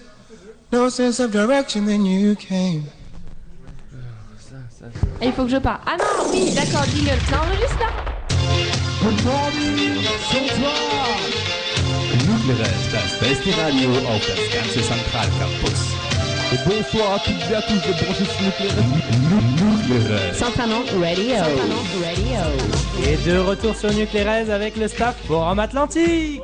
no 0.71 0.89
sense 0.89 1.19
of 1.19 1.31
direction, 1.31 1.85
then 1.85 2.05
you 2.05 2.35
came. 2.35 2.85
Et 5.21 5.27
il 5.27 5.33
faut 5.33 5.43
que 5.43 5.49
je 5.49 5.57
parle. 5.57 5.79
Ah 5.85 5.97
non, 5.97 6.31
oui, 6.31 6.53
d'accord, 6.53 6.83
jingle. 6.85 7.19
Ça 7.29 7.41
enregistre 7.41 7.79
là 7.79 8.07
Good 9.01 9.23
morning, 9.23 10.03
Sonntag! 10.29 11.47
Nucleares, 12.27 12.91
das 12.91 13.19
beste 13.19 13.49
Radio 13.61 13.89
auf 14.09 14.21
das 14.25 14.53
ganze 14.53 14.81
Zentralcampus. 14.81 16.06
Et 16.53 16.57
bonsoir 16.65 17.15
à 17.15 17.19
toutes 17.19 17.51
et 17.51 17.55
à 17.55 17.61
tous 17.61 17.73
de 17.73 17.91
brancher 17.91 18.23
sur. 18.23 18.71
Saint-Amand 20.33 20.85
Radio. 21.01 21.35
Saint-Amand 21.35 21.85
Radio. 22.01 22.37
Et 23.05 23.17
de 23.29 23.37
retour 23.39 23.75
sur 23.75 23.93
Nuclérez 23.93 24.49
avec 24.49 24.77
le 24.77 24.87
staff 24.87 25.15
Forum 25.27 25.59
Atlantique 25.59 26.41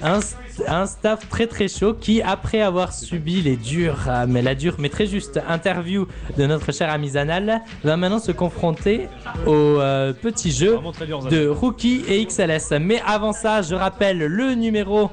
un, 0.00 0.20
un 0.66 0.86
staff 0.86 1.28
très 1.28 1.46
très 1.46 1.68
chaud 1.68 1.94
qui, 1.94 2.22
après 2.22 2.60
avoir 2.60 2.92
subi 2.92 3.40
les 3.42 3.56
dures, 3.56 4.06
euh, 4.08 4.26
mais 4.28 4.42
la 4.42 4.54
dure 4.54 4.76
mais 4.78 4.88
très 4.88 5.06
juste 5.06 5.40
interview 5.48 6.06
de 6.36 6.46
notre 6.46 6.72
cher 6.72 6.90
ami 6.90 7.10
Zanal, 7.10 7.62
va 7.82 7.96
maintenant 7.96 8.18
se 8.18 8.32
confronter 8.32 9.08
au 9.46 9.52
euh, 9.52 10.12
petit 10.12 10.50
jeu 10.50 10.78
de 11.30 11.48
Rookie 11.48 12.02
et 12.08 12.24
XLS. 12.24 12.78
Mais 12.80 13.00
avant 13.06 13.32
ça, 13.32 13.62
je 13.62 13.74
rappelle 13.74 14.18
le 14.18 14.54
numéro 14.54 15.10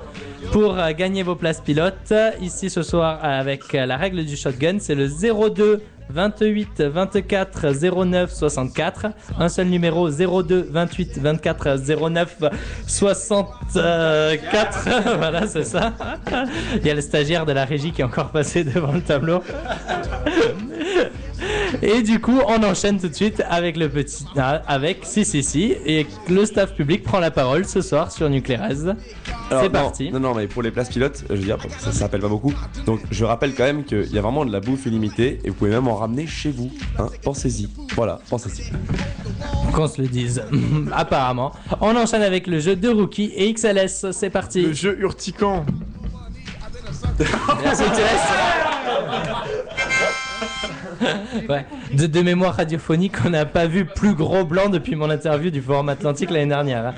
pour 0.51 0.77
euh, 0.77 0.91
gagner 0.91 1.23
vos 1.23 1.35
places 1.35 1.61
pilotes. 1.61 2.13
Ici 2.41 2.69
ce 2.69 2.83
soir 2.83 3.19
avec 3.23 3.75
euh, 3.75 3.85
la 3.85 3.97
règle 3.97 4.25
du 4.25 4.35
shotgun, 4.35 4.77
c'est 4.79 4.95
le 4.95 5.07
02 5.07 5.81
28 6.09 6.81
24 6.81 8.05
09 8.05 8.31
64. 8.31 9.07
Un 9.39 9.49
seul 9.49 9.67
numéro 9.67 10.09
02 10.09 10.67
28 10.69 11.19
24 11.19 11.77
09 11.77 12.37
64. 12.87 14.89
voilà, 15.17 15.47
c'est 15.47 15.63
ça. 15.63 15.93
Il 16.75 16.85
y 16.85 16.89
a 16.89 16.95
le 16.95 17.01
stagiaire 17.01 17.45
de 17.45 17.53
la 17.53 17.65
régie 17.65 17.91
qui 17.91 18.01
est 18.01 18.05
encore 18.05 18.31
passé 18.31 18.63
devant 18.63 18.91
le 18.91 19.01
tableau. 19.01 19.43
Et 21.81 22.01
du 22.01 22.19
coup, 22.19 22.39
on 22.47 22.63
enchaîne 22.63 22.99
tout 22.99 23.07
de 23.07 23.13
suite 23.13 23.43
avec 23.49 23.77
le 23.77 23.89
petit, 23.89 24.25
ah, 24.37 24.61
avec 24.67 24.99
si 25.03 25.25
si 25.25 25.43
si, 25.43 25.75
et 25.85 26.05
le 26.29 26.45
staff 26.45 26.73
public 26.75 27.03
prend 27.03 27.19
la 27.19 27.31
parole 27.31 27.65
ce 27.65 27.81
soir 27.81 28.11
sur 28.11 28.29
Nuclérez. 28.29 28.61
Alors, 28.61 28.95
C'est 29.49 29.63
non, 29.63 29.69
parti. 29.69 30.11
Non, 30.11 30.19
non, 30.19 30.35
mais 30.35 30.47
pour 30.47 30.61
les 30.61 30.71
places 30.71 30.89
pilotes, 30.89 31.23
je 31.29 31.35
veux 31.35 31.43
dire, 31.43 31.57
parce 31.57 31.75
que 31.75 31.81
ça 31.81 31.91
s'appelle 31.91 32.21
pas 32.21 32.27
beaucoup. 32.27 32.53
Donc, 32.85 33.01
je 33.09 33.25
rappelle 33.25 33.53
quand 33.55 33.63
même 33.63 33.83
qu'il 33.83 34.11
y 34.13 34.17
a 34.17 34.21
vraiment 34.21 34.45
de 34.45 34.51
la 34.51 34.59
bouffe 34.59 34.85
illimitée 34.85 35.39
et 35.43 35.49
vous 35.49 35.55
pouvez 35.55 35.71
même 35.71 35.87
en 35.87 35.95
ramener 35.95 36.27
chez 36.27 36.51
vous. 36.51 36.71
Hein. 36.99 37.07
Pensez-y. 37.23 37.69
Voilà, 37.95 38.19
pensez-y. 38.29 38.71
Qu'on 39.73 39.87
se 39.87 40.01
le 40.01 40.07
dise, 40.07 40.43
apparemment. 40.91 41.51
On 41.79 41.95
enchaîne 41.95 42.21
avec 42.21 42.47
le 42.47 42.59
jeu 42.59 42.75
de 42.75 42.89
rookie 42.89 43.31
et 43.35 43.51
XLS, 43.53 44.11
c'est 44.11 44.29
parti. 44.29 44.63
Le 44.63 44.73
jeu 44.73 44.97
urticant. 44.99 45.65
Merci 47.63 47.83
XLS. 47.83 48.50
Ouais. 51.49 51.65
de, 51.93 52.07
de 52.07 52.21
mémoire 52.21 52.55
radiophonique, 52.55 53.13
on 53.25 53.29
n'a 53.31 53.45
pas 53.45 53.65
vu 53.67 53.85
plus 53.85 54.13
gros 54.13 54.43
blanc 54.43 54.69
depuis 54.69 54.95
mon 54.95 55.09
interview 55.09 55.49
du 55.49 55.61
Forum 55.61 55.89
Atlantique 55.89 56.29
l'année 56.31 56.47
dernière. 56.47 56.85
hein. 56.87 56.93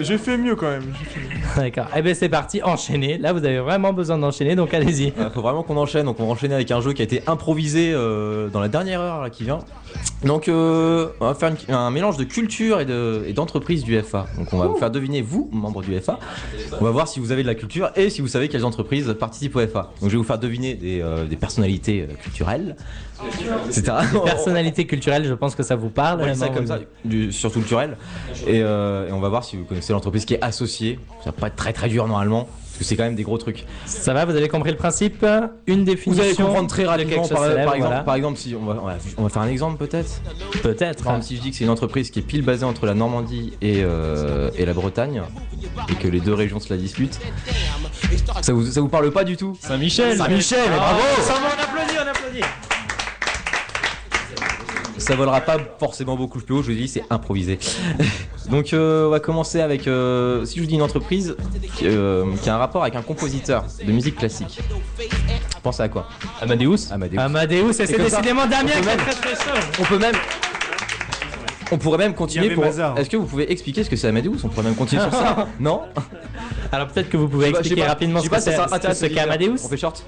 J'ai 0.00 0.18
fait, 0.18 0.36
mieux 0.36 0.56
quand 0.56 0.70
même. 0.70 0.92
j'ai 0.98 1.04
fait 1.04 1.20
mieux. 1.20 1.31
D'accord. 1.56 1.86
Eh 1.96 2.02
ben 2.02 2.14
c'est 2.14 2.28
parti, 2.28 2.62
enchaînez. 2.62 3.18
Là, 3.18 3.32
vous 3.32 3.44
avez 3.44 3.58
vraiment 3.60 3.92
besoin 3.92 4.18
d'enchaîner, 4.18 4.54
donc 4.56 4.72
allez-y. 4.74 5.12
Il 5.18 5.30
faut 5.34 5.42
vraiment 5.42 5.62
qu'on 5.62 5.76
enchaîne, 5.76 6.06
donc 6.06 6.18
on 6.20 6.26
va 6.26 6.32
enchaîner 6.32 6.54
avec 6.54 6.70
un 6.70 6.80
jeu 6.80 6.92
qui 6.92 7.02
a 7.02 7.04
été 7.04 7.22
improvisé 7.26 7.92
euh, 7.92 8.48
dans 8.48 8.60
la 8.60 8.68
dernière 8.68 9.00
heure 9.00 9.20
là, 9.22 9.30
qui 9.30 9.44
vient. 9.44 9.58
Donc 10.24 10.48
euh, 10.48 11.08
on 11.20 11.26
va 11.26 11.34
faire 11.34 11.50
une- 11.68 11.74
un 11.74 11.90
mélange 11.90 12.16
de 12.16 12.24
culture 12.24 12.80
et 12.80 12.84
de- 12.86 13.22
et 13.26 13.32
d'entreprise 13.32 13.84
du 13.84 13.98
FA. 14.02 14.26
Donc 14.38 14.52
on 14.52 14.58
va 14.58 14.66
vous 14.66 14.76
faire 14.76 14.90
deviner, 14.90 15.20
vous, 15.20 15.48
membres 15.52 15.82
du 15.82 15.94
FA, 16.00 16.18
on 16.80 16.84
va 16.84 16.90
voir 16.90 17.08
si 17.08 17.20
vous 17.20 17.32
avez 17.32 17.42
de 17.42 17.48
la 17.48 17.54
culture 17.54 17.90
et 17.96 18.08
si 18.08 18.20
vous 18.22 18.28
savez 18.28 18.48
quelles 18.48 18.64
entreprises 18.64 19.14
participent 19.18 19.56
au 19.56 19.66
FA. 19.66 19.90
Donc 20.00 20.08
je 20.08 20.12
vais 20.12 20.16
vous 20.16 20.24
faire 20.24 20.38
deviner 20.38 20.74
des, 20.74 21.00
euh, 21.02 21.26
des 21.26 21.36
personnalités 21.36 22.06
euh, 22.10 22.14
culturelles, 22.14 22.76
etc. 23.66 23.92
Les 24.14 24.20
personnalités 24.20 24.86
culturelles, 24.86 25.24
je 25.26 25.34
pense 25.34 25.54
que 25.54 25.62
ça 25.62 25.76
vous 25.76 25.90
parle. 25.90 26.20
On 26.22 26.24
dire 26.24 26.36
ça 26.36 26.48
comme 26.48 26.66
ça, 26.66 26.78
du, 27.04 27.30
surtout 27.32 27.58
culturel. 27.60 27.96
Et, 28.46 28.62
euh, 28.62 29.08
et 29.08 29.12
on 29.12 29.20
va 29.20 29.28
voir 29.28 29.44
si 29.44 29.56
vous 29.56 29.64
connaissez 29.64 29.92
l'entreprise 29.92 30.24
qui 30.24 30.34
est 30.34 30.42
associée. 30.42 30.98
Pas 31.42 31.48
être 31.48 31.56
très 31.56 31.72
très 31.72 31.88
dur 31.88 32.06
normalement, 32.06 32.44
parce 32.44 32.78
que 32.78 32.84
c'est 32.84 32.96
quand 32.96 33.02
même 33.02 33.16
des 33.16 33.24
gros 33.24 33.36
trucs. 33.36 33.66
Ça 33.84 34.14
va, 34.14 34.24
vous 34.24 34.36
avez 34.36 34.48
compris 34.48 34.70
le 34.70 34.76
principe? 34.76 35.26
Une 35.66 35.84
définition. 35.84 36.12
Vous 36.12 36.28
allez 36.28 36.36
comprendre 36.36 36.68
très 36.68 36.84
de 36.84 36.88
rapidement 36.88 37.26
par, 37.26 37.42
célèbre, 37.42 37.64
par 37.64 37.74
exemple, 37.74 37.88
voilà. 37.88 38.04
par 38.04 38.14
exemple, 38.14 38.38
si 38.38 38.54
on 38.54 38.64
va, 38.64 38.78
on 38.80 38.86
va, 38.86 38.96
on 39.16 39.22
va 39.24 39.28
faire 39.28 39.42
un 39.42 39.48
exemple 39.48 39.84
peut-être? 39.84 40.22
Peut-être. 40.62 41.02
Par 41.02 41.14
exemple, 41.14 41.26
si 41.26 41.36
je 41.36 41.42
dis 41.42 41.50
que 41.50 41.56
c'est 41.56 41.64
une 41.64 41.70
entreprise 41.70 42.10
qui 42.10 42.20
est 42.20 42.22
pile 42.22 42.42
basée 42.42 42.64
entre 42.64 42.86
la 42.86 42.94
Normandie 42.94 43.54
et, 43.60 43.82
euh, 43.82 44.50
et 44.56 44.64
la 44.64 44.72
Bretagne, 44.72 45.22
et 45.88 45.94
que 45.94 46.06
les 46.06 46.20
deux 46.20 46.34
régions 46.34 46.60
se 46.60 46.72
la 46.72 46.76
disputent, 46.76 47.18
ça 48.40 48.52
vous, 48.52 48.64
ça 48.66 48.80
vous 48.80 48.88
parle 48.88 49.10
pas 49.10 49.24
du 49.24 49.36
tout? 49.36 49.56
Saint-Michel 49.60 50.16
Saint-Michel, 50.16 50.70
mais 50.70 50.76
bravo 50.76 51.00
On 51.28 51.62
applaudit, 51.62 51.98
on 51.98 52.08
applaudit 52.08 52.44
Ça 55.02 55.16
volera 55.16 55.40
pas 55.40 55.56
forcément 55.80 56.16
beaucoup 56.16 56.38
plus 56.38 56.54
haut, 56.54 56.62
je 56.62 56.70
vous 56.70 56.78
dis, 56.78 56.86
c'est 56.86 57.02
improvisé. 57.10 57.58
Donc 58.50 58.72
euh, 58.72 59.08
on 59.08 59.10
va 59.10 59.18
commencer 59.18 59.60
avec, 59.60 59.88
euh, 59.88 60.44
si 60.44 60.56
je 60.56 60.60
vous 60.60 60.68
dis 60.68 60.74
une 60.74 60.82
entreprise 60.82 61.36
qui, 61.76 61.86
euh, 61.88 62.24
qui 62.40 62.48
a 62.48 62.54
un 62.54 62.58
rapport 62.58 62.82
avec 62.82 62.94
un 62.94 63.02
compositeur 63.02 63.64
de 63.84 63.90
musique 63.90 64.16
classique. 64.16 64.60
Pensez 65.62 65.82
à 65.82 65.88
quoi? 65.88 66.06
Amadeus 66.40 66.92
Amadeus. 66.92 67.18
Amadeus, 67.18 67.70
et 67.70 67.86
c'est 67.86 67.98
décidément 67.98 68.46
Damien 68.46 68.70
qui 68.70 68.88
est 68.88 68.96
très 68.96 69.12
très 69.12 69.34
chaud. 69.34 69.58
On 69.80 69.84
peut 69.84 69.98
même... 69.98 70.14
On 71.72 71.78
pourrait 71.78 71.98
même 71.98 72.14
continuer 72.14 72.50
pour... 72.50 72.64
Est-ce 72.64 73.10
que 73.10 73.16
vous 73.16 73.26
pouvez 73.26 73.50
expliquer 73.50 73.82
ce 73.82 73.90
que 73.90 73.96
c'est 73.96 74.06
Amadeus? 74.06 74.38
On 74.44 74.48
pourrait 74.48 74.66
même 74.66 74.76
continuer 74.76 75.02
sur 75.02 75.12
ça 75.12 75.48
Non? 75.60 75.82
Alors 76.70 76.86
peut-être 76.88 77.08
que 77.08 77.16
vous 77.16 77.28
pouvez 77.28 77.48
expliquer 77.48 77.82
pas, 77.82 77.88
rapidement 77.88 78.20
je 78.20 78.26
ce 78.26 78.30
que 78.30 78.94
c'est. 78.94 79.18
Amadeus. 79.18 79.56
On 79.64 79.68
fait 79.68 79.76
short 79.76 80.04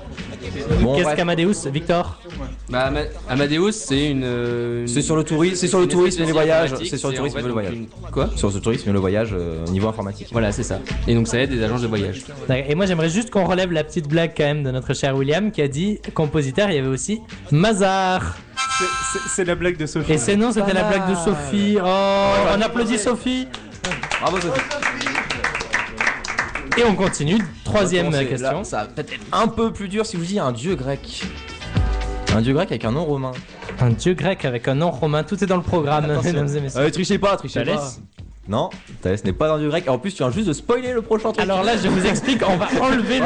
Bon, 0.81 0.97
Qu'est-ce 0.97 1.15
qu'Amadeus, 1.17 1.69
Victor 1.71 2.21
Bah, 2.69 2.87
Ama- 2.87 3.01
Amadeus, 3.29 3.73
c'est 3.73 4.11
une. 4.11 4.85
C'est 4.87 5.03
sur 5.03 5.17
le 5.17 5.25
tourisme, 5.25 5.57
c'est 5.57 5.69
sur 5.69 5.81
le 5.81 5.89
tourisme 5.89 6.23
et 6.23 6.33
voyages. 6.33 6.71
d'informatique, 6.71 6.91
C'est 6.91 6.99
sur 6.99 7.11
le 7.11 7.17
tourisme 7.17 7.39
et 7.39 7.43
le 7.43 7.53
voyage. 7.53 7.75
Quoi 8.13 8.31
Sur 8.37 8.51
le 8.51 8.61
tourisme 8.61 8.91
et 8.91 8.93
le 8.93 8.99
voyage 8.99 9.31
euh, 9.33 9.65
au 9.67 9.71
niveau 9.71 9.89
informatique. 9.89 10.29
Voilà, 10.33 10.53
c'est 10.53 10.63
ça. 10.63 10.81
Et 11.07 11.15
donc 11.15 11.29
ça 11.29 11.39
aide 11.39 11.53
les 11.53 11.63
agences 11.63 11.83
de 11.83 11.87
voyage. 11.87 12.23
Et 12.69 12.75
moi 12.75 12.87
j'aimerais 12.87 13.09
juste 13.11 13.31
qu'on 13.31 13.45
relève 13.45 13.73
la 13.73 13.85
petite 13.85 14.09
blague 14.09 14.33
quand 14.37 14.45
même 14.45 14.63
de 14.63 14.71
notre 14.71 14.95
cher 14.95 15.17
William 15.17 15.51
qui 15.51 15.63
a 15.63 15.69
dit 15.69 15.99
compositeur, 16.15 16.71
il 16.71 16.77
y 16.77 16.79
avait 16.79 16.89
aussi 16.89 17.21
Mazar. 17.51 18.37
C'est- 18.79 18.85
c'est- 19.13 19.29
C'est 19.35 19.45
la 19.45 19.55
blague 19.55 19.77
de 19.77 19.87
Sophie. 19.87 20.13
Et 20.13 20.19
c'est 20.19 20.37
non, 20.37 20.53
c'était 20.53 20.73
la 20.73 20.85
blague 20.85 21.11
de 21.11 21.15
Sophie. 21.15 21.77
Oh, 21.83 22.31
on 22.57 22.61
applaudit 22.61 22.99
Sophie. 22.99 23.47
Bravo 24.21 24.41
Sophie. 24.41 24.61
Et 26.77 26.85
on 26.85 26.95
continue. 26.95 27.39
Troisième 27.65 28.09
On 28.09 28.11
question. 28.11 28.59
Là, 28.59 28.65
ça 28.65 28.77
va 28.79 28.85
peut-être 28.87 29.13
être 29.13 29.27
un 29.33 29.47
peu 29.49 29.73
plus 29.73 29.89
dur 29.89 30.05
si 30.05 30.17
vous 30.17 30.25
dis 30.25 30.39
un 30.39 30.53
dieu 30.53 30.75
grec. 30.75 31.23
Un 32.35 32.41
dieu 32.41 32.53
grec 32.53 32.71
avec 32.73 32.85
un 32.85 32.91
nom 32.93 33.05
romain. 33.05 33.33
Un 33.81 33.91
dieu 33.91 34.15
grec 34.15 34.45
avec 34.45 34.67
un 34.67 34.75
nom 34.75 34.91
romain, 34.91 35.23
tout 35.23 35.43
est 35.43 35.47
dans 35.47 35.57
le 35.57 35.63
programme, 35.63 36.07
mesdames 36.23 36.49
et 36.57 36.61
messieurs. 36.61 36.81
Euh, 36.81 36.91
trichez 36.91 37.19
pas, 37.19 37.37
trichez 37.37 37.65
pas. 37.65 37.93
Non, 38.49 38.71
Thalès 39.01 39.25
n'est 39.25 39.33
pas 39.33 39.49
dans 39.49 39.59
du 39.59 39.69
grec. 39.69 39.85
Et 39.87 39.89
en 39.89 39.99
plus, 39.99 40.13
tu 40.13 40.19
viens 40.19 40.31
juste 40.31 40.49
de 40.49 40.53
spoiler 40.53 40.93
le 40.93 41.01
prochain 41.01 41.33
truc. 41.33 41.41
Alors 41.41 41.63
là, 41.63 41.77
je 41.77 41.89
vous 41.89 42.05
explique, 42.05 42.43
on 42.47 42.57
va 42.57 42.67
enlever 42.83 43.21
le. 43.21 43.25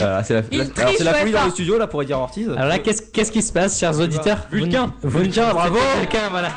Euh, 0.00 0.20
c'est 0.24 0.34
la, 0.34 0.42
Il 0.50 0.58
la- 0.58 0.64
triche, 0.66 0.78
alors, 0.80 0.92
c'est 0.98 1.04
la 1.04 1.14
folie 1.14 1.32
dans 1.32 1.44
le 1.44 1.50
studio 1.50 1.78
là 1.78 1.86
pour 1.86 2.04
dire 2.04 2.18
Ortiz. 2.18 2.48
Alors 2.48 2.66
là, 2.66 2.78
qu'est-ce 2.78 3.02
qu'est-ce 3.02 3.32
qui 3.32 3.42
se 3.42 3.52
passe, 3.52 3.78
chers 3.78 3.98
auditeurs? 3.98 4.46
Vulcain. 4.50 4.94
Vulcain, 5.02 5.52
bravo. 5.52 5.78
Vulcain, 5.98 6.28
voilà. 6.30 6.48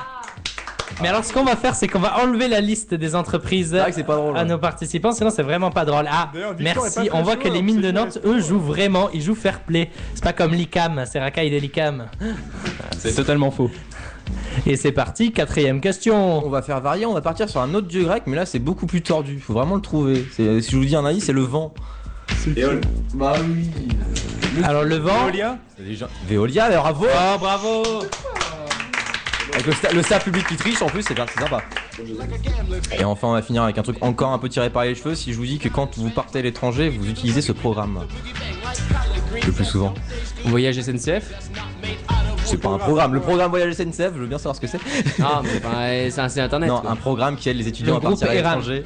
Mais 1.02 1.10
alors, 1.10 1.26
ce 1.26 1.34
qu'on 1.34 1.44
va 1.44 1.56
faire, 1.56 1.76
c'est 1.76 1.88
qu'on 1.88 2.00
va 2.00 2.24
enlever 2.24 2.48
la 2.48 2.62
liste 2.62 2.94
des 2.94 3.16
entreprises 3.16 3.76
à 3.76 4.46
nos 4.46 4.58
participants, 4.58 5.12
sinon 5.12 5.30
c'est 5.30 5.44
vraiment 5.44 5.72
pas 5.72 5.86
drôle. 5.86 6.06
Ah, 6.10 6.30
pas 6.32 6.56
merci. 6.60 7.10
On 7.14 7.22
voit 7.22 7.36
que 7.36 7.44
les 7.44 7.52
alors, 7.52 7.64
mines 7.64 7.82
de 7.82 7.92
Nantes, 7.92 8.20
eux, 8.26 8.40
jouent 8.40 8.60
vraiment, 8.60 9.10
ils 9.14 9.22
jouent 9.22 9.36
fair 9.36 9.60
play. 9.62 9.90
C'est 10.14 10.24
pas 10.24 10.34
comme 10.34 10.54
l'ICAM, 10.54 11.04
c'est 11.06 11.20
Rakai 11.20 11.50
de 11.50 11.58
l'ICAM. 11.58 12.08
C'est 12.98 13.14
totalement 13.14 13.52
faux. 13.52 13.70
Et 14.66 14.78
c'est 14.78 14.92
parti, 14.92 15.32
quatrième 15.32 15.82
question. 15.82 16.46
On 16.46 16.50
va 16.50 16.62
faire 16.62 16.82
varier, 16.82 17.06
on 17.06 17.14
va 17.14 17.22
partir 17.22 17.50
sur 17.50 17.62
un 17.62 17.74
autre 17.74 17.88
dieu 17.88 18.06
grec, 18.06 18.24
mais 18.26 18.36
là 18.36 18.46
c'est 18.46 18.60
beaucoup 18.60 18.88
plus 18.88 19.02
tordu. 19.02 19.40
Faut 19.40 19.54
vraiment 19.54 19.76
le 19.76 19.82
trouver. 19.82 20.26
Si 20.32 20.44
je 20.44 20.76
vous 20.78 20.86
dis 20.86 20.96
un 20.96 21.06
indice, 21.06 21.26
c'est 21.26 21.34
le 21.34 21.42
vent. 21.42 21.74
Bah 23.14 23.34
oui. 23.40 23.70
Alors 24.64 24.84
le 24.84 24.96
vent. 24.96 25.26
Veolia 25.26 25.58
Veolia, 26.28 26.70
bravo 26.70 27.06
Oh, 27.08 27.38
bravo 27.40 27.84
Avec 29.54 29.66
le, 29.68 29.74
sta- 29.74 29.94
le 29.94 30.02
staff 30.04 30.24
public 30.24 30.46
qui 30.48 30.56
triche 30.56 30.82
en 30.82 30.88
plus, 30.88 31.04
c'est 31.04 31.14
bien, 31.14 31.26
c'est 31.34 31.40
sympa. 31.42 31.62
Et 33.00 33.04
enfin, 33.04 33.28
on 33.30 33.34
va 33.34 33.42
finir 33.42 33.64
avec 33.64 33.78
un 33.78 33.84
truc 33.84 33.98
encore 34.02 34.32
un 34.32 34.38
peu 34.40 34.50
tiré 34.50 34.70
par 34.70 34.84
les 34.84 34.96
cheveux. 34.96 35.16
Si 35.16 35.32
je 35.32 35.38
vous 35.38 35.46
dis 35.46 35.60
que 35.60 35.70
quand 35.70 35.98
vous 35.98 36.10
partez 36.10 36.40
à 36.40 36.42
l'étranger, 36.42 36.90
vous 36.90 37.08
utilisez 37.10 37.42
ce 37.42 37.52
programme. 37.52 38.06
Le 39.46 39.52
plus 39.52 39.66
souvent. 39.66 39.94
Voyage 40.46 40.80
SNCF 40.82 41.24
C'est 42.44 42.58
pas 42.60 42.70
un 42.70 42.78
programme. 42.78 43.14
Le 43.14 43.20
programme 43.22 43.50
Voyage 43.52 43.74
SNCF, 43.74 44.14
je 44.16 44.20
veux 44.20 44.28
bien 44.28 44.38
savoir 44.38 44.56
ce 44.56 44.62
que 44.62 44.68
c'est. 44.68 44.80
Ah, 45.24 45.42
mais 45.44 45.50
enfin, 45.64 46.10
c'est 46.10 46.20
un 46.22 46.30
site 46.30 46.40
internet. 46.40 46.70
Non, 46.70 46.82
quoi. 46.82 46.92
un 46.92 46.96
programme 46.96 47.36
qui 47.38 47.50
aide 47.50 47.58
les 47.58 47.68
étudiants 47.68 47.94
Le 48.00 48.06
à 48.06 48.10
partir 48.10 48.30
à 48.30 48.34
l'étranger. 48.34 48.84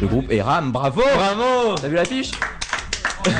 Le 0.00 0.06
groupe 0.06 0.30
ERAM, 0.30 0.72
bravo 0.72 1.02
Bravo 1.14 1.74
T'as 1.80 1.88
vu 1.88 1.96
l'affiche? 1.96 2.30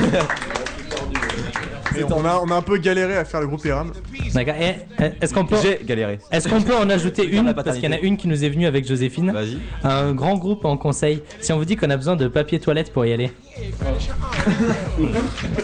Et 1.97 2.03
on, 2.03 2.25
a, 2.25 2.39
on 2.43 2.49
a 2.49 2.55
un 2.55 2.61
peu 2.61 2.77
galéré 2.77 3.17
à 3.17 3.25
faire 3.25 3.41
le 3.41 3.47
groupe 3.47 3.65
ERAM. 3.65 3.91
D'accord. 4.33 4.55
Et, 4.55 4.75
Est-ce 5.21 5.33
qu'on 5.33 5.45
peut. 5.45 5.57
J'ai 5.61 5.79
galéré. 5.83 6.19
Est-ce 6.31 6.47
qu'on 6.47 6.61
peut 6.61 6.75
en 6.75 6.89
ajouter 6.89 7.25
une 7.27 7.53
Parce 7.53 7.75
qu'il 7.77 7.85
y 7.85 7.87
en 7.87 7.95
a 7.95 7.99
une 7.99 8.17
qui 8.17 8.27
nous 8.27 8.43
est 8.43 8.49
venue 8.49 8.65
avec 8.65 8.87
Joséphine. 8.87 9.31
Vas-y. 9.31 9.57
Un 9.83 10.13
grand 10.13 10.35
groupe 10.37 10.65
en 10.65 10.77
conseil. 10.77 11.21
Si 11.39 11.51
on 11.51 11.57
vous 11.57 11.65
dit 11.65 11.75
qu'on 11.75 11.89
a 11.89 11.97
besoin 11.97 12.15
de 12.15 12.27
papier 12.27 12.59
toilette 12.59 12.93
pour 12.93 13.05
y 13.05 13.13
aller. 13.13 13.31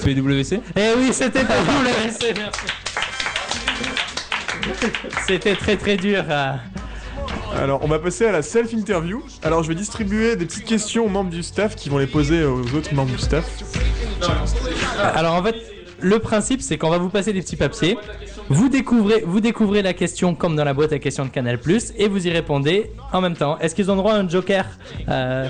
PWC 0.04 0.60
Eh 0.76 0.82
oui, 0.98 1.10
c'était 1.12 1.44
pas 1.46 1.56
WC, 2.08 2.34
merci. 2.36 2.60
C'était 5.28 5.56
très 5.56 5.78
très 5.78 5.98
dur. 5.98 6.24
euh. 6.30 6.54
Alors, 7.58 7.80
on 7.84 7.88
va 7.88 8.00
passer 8.00 8.26
à 8.26 8.32
la 8.32 8.42
self-interview. 8.42 9.24
Alors, 9.44 9.64
je 9.64 9.70
vais 9.70 9.76
distribuer 9.76 10.36
des 10.36 10.46
petites 10.46 10.66
questions 10.66 11.06
aux 11.06 11.10
membres 11.10 11.30
du 11.30 11.42
staff 11.42 11.76
qui 11.76 11.90
vont 11.90 11.98
les 11.98 12.08
poser 12.08 12.44
aux 12.44 12.62
autres 12.76 12.94
membres 12.94 13.12
du 13.12 13.18
staff. 13.18 13.46
Alors 15.16 15.36
en 15.36 15.44
fait, 15.44 15.56
le 16.00 16.20
principe 16.20 16.62
c'est 16.62 16.78
qu'on 16.78 16.90
va 16.90 16.98
vous 16.98 17.10
passer 17.10 17.34
des 17.34 17.42
petits 17.42 17.56
papiers. 17.56 17.98
Vous 18.50 18.70
découvrez, 18.70 19.24
vous 19.26 19.42
découvrez 19.42 19.82
la 19.82 19.94
question 19.94 20.34
comme 20.34 20.56
dans 20.56 20.64
la 20.64 20.74
boîte 20.74 20.94
à 20.94 21.00
questions 21.00 21.26
de 21.26 21.30
Canal 21.30 21.60
et 21.98 22.08
vous 22.08 22.28
y 22.28 22.32
répondez 22.32 22.92
en 23.12 23.20
même 23.20 23.36
temps. 23.36 23.58
Est-ce 23.60 23.76
qu'ils 23.76 23.92
ont 23.92 23.96
droit 23.98 24.14
à 24.14 24.18
un 24.18 24.30
joker? 24.30 24.66
Euh, 25.10 25.48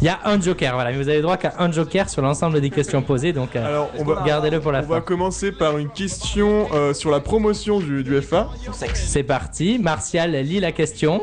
Il 0.00 0.04
y 0.04 0.08
a 0.08 0.20
un 0.24 0.40
joker, 0.40 0.74
voilà. 0.74 0.92
Mais 0.92 0.96
vous 0.96 1.08
avez 1.08 1.22
droit 1.22 1.36
qu'à 1.36 1.54
un 1.58 1.72
joker 1.72 2.08
sur 2.08 2.22
l'ensemble 2.22 2.60
des 2.60 2.70
questions 2.70 3.02
posées, 3.02 3.32
donc 3.32 3.56
euh, 3.56 3.66
Alors, 3.66 3.90
on 3.98 4.04
va, 4.04 4.22
gardez-le 4.24 4.60
pour 4.60 4.70
la 4.70 4.80
on 4.80 4.86
va 4.86 4.96
fin. 4.96 5.00
commencer 5.00 5.50
par 5.50 5.78
une 5.78 5.90
question 5.90 6.68
euh, 6.72 6.94
sur 6.94 7.10
la 7.10 7.20
promotion 7.20 7.80
du, 7.80 8.04
du 8.04 8.20
FA. 8.22 8.48
C'est 8.94 9.24
parti. 9.24 9.78
Martial 9.80 10.32
lit 10.32 10.60
la 10.60 10.72
question. 10.72 11.22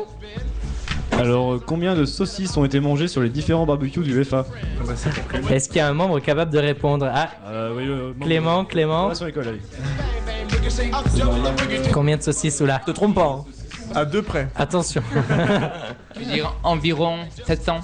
Alors, 1.12 1.54
euh, 1.54 1.62
combien 1.64 1.94
de 1.96 2.04
saucisses 2.04 2.56
ont 2.56 2.64
été 2.64 2.80
mangées 2.80 3.08
sur 3.08 3.20
les 3.22 3.28
différents 3.28 3.66
barbecues 3.66 4.00
du 4.00 4.24
FA 4.24 4.46
Est-ce 5.50 5.68
qu'il 5.68 5.78
y 5.78 5.80
a 5.80 5.88
un 5.88 5.94
membre 5.94 6.20
capable 6.20 6.52
de 6.52 6.58
répondre 6.58 7.08
Ah, 7.12 7.30
Euh, 7.48 8.12
Clément, 8.20 8.64
Clément. 8.64 9.04
Relation 9.06 9.26
école, 9.26 9.48
allez. 9.48 9.60
Combien 11.92 12.16
de 12.16 12.22
saucisses 12.22 12.60
ou 12.60 12.66
là 12.66 12.80
Te 12.84 12.90
trompe 12.92 13.14
pas. 13.16 13.40
hein. 13.40 13.44
À 13.94 14.04
deux 14.04 14.22
près. 14.22 14.48
Attention. 14.56 15.02
Je 16.14 16.20
veux 16.20 16.32
dire 16.32 16.54
environ 16.62 17.18
700, 17.46 17.80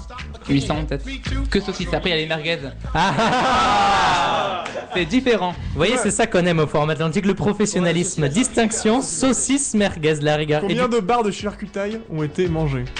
800 0.49 0.85
peut-être. 0.87 1.05
Que 1.49 1.59
saucisses. 1.59 1.93
Après, 1.93 2.09
il 2.09 2.13
y 2.13 2.15
a 2.15 2.17
les 2.21 2.27
merguez. 2.27 2.57
Ah 2.93 4.63
C'est 4.93 5.05
différent. 5.05 5.51
Vous 5.71 5.75
voyez, 5.77 5.97
c'est 5.97 6.11
ça 6.11 6.25
qu'on 6.25 6.45
aime 6.45 6.59
au 6.59 6.67
Forum 6.67 6.89
Atlantique, 6.89 7.25
le 7.25 7.33
professionnalisme. 7.33 8.29
Distinction, 8.29 9.01
saucisse, 9.01 9.73
merguez, 9.73 10.15
la 10.21 10.37
rigueur. 10.37 10.59
Et 10.63 10.67
Combien 10.67 10.87
du- 10.87 10.95
de 10.95 10.99
barres 11.01 11.23
de 11.23 11.31
charcutaille 11.31 11.99
ont 12.09 12.23
été 12.23 12.47
mangées? 12.47 12.85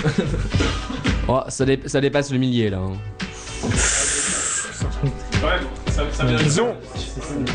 Oh, 1.28 1.40
ça, 1.48 1.66
dé- 1.66 1.80
ça 1.88 2.00
dépasse 2.02 2.32
le 2.32 2.38
millier 2.38 2.70
là. 2.70 2.78
hein. 2.78 2.94
Ils 6.44 6.62
ont, 6.62 6.74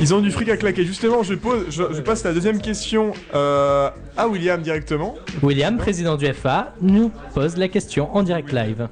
ils 0.00 0.14
ont 0.14 0.20
du 0.20 0.30
fric 0.30 0.48
à 0.48 0.56
claquer. 0.56 0.84
Justement, 0.84 1.22
je, 1.22 1.34
pose, 1.34 1.66
je, 1.70 1.82
je 1.92 2.00
passe 2.00 2.24
la 2.24 2.32
deuxième 2.32 2.60
question 2.60 3.12
euh, 3.34 3.90
à 4.16 4.28
William 4.28 4.60
directement. 4.62 5.14
William, 5.42 5.76
président 5.76 6.16
du 6.16 6.26
FA, 6.32 6.72
nous 6.80 7.10
pose 7.34 7.56
la 7.56 7.68
question 7.68 8.14
en 8.16 8.22
direct 8.22 8.52
live. 8.52 8.88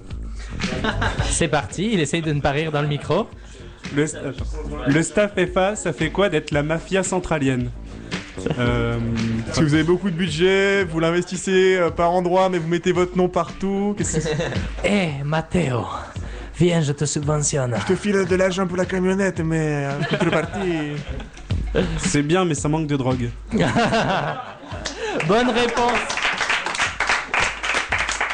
C'est 1.30 1.48
parti, 1.48 1.90
il 1.92 2.00
essaye 2.00 2.22
de 2.22 2.32
ne 2.32 2.40
pas 2.40 2.50
rire 2.50 2.72
dans 2.72 2.82
le 2.82 2.88
micro. 2.88 3.26
Le, 3.96 4.04
le 4.86 5.02
staff 5.02 5.32
FA, 5.52 5.76
ça 5.76 5.92
fait 5.92 6.10
quoi 6.10 6.28
d'être 6.28 6.50
la 6.50 6.62
mafia 6.62 7.02
centralienne 7.02 7.70
Euh, 8.58 8.98
Si 9.52 9.62
vous 9.62 9.74
avez 9.74 9.82
beaucoup 9.82 10.10
de 10.10 10.16
budget, 10.16 10.84
vous 10.84 11.00
l'investissez 11.00 11.76
euh, 11.76 11.90
par 11.90 12.10
endroit, 12.12 12.48
mais 12.50 12.58
vous 12.58 12.68
mettez 12.68 12.92
votre 12.92 13.16
nom 13.16 13.28
partout. 13.28 13.94
Qu'est-ce 13.96 14.16
que 14.16 14.20
c'est 14.20 14.36
Eh, 14.84 15.24
Matteo, 15.24 15.84
viens, 16.58 16.80
je 16.80 16.92
te 16.92 17.04
subventionne. 17.04 17.74
Je 17.80 17.86
te 17.94 17.96
file 17.96 18.24
de 18.26 18.36
l'argent 18.36 18.66
pour 18.66 18.76
la 18.76 18.84
camionnette, 18.84 19.40
mais 19.40 19.86
en 19.86 20.04
contrepartie. 20.04 20.92
C'est 21.98 22.22
bien, 22.22 22.44
mais 22.44 22.54
ça 22.54 22.68
manque 22.68 22.86
de 22.86 22.96
drogue. 22.96 23.30
Bonne 23.52 25.50
réponse. 25.50 25.98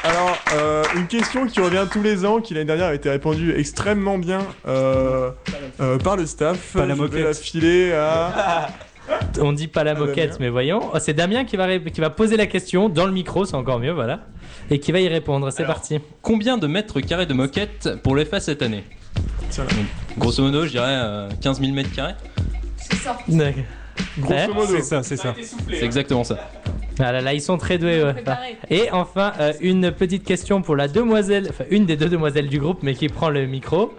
Alors, 0.04 0.36
euh, 0.54 0.84
une 0.96 1.06
question 1.06 1.46
qui 1.46 1.60
revient 1.60 1.86
tous 1.90 2.02
les 2.02 2.26
ans, 2.26 2.40
qui 2.40 2.52
l'année 2.52 2.66
dernière 2.66 2.88
a 2.88 2.94
été 2.94 3.08
répondue 3.08 3.54
extrêmement 3.56 4.18
bien 4.18 4.40
euh, 4.68 5.30
euh, 5.80 5.96
par 5.98 6.16
le 6.16 6.26
staff. 6.26 6.74
Pas 6.74 6.80
la 6.80 6.88
Je 6.88 6.92
vais 6.92 7.06
moquette. 7.06 7.24
la 7.24 7.32
filer 7.34 7.92
à. 7.92 8.68
On 9.40 9.52
dit 9.52 9.68
pas 9.68 9.84
la 9.84 9.94
moquette, 9.94 10.38
mais 10.40 10.48
voyons. 10.48 10.80
Oh, 10.94 10.98
c'est 10.98 11.12
Damien 11.14 11.44
qui 11.44 11.56
va, 11.56 11.66
ré- 11.66 11.82
qui 11.82 12.00
va 12.00 12.10
poser 12.10 12.36
la 12.36 12.46
question 12.46 12.88
dans 12.88 13.04
le 13.06 13.12
micro, 13.12 13.44
c'est 13.44 13.54
encore 13.56 13.78
mieux, 13.78 13.92
voilà. 13.92 14.20
Et 14.70 14.78
qui 14.78 14.92
va 14.92 15.00
y 15.00 15.08
répondre, 15.08 15.50
c'est 15.50 15.64
parti. 15.64 15.98
Combien 16.22 16.56
de 16.56 16.66
mètres 16.66 17.00
carrés 17.00 17.26
de 17.26 17.34
moquette 17.34 17.90
pour 18.02 18.16
l'EFA 18.16 18.40
cette 18.40 18.62
année 18.62 18.84
Grosso 20.18 20.42
modo, 20.42 20.64
je 20.64 20.70
dirais 20.70 20.86
euh, 20.88 21.28
15 21.40 21.60
000 21.60 21.72
mètres 21.72 21.92
carrés. 21.92 22.14
C'est 22.76 22.96
ça. 22.96 23.18
D'accord. 23.28 23.62
Grosso 24.18 24.54
modo. 24.54 24.66
C'est 24.76 24.82
ça, 24.82 25.02
c'est 25.02 25.16
ça. 25.16 25.34
C'est 25.68 25.84
exactement 25.84 26.24
ça. 26.24 26.38
Ah 27.00 27.10
là 27.10 27.20
là, 27.20 27.34
ils 27.34 27.40
sont 27.40 27.58
très 27.58 27.76
doués. 27.76 28.02
ouais. 28.04 28.14
Et 28.70 28.90
enfin, 28.92 29.32
euh, 29.40 29.52
une 29.60 29.90
petite 29.90 30.22
question 30.24 30.62
pour 30.62 30.76
la 30.76 30.86
demoiselle, 30.86 31.48
enfin 31.50 31.64
une 31.70 31.86
des 31.86 31.96
deux 31.96 32.08
demoiselles 32.08 32.46
du 32.48 32.60
groupe, 32.60 32.84
mais 32.84 32.94
qui 32.94 33.08
prend 33.08 33.30
le 33.30 33.46
micro. 33.46 33.92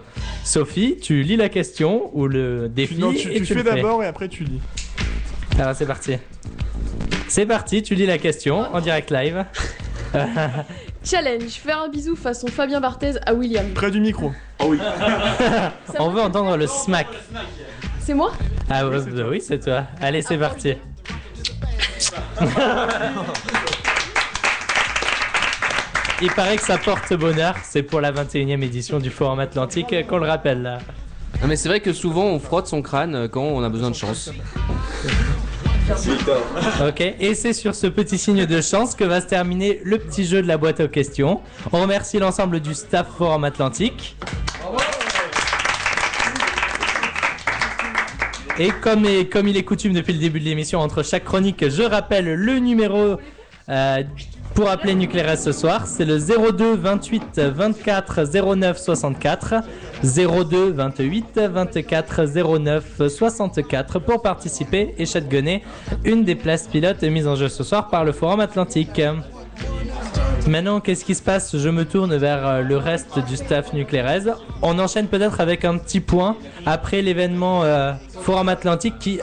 Sophie, 0.44 0.96
tu 1.00 1.22
lis 1.22 1.36
la 1.36 1.50
question 1.50 2.10
ou 2.14 2.26
le 2.26 2.68
défi 2.70 2.98
Non, 2.98 3.12
tu, 3.12 3.30
et 3.30 3.34
tu 3.34 3.40
tu 3.40 3.46
fais 3.54 3.62
le 3.62 3.70
fais. 3.70 3.76
d'abord 3.76 4.02
et 4.02 4.06
après 4.06 4.28
tu 4.28 4.44
lis. 4.44 4.60
Alors 5.58 5.74
c'est 5.74 5.86
parti. 5.86 6.16
C'est 7.28 7.46
parti, 7.46 7.82
tu 7.82 7.94
lis 7.94 8.06
la 8.06 8.18
question 8.18 8.58
en 8.58 8.80
direct 8.80 9.10
live. 9.10 9.44
Challenge, 11.04 11.50
faire 11.50 11.82
un 11.82 11.88
bisou 11.88 12.14
façon 12.14 12.46
Fabien 12.48 12.80
Barthez 12.80 13.14
à 13.24 13.32
William. 13.32 13.66
Près 13.72 13.90
du 13.90 14.00
micro. 14.00 14.32
Oh 14.60 14.66
oui. 14.68 14.78
On 15.98 16.10
veut 16.10 16.20
entendre 16.20 16.56
le 16.56 16.66
smack. 16.66 17.06
C'est 18.00 18.14
moi 18.14 18.32
Ah 18.68 18.84
bah 18.84 18.98
oui, 19.28 19.40
c'est 19.40 19.60
toi. 19.60 19.84
Allez, 20.00 20.22
c'est 20.22 20.38
parti. 20.38 20.74
Il 26.22 26.30
paraît 26.30 26.56
que 26.56 26.62
ça 26.62 26.78
porte 26.78 27.12
bonheur, 27.14 27.54
c'est 27.62 27.82
pour 27.82 28.00
la 28.00 28.10
21e 28.10 28.62
édition 28.62 28.98
du 28.98 29.10
Forum 29.10 29.38
Atlantique 29.38 29.94
qu'on 30.08 30.18
le 30.18 30.26
rappelle 30.26 30.62
là. 30.62 30.78
Ah, 31.42 31.46
mais 31.46 31.56
c'est 31.56 31.68
vrai 31.68 31.80
que 31.80 31.92
souvent 31.92 32.24
on 32.24 32.38
frotte 32.38 32.66
son 32.66 32.80
crâne 32.80 33.14
euh, 33.14 33.28
quand 33.28 33.42
on 33.42 33.62
a 33.62 33.68
besoin 33.68 33.90
de 33.90 33.96
chance. 33.96 34.30
Ok, 36.86 37.00
et 37.00 37.34
c'est 37.34 37.52
sur 37.52 37.74
ce 37.74 37.86
petit 37.86 38.18
signe 38.18 38.44
de 38.46 38.60
chance 38.60 38.94
que 38.94 39.04
va 39.04 39.20
se 39.20 39.26
terminer 39.26 39.80
le 39.84 39.98
petit 39.98 40.24
jeu 40.26 40.42
de 40.42 40.48
la 40.48 40.56
boîte 40.58 40.80
aux 40.80 40.88
questions. 40.88 41.40
On 41.72 41.80
remercie 41.82 42.18
l'ensemble 42.18 42.60
du 42.60 42.74
staff 42.74 43.06
Forum 43.16 43.44
Atlantique. 43.44 44.16
Et 48.58 48.70
comme, 48.80 49.04
est- 49.04 49.30
comme 49.30 49.48
il 49.48 49.56
est 49.56 49.64
coutume 49.64 49.92
depuis 49.92 50.14
le 50.14 50.18
début 50.18 50.40
de 50.40 50.44
l'émission, 50.46 50.80
entre 50.80 51.02
chaque 51.02 51.24
chronique, 51.24 51.68
je 51.68 51.82
rappelle 51.82 52.34
le 52.34 52.58
numéro 52.58 53.18
euh, 53.68 54.02
pour 54.56 54.70
appeler 54.70 54.94
Nucléaire 54.94 55.38
ce 55.38 55.52
soir. 55.52 55.86
C'est 55.86 56.06
le 56.06 56.18
02 56.18 56.76
28 56.76 57.38
24 57.38 58.54
09 58.56 58.78
64. 58.78 59.54
02 60.02 60.72
28 60.72 61.38
24 61.38 62.58
09 62.58 63.08
64 63.08 63.98
pour 63.98 64.22
participer 64.22 64.94
et 64.96 65.04
shotgunner 65.04 65.62
une 66.04 66.24
des 66.24 66.34
places 66.34 66.68
pilotes 66.68 67.02
mises 67.02 67.28
en 67.28 67.36
jeu 67.36 67.48
ce 67.48 67.62
soir 67.62 67.88
par 67.88 68.04
le 68.04 68.12
Forum 68.12 68.40
Atlantique. 68.40 69.00
Maintenant, 70.48 70.80
qu'est-ce 70.80 71.04
qui 71.04 71.14
se 71.14 71.22
passe? 71.22 71.56
Je 71.56 71.68
me 71.68 71.84
tourne 71.84 72.16
vers 72.16 72.46
euh, 72.46 72.62
le 72.62 72.76
reste 72.76 73.18
du 73.18 73.36
staff 73.36 73.72
nucléaise. 73.72 74.32
On 74.62 74.78
enchaîne 74.78 75.08
peut-être 75.08 75.40
avec 75.40 75.64
un 75.64 75.76
petit 75.76 75.98
point 75.98 76.36
après 76.64 77.02
l'événement 77.02 77.64
euh, 77.64 77.92
Forum 78.22 78.48
Atlantique 78.48 78.96
qui, 79.00 79.20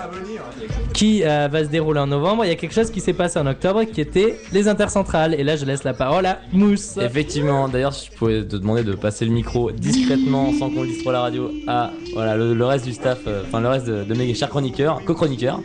qui 0.93 1.23
euh, 1.23 1.47
va 1.51 1.63
se 1.63 1.69
dérouler 1.69 1.99
en 1.99 2.07
novembre. 2.07 2.45
Il 2.45 2.49
y 2.49 2.51
a 2.51 2.55
quelque 2.55 2.73
chose 2.73 2.91
qui 2.91 3.01
s'est 3.01 3.13
passé 3.13 3.39
en 3.39 3.47
octobre 3.47 3.83
qui 3.83 3.99
était 3.99 4.37
les 4.51 4.67
intercentrales. 4.67 5.33
Et 5.33 5.43
là, 5.43 5.55
je 5.55 5.65
laisse 5.65 5.83
la 5.83 5.93
parole 5.93 6.25
à 6.25 6.39
Mousse. 6.51 6.97
Effectivement, 7.01 7.67
d'ailleurs, 7.67 7.91
je 7.91 8.15
pourrais 8.15 8.43
te 8.43 8.55
demander 8.55 8.83
de 8.83 8.93
passer 8.93 9.25
le 9.25 9.31
micro 9.31 9.71
discrètement, 9.71 10.53
sans 10.57 10.69
qu'on 10.69 10.81
le 10.83 10.87
dise 10.87 11.01
trop 11.01 11.09
à 11.09 11.13
la 11.13 11.21
radio, 11.21 11.51
à 11.67 11.91
voilà, 12.13 12.37
le, 12.37 12.53
le 12.53 12.65
reste 12.65 12.85
du 12.85 12.93
staff, 12.93 13.19
euh, 13.27 13.43
enfin 13.45 13.59
le 13.59 13.69
reste 13.69 13.87
de, 13.87 14.03
de 14.03 14.13
mes 14.13 14.33
chers 14.33 14.49
chroniqueurs, 14.49 15.03
co-chroniqueurs. 15.05 15.59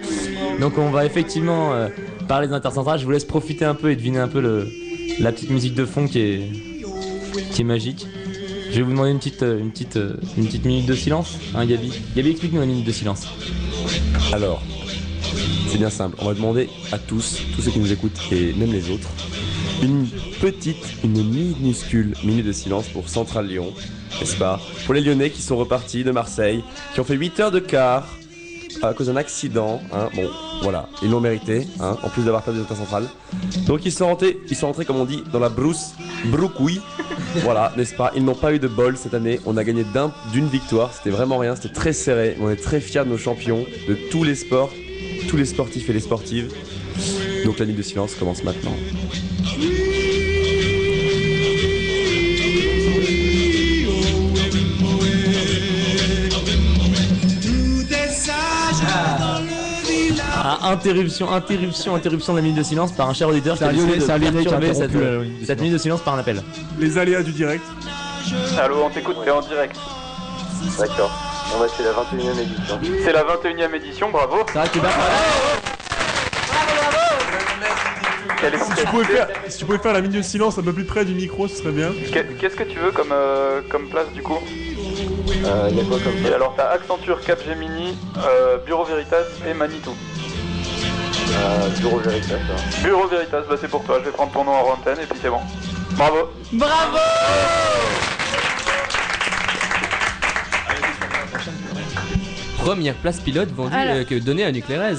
Donc 0.60 0.78
on 0.78 0.90
va 0.90 1.04
effectivement 1.04 1.72
euh, 1.72 1.88
parler 2.26 2.48
des 2.48 2.54
intercentrales. 2.54 2.98
Je 2.98 3.04
vous 3.04 3.10
laisse 3.10 3.24
profiter 3.24 3.64
un 3.64 3.74
peu 3.74 3.90
et 3.90 3.96
deviner 3.96 4.18
un 4.18 4.28
peu 4.28 4.40
le, 4.40 4.66
la 5.20 5.30
petite 5.32 5.50
musique 5.50 5.74
de 5.74 5.84
fond 5.84 6.06
qui 6.06 6.20
est, 6.20 6.42
qui 7.52 7.62
est 7.62 7.64
magique. 7.64 8.06
Je 8.70 8.76
vais 8.76 8.82
vous 8.82 8.90
demander 8.90 9.10
une 9.10 9.18
petite, 9.18 9.42
une 9.42 9.70
petite, 9.70 9.98
une 10.36 10.46
petite 10.46 10.64
minute 10.64 10.86
de 10.86 10.94
silence, 10.94 11.38
hein 11.54 11.64
Gabi? 11.64 11.92
Gabi, 12.14 12.30
explique-nous 12.30 12.60
la 12.60 12.66
minute 12.66 12.86
de 12.86 12.92
silence. 12.92 13.26
Alors, 14.32 14.62
c'est 15.70 15.78
bien 15.78 15.90
simple. 15.90 16.16
On 16.20 16.26
va 16.26 16.34
demander 16.34 16.68
à 16.92 16.98
tous, 16.98 17.38
tous 17.54 17.62
ceux 17.62 17.70
qui 17.70 17.78
nous 17.78 17.92
écoutent 17.92 18.18
et 18.32 18.52
même 18.54 18.72
les 18.72 18.90
autres, 18.90 19.08
une 19.82 20.06
petite, 20.40 20.84
une 21.04 21.22
minuscule 21.24 22.14
minute 22.24 22.46
de 22.46 22.52
silence 22.52 22.88
pour 22.88 23.08
Central 23.08 23.46
Lyon, 23.46 23.72
n'est-ce 24.20 24.36
pas? 24.36 24.60
Pour 24.86 24.94
les 24.94 25.00
Lyonnais 25.00 25.30
qui 25.30 25.42
sont 25.42 25.56
repartis 25.56 26.04
de 26.04 26.10
Marseille, 26.10 26.62
qui 26.94 27.00
ont 27.00 27.04
fait 27.04 27.14
8 27.16 27.40
heures 27.40 27.50
de 27.50 27.60
car 27.60 28.08
à 28.82 28.92
cause 28.94 29.08
d'un 29.08 29.16
accident. 29.16 29.80
Hein. 29.92 30.08
Bon, 30.14 30.28
voilà, 30.62 30.88
ils 31.02 31.10
l'ont 31.10 31.20
mérité, 31.20 31.66
hein, 31.80 31.96
en 32.02 32.08
plus 32.08 32.22
d'avoir 32.22 32.42
perdu 32.42 32.60
Central. 32.68 33.04
Donc 33.66 33.84
ils 33.84 33.90
sont 33.92 34.06
rentrés, 34.06 34.38
ils 34.48 34.54
sont 34.56 34.66
rentrés 34.66 34.84
comme 34.84 34.96
on 34.98 35.04
dit 35.04 35.22
dans 35.32 35.40
la 35.40 35.48
brousse, 35.48 35.94
broucouille. 36.26 36.80
voilà, 37.42 37.72
n'est-ce 37.76 37.94
pas? 37.94 38.12
Ils 38.14 38.24
n'ont 38.24 38.34
pas 38.36 38.52
eu 38.52 38.58
de 38.60 38.68
bol 38.68 38.96
cette 38.96 39.14
année. 39.14 39.40
On 39.46 39.56
a 39.56 39.64
gagné 39.64 39.84
d'un- 39.84 40.12
d'une 40.32 40.46
victoire. 40.46 40.92
C'était 40.94 41.10
vraiment 41.10 41.38
rien. 41.38 41.56
C'était 41.56 41.74
très 41.74 41.92
serré. 41.92 42.36
On 42.40 42.48
est 42.50 42.56
très 42.56 42.80
fiers 42.80 43.04
de 43.04 43.10
nos 43.10 43.18
champions, 43.18 43.64
de 43.88 43.94
tous 44.10 44.22
les 44.22 44.34
sports, 44.36 44.70
tous 45.28 45.36
les 45.36 45.44
sportifs 45.44 45.88
et 45.88 45.92
les 45.92 46.00
sportives. 46.00 46.50
Donc 47.44 47.58
la 47.58 47.66
nuit 47.66 47.74
de 47.74 47.82
silence 47.82 48.14
commence 48.14 48.42
maintenant. 48.42 48.74
Ah, 60.40 60.70
interruption, 60.70 61.30
interruption, 61.30 61.94
interruption 61.94 62.32
de 62.32 62.38
la 62.38 62.42
minute 62.42 62.58
de 62.58 62.62
silence 62.62 62.92
par 62.92 63.10
un 63.10 63.12
cher 63.12 63.28
auditeur 63.28 63.56
C'est 63.58 63.64
un 63.64 63.72
qui 63.74 63.80
a 63.80 63.84
décidé 63.84 63.96
de 63.98 64.00
c'est 64.00 64.12
un 64.12 64.18
Lyonnais 64.18 64.42
qui 64.44 64.48
a 64.48 64.58
perturber 64.58 64.74
cette, 64.74 64.94
la 64.94 65.00
minute 65.00 65.40
de 65.40 65.46
cette 65.46 65.60
minute 65.60 65.72
de 65.74 65.78
silence 65.78 66.00
par 66.00 66.14
un 66.14 66.18
appel. 66.20 66.42
Les 66.78 66.96
aléas 66.96 67.22
du 67.22 67.32
direct. 67.32 67.64
Allô, 68.58 68.76
on 68.84 68.90
t'écoute, 68.90 69.16
t'es 69.24 69.30
en 69.30 69.42
direct. 69.42 69.76
D'accord. 70.78 71.27
On 71.54 71.58
va 71.58 71.66
c'est 71.68 71.82
la 71.82 71.92
21ème 71.92 72.40
édition. 72.40 72.80
C'est 73.04 73.12
la 73.12 73.22
21ème 73.24 73.74
édition, 73.74 74.10
bravo. 74.10 74.38
C'est 74.52 74.58
vrai 74.58 74.68
que 74.68 74.78
Quelle 78.40 78.58
Si 78.60 78.70
tu, 78.76 78.86
pouvais 78.86 79.04
faire, 79.04 79.28
si 79.48 79.58
tu 79.58 79.64
pouvais 79.64 79.78
faire 79.78 79.92
la 79.92 80.00
minute 80.00 80.16
de 80.18 80.22
silence 80.22 80.58
un 80.58 80.62
peu 80.62 80.72
plus 80.72 80.84
près 80.84 81.04
du 81.04 81.14
micro, 81.14 81.48
ce 81.48 81.56
serait 81.56 81.72
bien. 81.72 81.90
Qu'est- 82.12 82.36
Qu'est-ce 82.38 82.54
que 82.56 82.62
tu 82.64 82.78
veux 82.78 82.92
comme, 82.92 83.10
euh, 83.12 83.60
comme 83.68 83.88
place 83.88 84.06
du 84.14 84.22
coup? 84.22 84.38
Euh, 85.44 85.70
y 85.72 85.80
a 85.80 85.84
quoi 85.84 85.98
comme 85.98 86.14
Et 86.24 86.32
alors 86.32 86.54
t'as 86.56 86.68
Accenture, 86.70 87.20
Capgemini, 87.22 87.96
euh, 88.18 88.58
Bureau 88.64 88.84
Veritas 88.84 89.16
et 89.48 89.54
Manitou. 89.54 89.94
Euh, 91.30 91.68
Bureau 91.80 91.98
Veritas. 91.98 92.34
hein. 92.34 92.80
Bureau 92.82 93.06
Veritas, 93.08 93.40
bah 93.48 93.56
c'est 93.60 93.68
pour 93.68 93.82
toi, 93.84 93.96
je 94.00 94.04
vais 94.06 94.10
prendre 94.12 94.32
ton 94.32 94.44
nom 94.44 94.52
en 94.52 94.72
antenne 94.72 94.98
et 95.02 95.06
puis 95.06 95.18
c'est 95.20 95.30
bon. 95.30 95.40
Bravo 95.92 96.30
Bravo 96.52 96.98
Première 102.68 102.96
place 102.96 103.18
pilote 103.20 103.48
vendue 103.50 103.74
Alors. 103.74 103.96
euh, 103.96 104.04
que 104.04 104.14
donnée 104.14 104.44
à 104.44 104.52
Nuclérez. 104.52 104.96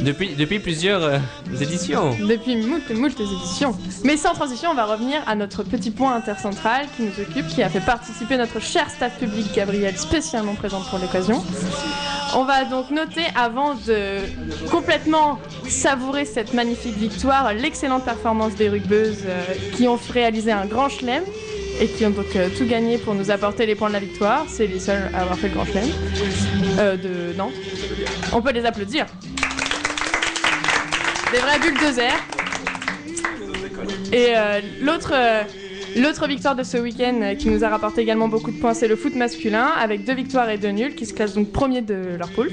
Depuis, 0.00 0.34
depuis 0.34 0.58
plusieurs 0.58 1.04
euh, 1.04 1.18
éditions. 1.60 2.16
Depuis 2.18 2.56
moult 2.56 2.90
moult 2.90 3.20
éditions. 3.20 3.78
Mais 4.02 4.16
sans 4.16 4.34
transition, 4.34 4.70
on 4.72 4.74
va 4.74 4.86
revenir 4.86 5.20
à 5.28 5.36
notre 5.36 5.62
petit 5.62 5.92
point 5.92 6.16
intercentral 6.16 6.86
qui 6.96 7.04
nous 7.04 7.22
occupe, 7.22 7.46
qui 7.46 7.62
a 7.62 7.68
fait 7.68 7.78
participer 7.78 8.36
notre 8.36 8.60
cher 8.60 8.90
staff 8.90 9.20
public 9.20 9.54
Gabriel, 9.54 9.96
spécialement 9.96 10.56
présente 10.56 10.90
pour 10.90 10.98
l'occasion. 10.98 11.44
On 12.34 12.42
va 12.42 12.64
donc 12.64 12.90
noter, 12.90 13.26
avant 13.36 13.76
de 13.86 14.16
complètement 14.68 15.38
savourer 15.68 16.24
cette 16.24 16.54
magnifique 16.54 16.96
victoire, 16.96 17.54
l'excellente 17.54 18.04
performance 18.04 18.56
des 18.56 18.68
rugbeuses 18.68 19.22
euh, 19.26 19.44
qui 19.76 19.86
ont 19.86 19.98
réalisé 20.12 20.50
un 20.50 20.66
grand 20.66 20.88
chelem 20.88 21.22
et 21.80 21.86
qui 21.88 22.04
ont 22.06 22.10
donc 22.10 22.36
euh, 22.36 22.48
tout 22.56 22.66
gagné 22.66 22.98
pour 22.98 23.14
nous 23.14 23.30
apporter 23.30 23.66
les 23.66 23.74
points 23.74 23.88
de 23.88 23.94
la 23.94 24.00
victoire. 24.00 24.46
C'est 24.48 24.66
les 24.66 24.78
seuls 24.80 25.10
à 25.14 25.22
avoir 25.22 25.38
fait 25.38 25.48
le 25.48 25.54
grand 25.54 25.64
chelem 25.64 25.88
euh, 26.78 26.96
de 26.96 27.36
Nantes. 27.36 27.52
On 28.32 28.40
peut 28.42 28.52
les 28.52 28.64
applaudir. 28.64 29.06
Des 31.32 31.38
vrais 31.38 31.58
bulldozers. 31.58 32.20
Et 34.12 34.34
euh, 34.36 34.60
l'autre 34.80 35.12
euh, 35.14 35.42
l'autre 35.96 36.26
victoire 36.26 36.54
de 36.54 36.62
ce 36.62 36.76
week-end 36.76 37.18
euh, 37.22 37.34
qui 37.34 37.48
nous 37.48 37.64
a 37.64 37.68
rapporté 37.68 38.02
également 38.02 38.28
beaucoup 38.28 38.50
de 38.50 38.58
points, 38.58 38.74
c'est 38.74 38.88
le 38.88 38.96
foot 38.96 39.14
masculin, 39.14 39.68
avec 39.80 40.04
deux 40.04 40.14
victoires 40.14 40.50
et 40.50 40.58
deux 40.58 40.70
nuls, 40.70 40.94
qui 40.94 41.06
se 41.06 41.14
classent 41.14 41.34
donc 41.34 41.50
premier 41.50 41.80
de 41.80 42.16
leur 42.18 42.28
poule. 42.30 42.50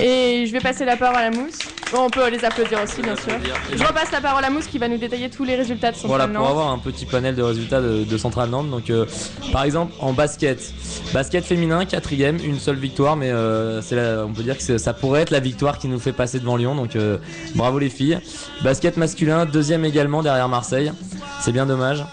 Et 0.00 0.44
je 0.46 0.52
vais 0.52 0.60
passer 0.60 0.84
la 0.84 0.96
parole 0.96 1.22
à 1.22 1.30
Mousse. 1.30 1.58
Bon, 1.92 2.04
on 2.06 2.10
peut 2.10 2.26
les 2.30 2.42
applaudir 2.44 2.78
aussi, 2.82 3.02
bien 3.02 3.14
sûr. 3.16 3.32
Je 3.76 3.84
repasse 3.84 4.10
la 4.12 4.20
parole 4.22 4.42
à 4.44 4.48
Mousse 4.50 4.66
qui 4.66 4.78
va 4.78 4.88
nous 4.88 4.96
détailler 4.96 5.28
tous 5.28 5.44
les 5.44 5.56
résultats 5.56 5.92
de 5.92 5.96
son 5.96 6.08
Voilà, 6.08 6.24
Central 6.24 6.40
pour 6.42 6.48
Nantes. 6.50 6.58
avoir 6.58 6.72
un 6.72 6.78
petit 6.78 7.04
panel 7.04 7.34
de 7.34 7.42
résultats 7.42 7.82
de, 7.82 8.04
de 8.04 8.18
Central 8.18 8.48
Nantes. 8.48 8.70
Donc, 8.70 8.88
euh, 8.88 9.04
par 9.52 9.64
exemple, 9.64 9.92
en 10.00 10.14
basket, 10.14 10.72
basket 11.12 11.44
féminin, 11.44 11.84
quatrième, 11.84 12.38
une 12.42 12.58
seule 12.58 12.76
victoire, 12.76 13.16
mais 13.16 13.30
euh, 13.30 13.82
la- 13.90 14.24
on 14.24 14.32
peut 14.32 14.42
dire 14.42 14.56
que 14.56 14.78
ça 14.78 14.94
pourrait 14.94 15.20
être 15.20 15.30
la 15.30 15.40
victoire 15.40 15.78
qui 15.78 15.88
nous 15.88 15.98
fait 16.00 16.12
passer 16.12 16.38
devant 16.40 16.56
Lyon. 16.56 16.74
Donc, 16.74 16.96
euh, 16.96 17.18
bravo 17.54 17.78
les 17.78 17.90
filles. 17.90 18.18
Basket 18.62 18.96
masculin, 18.96 19.44
deuxième 19.44 19.84
également 19.84 20.22
derrière 20.22 20.48
Marseille. 20.48 20.92
C'est 21.40 21.52
bien 21.52 21.66
dommage. 21.66 22.04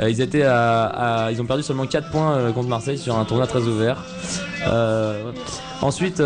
Euh, 0.00 0.08
ils 0.10 0.20
étaient 0.22 0.44
à, 0.44 0.84
à- 1.26 1.30
ils 1.30 1.40
ont 1.42 1.46
perdu 1.46 1.62
seulement 1.62 1.86
4 1.86 2.10
points 2.10 2.32
euh, 2.36 2.52
contre 2.52 2.68
Marseille 2.68 2.96
sur 2.98 3.16
un 3.18 3.24
tournoi 3.26 3.46
très 3.46 3.60
ouvert. 3.60 3.98
Euh, 4.66 5.30
ensuite. 5.82 6.20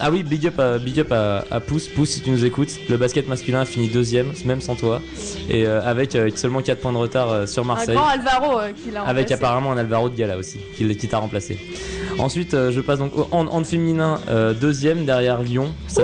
Ah 0.00 0.10
oui, 0.10 0.22
big 0.22 0.46
up 0.46 0.58
à, 0.58 0.78
big 0.78 0.98
up 1.00 1.12
à, 1.12 1.44
à 1.50 1.60
Pouce. 1.60 1.88
Pouce, 1.88 2.10
si 2.10 2.20
tu 2.20 2.30
nous 2.30 2.44
écoutes, 2.44 2.70
le 2.88 2.96
basket 2.96 3.28
masculin 3.28 3.60
a 3.60 3.64
fini 3.64 3.88
deuxième, 3.88 4.32
même 4.44 4.60
sans 4.60 4.74
toi, 4.74 5.00
et 5.48 5.66
euh, 5.66 5.80
avec 5.82 6.14
euh, 6.14 6.30
seulement 6.34 6.60
4 6.62 6.80
points 6.80 6.92
de 6.92 6.98
retard 6.98 7.30
euh, 7.30 7.46
sur 7.46 7.62
Un 7.62 7.66
Marseille. 7.66 7.94
grand 7.94 8.08
Alvaro 8.08 8.60
qui 8.82 8.90
l'a 8.90 9.02
Avec 9.02 9.24
remplacé. 9.28 9.34
apparemment 9.34 9.72
un 9.72 9.78
Alvaro 9.78 10.08
de 10.08 10.16
Gala 10.16 10.36
aussi, 10.38 10.58
qui, 10.76 10.96
qui 10.96 11.08
t'a 11.08 11.18
remplacé. 11.18 11.58
Ensuite, 12.18 12.52
je 12.52 12.80
passe 12.80 12.98
donc 12.98 13.16
au 13.16 13.28
hand, 13.30 13.48
hand 13.50 13.64
féminin, 13.64 14.20
deuxième 14.60 15.04
derrière 15.04 15.42
Lyon. 15.42 15.72
Sat- 15.88 16.02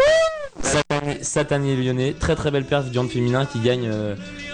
Satanier, 0.61 1.19
Satanier 1.23 1.77
lyonnais, 1.77 2.15
très 2.19 2.35
très 2.35 2.51
belle 2.51 2.65
perf 2.65 2.91
du 2.91 2.99
hand 2.99 3.09
féminin 3.09 3.47
qui 3.47 3.61
gagne, 3.61 3.89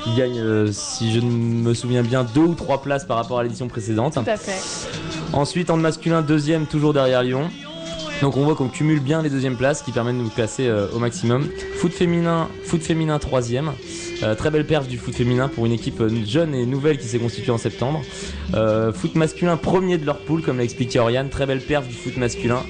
qui 0.05 0.15
gagne 0.15 0.71
si 0.73 1.13
je 1.13 1.21
ne 1.21 1.31
me 1.31 1.73
souviens 1.75 2.03
bien, 2.03 2.25
deux 2.25 2.43
ou 2.43 2.55
trois 2.55 2.83
places 2.83 3.05
par 3.05 3.17
rapport 3.17 3.39
à 3.39 3.43
l'édition 3.43 3.69
précédente. 3.69 4.15
Tout 4.15 4.21
à 4.31 4.37
fait. 4.37 4.61
Ensuite, 5.33 5.71
en 5.71 5.77
masculin, 5.79 6.21
deuxième, 6.23 6.67
toujours 6.67 6.93
derrière 6.93 7.23
Lyon. 7.23 7.49
Donc 8.21 8.37
on 8.37 8.45
voit 8.45 8.55
qu'on 8.55 8.69
cumule 8.69 9.01
bien 9.01 9.23
les 9.23 9.31
deuxièmes 9.31 9.57
places 9.57 9.83
qui 9.83 9.93
permettent 9.93 10.17
de 10.17 10.23
nous 10.23 10.31
classer 10.31 10.67
euh, 10.67 10.87
au 10.95 10.99
maximum. 10.99 11.49
Foot 11.77 11.93
féminin, 11.93 12.49
foot 12.65 12.83
féminin 12.83 13.19
troisième. 13.19 13.73
Euh, 14.23 14.35
très 14.35 14.51
belle 14.51 14.67
perf 14.67 14.87
du 14.87 14.99
foot 14.99 15.15
féminin 15.15 15.49
pour 15.49 15.67
une 15.67 15.73
équipe 15.73 16.01
euh, 16.01 16.09
jeune 16.25 16.55
et 16.55 16.65
nouvelle 16.65 16.99
qui 16.99 17.07
s'est 17.07 17.19
constituée 17.19 17.51
en 17.51 17.59
septembre. 17.59 18.03
Foot 18.95 19.17
masculin 19.17 19.57
premier 19.57 19.99
de 19.99 20.07
leur 20.07 20.19
poule 20.19 20.43
comme 20.43 20.59
l'a 20.59 20.65
expliqué 20.65 20.99
Oriane. 20.99 21.29
Très 21.29 21.47
belle 21.47 21.61
perf 21.61 21.87
du 21.87 21.95
foot 21.95 22.17
masculin. 22.17 22.63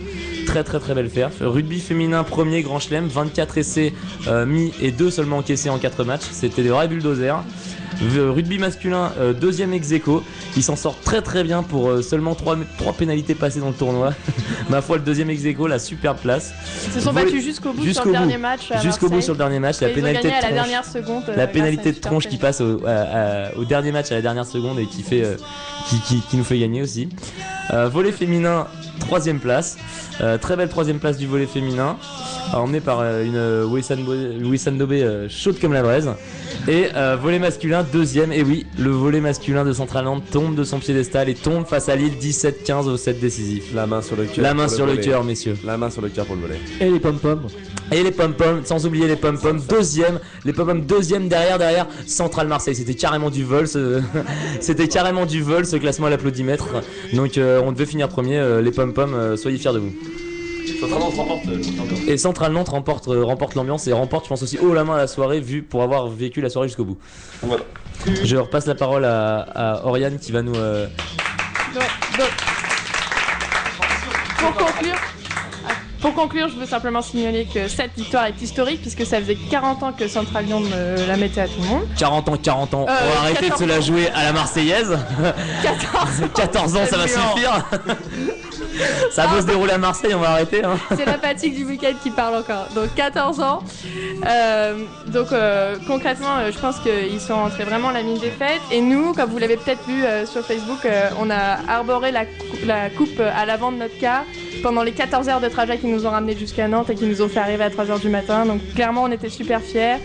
Très 0.47 0.65
très 0.65 0.81
très 0.81 0.95
belle 0.95 1.11
perf. 1.11 1.37
Rugby 1.41 1.79
féminin 1.79 2.25
premier 2.25 2.63
grand 2.63 2.81
chelem. 2.81 3.07
24 3.07 3.59
essais 3.59 3.93
mis 4.47 4.73
et 4.81 4.93
2 4.93 5.11
seulement 5.11 5.39
encaissés 5.39 5.69
en 5.69 5.79
4 5.79 6.05
matchs. 6.05 6.25
C'était 6.33 6.63
des 6.63 6.71
vrais 6.71 6.89
bulldozers. 6.89 7.45
Euh, 8.03 8.31
Rugby 8.33 8.59
masculin, 8.59 9.13
euh, 9.19 9.33
deuxième 9.33 9.73
ex 9.73 9.93
aequo. 9.93 10.23
Il 10.57 10.63
s'en 10.63 10.77
sort 10.77 10.97
très 11.05 11.23
très 11.23 11.45
bien 11.45 11.63
pour 11.63 11.89
euh, 11.89 12.03
seulement 12.03 12.35
3, 12.35 12.57
pénalités 12.97 13.35
passées 13.35 13.61
dans 13.61 13.69
le 13.69 13.75
tournoi. 13.75 14.13
Ma 14.71 14.83
foi, 14.83 14.97
le 14.97 15.03
deuxième 15.03 15.31
ex 15.31 15.45
aequo, 15.45 15.67
la 15.67 15.79
superbe 15.79 16.19
place. 16.19 16.53
Ils 16.87 16.93
se 16.93 17.01
sont 17.01 17.13
battus 17.13 17.43
jusqu'au 17.45 17.73
bout 17.73 17.85
sur 17.93 18.05
le 18.05 18.13
dernier 18.13 18.39
match 18.39 18.71
Jusqu'au 18.83 19.09
bout 19.09 19.21
sur 19.21 19.35
le 19.35 19.39
dernier 19.39 19.59
match. 19.61 19.81
La 19.81 19.89
pénalité 19.89 20.29
de 20.29 20.33
à 20.33 20.37
la 20.37 20.41
tronche. 20.41 20.53
dernière 20.55 20.85
seconde, 20.85 21.23
La 21.37 21.47
pénalité 21.47 21.91
de 21.91 21.95
super 21.97 22.11
tronche 22.11 22.29
qui 22.29 22.37
passe 22.37 22.61
au, 22.61 22.85
à- 22.87 22.91
à- 22.91 23.55
au 23.57 23.65
dernier 23.65 23.93
match 23.93 24.11
à 24.13 24.15
la 24.17 24.23
dernière 24.23 24.47
seconde 24.47 24.79
et 24.79 24.87
qui, 24.87 25.03
fait, 25.03 25.23
euh, 25.25 25.37
qui, 25.89 26.01
qui- 26.01 26.21
qui 26.29 26.37
nous 26.37 26.45
fait 26.45 26.59
gagner 26.59 26.83
aussi. 26.83 27.09
Euh, 27.73 27.89
volet 27.89 28.13
féminin, 28.13 28.67
troisième 29.01 29.39
place. 29.41 29.77
Euh, 30.21 30.39
très 30.39 30.57
belle 30.57 30.69
troisième 30.69 30.99
place 30.99 31.17
du 31.19 31.27
volet 31.27 31.47
féminin. 31.47 31.97
Emmené 32.53 32.81
par 32.81 33.01
euh, 33.01 33.25
une 33.25 33.37
euh, 33.37 33.65
Bo- 33.67 34.49
Wissam 34.49 34.79
Dobé 34.79 35.03
euh, 35.03 35.29
chaude 35.29 35.59
comme 35.61 35.73
la 35.73 35.83
braise. 35.83 36.09
Et 36.69 36.87
euh, 36.95 37.17
volet 37.21 37.39
masculin, 37.39 37.85
deuxième. 37.93 38.33
Et 38.33 38.43
oui, 38.43 38.67
le 38.79 38.91
volet 38.91 39.21
masculin 39.21 39.65
de 39.65 39.73
Centraland 39.73 40.21
tombe 40.21 40.55
de 40.55 40.63
son 40.65 40.79
piédestal 40.79 41.29
et 41.29 41.35
tombe 41.35 41.67
face 41.67 41.89
à 41.89 41.97
Lille 41.97 42.15
17-15 42.21 42.85
au 42.89 42.97
set 42.97 43.19
décisif. 43.21 43.75
La 43.75 43.87
main 43.87 44.03
sur 44.03 44.17
le 44.17 44.25
cœur. 44.25 44.43
La 44.45 44.55
main 44.55 44.69
sur 44.69 44.87
le 44.87 44.97
cœur, 44.97 45.25
messieurs. 45.25 45.57
La 45.65 45.77
main 45.77 45.91
sur 45.91 46.03
le 46.03 46.09
cœur 46.11 46.27
pour 46.27 46.37
le 46.37 46.43
volet. 46.43 46.61
Et 46.81 46.91
les 46.91 47.01
pom-pom. 47.01 47.41
Et 47.93 48.03
les 48.03 48.11
pom-pom, 48.11 48.65
sans 48.65 48.87
oublier 48.87 49.07
les 49.07 49.17
pom-pom, 49.17 49.61
deuxième. 49.69 50.19
Les 50.45 50.53
pom-pom, 50.53 50.81
deuxième 50.81 51.29
derrière, 51.29 51.59
derrière 51.59 51.87
Central 52.07 52.49
Marseille. 52.49 52.75
C'était 52.75 52.95
carrément 52.95 53.31
du 53.31 53.45
vol. 53.45 53.69
ce- 53.69 54.01
C'était 54.61 54.89
carrément 54.89 55.27
du 55.27 55.43
vol 55.43 55.67
ce 55.67 55.77
classement 55.77 56.07
à 56.07 56.11
l'applaudimètre. 56.11 56.67
Donc 57.13 57.37
euh, 57.39 57.61
on 57.65 57.73
devait 57.73 57.87
finir 57.87 58.09
premier. 58.09 58.39
euh, 58.39 58.63
les 58.63 58.71
pom-pom, 58.73 59.15
euh, 59.15 59.37
soyez 59.37 59.59
fiers 59.59 59.73
de 59.73 59.79
vous. 59.79 59.93
Et 62.09 62.17
Central 62.17 62.53
Nantes 62.53 62.71
remporte, 62.71 63.09
euh, 63.09 63.23
remporte 63.23 63.55
l'ambiance 63.55 63.87
et 63.87 63.93
remporte, 63.93 64.25
je 64.25 64.29
pense 64.31 64.43
aussi, 64.43 64.59
haut 64.59 64.73
la 64.73 64.83
main 64.85 64.95
à 64.95 64.99
la 64.99 65.07
soirée, 65.07 65.41
vu 65.41 65.63
pour 65.63 65.83
avoir 65.83 66.09
vécu 66.09 66.41
la 66.41 66.49
soirée 66.49 66.69
jusqu'au 66.69 66.85
bout. 66.85 66.99
Je 68.25 68.37
repasse 68.37 68.67
la 68.67 68.75
parole 68.75 69.05
à, 69.05 69.41
à 69.55 69.85
Oriane 69.87 70.19
qui 70.19 70.33
va 70.33 70.43
nous. 70.43 70.55
euh, 70.57 70.87
Ouais, 71.75 71.81
donc, 72.19 72.31
pour 74.39 74.55
conclure, 74.67 74.95
pour 76.05 76.15
conclure, 76.15 76.49
je 76.49 76.57
veux 76.57 76.67
simplement 76.67 77.01
signaler 77.01 77.47
que 77.47 77.67
cette 77.67 77.93
victoire 77.97 78.27
est 78.27 78.41
historique 78.43 78.83
puisque 78.83 79.07
ça 79.07 79.19
faisait 79.21 79.37
40 79.51 79.83
ans 79.83 79.93
que 79.93 80.07
Central 80.07 80.45
Lyon 80.45 80.61
me 80.61 81.07
la 81.07 81.17
mettait 81.17 81.41
à 81.41 81.49
tout 81.49 81.61
le 81.63 81.67
monde. 81.67 81.83
40 81.99 82.29
ans, 82.29 82.37
40 82.37 82.75
ans. 82.75 82.85
on 82.87 82.91
Euh, 82.91 82.95
va 83.15 83.21
arrêter 83.21 83.47
de 83.47 83.51
14 83.53 83.61
se 83.63 83.65
la 83.67 83.81
jouer 83.81 84.09
à 84.15 84.25
la 84.25 84.33
Marseillaise. 84.35 84.99
14 85.63 86.29
14 86.35 86.77
ans, 86.77 86.81
ça 86.87 86.97
va 86.99 87.09
suffire. 87.09 87.65
ça 89.11 89.27
va 89.29 89.41
se 89.41 89.47
dérouler 89.47 89.73
à 89.73 89.79
Marseille, 89.79 90.15
on 90.15 90.19
va 90.21 90.31
arrêter. 90.33 90.63
Hein. 90.65 90.77
C'est 90.97 91.07
la 91.07 91.19
fatigue 91.19 91.55
du 91.57 91.65
week-end 91.65 91.95
qui 92.03 92.11
parle 92.11 92.37
encore. 92.37 92.67
Donc 92.75 92.95
14 92.95 93.41
ans. 93.41 93.63
Euh, 94.27 94.85
donc 95.07 95.33
euh, 95.33 95.77
concrètement, 95.87 96.37
euh, 96.39 96.51
je 96.53 96.59
pense 96.59 96.77
qu'ils 96.81 97.21
sont 97.21 97.35
rentrés 97.37 97.65
vraiment 97.65 97.91
la 97.91 98.03
mine 98.03 98.19
des 98.19 98.31
fêtes. 98.31 98.61
Et 98.71 98.81
nous, 98.83 99.15
comme 99.15 99.31
vous 99.31 99.39
l'avez 99.39 99.57
peut-être 99.57 99.85
vu 99.87 100.05
sur 100.31 100.45
Facebook, 100.45 100.87
on 101.19 101.31
a 101.31 101.59
arboré 101.69 102.13
la, 102.13 102.27
cou- 102.27 102.33
la 102.67 102.91
coupe 102.91 103.21
à 103.21 103.47
l'avant 103.47 103.73
de 103.73 103.79
notre 103.79 103.99
car 103.99 104.23
pendant 104.65 104.83
les 104.83 104.93
14 104.93 105.29
heures 105.29 105.43
de 105.43 105.49
trajet 105.49 105.77
qui 105.77 105.87
nous 105.87 106.07
ont 106.07 106.11
ramenés 106.11 106.35
jusqu'à 106.35 106.67
Nantes 106.69 106.89
et 106.89 106.95
qui 106.95 107.05
nous 107.05 107.21
ont 107.21 107.29
fait 107.29 107.39
arriver 107.39 107.65
à 107.65 107.69
3h 107.69 108.01
du 108.01 108.09
matin. 108.09 108.47
Donc 108.47 108.63
clairement, 108.75 109.03
on 109.03 109.13
était 109.13 109.29
super 109.29 109.61
fiers. 109.61 109.97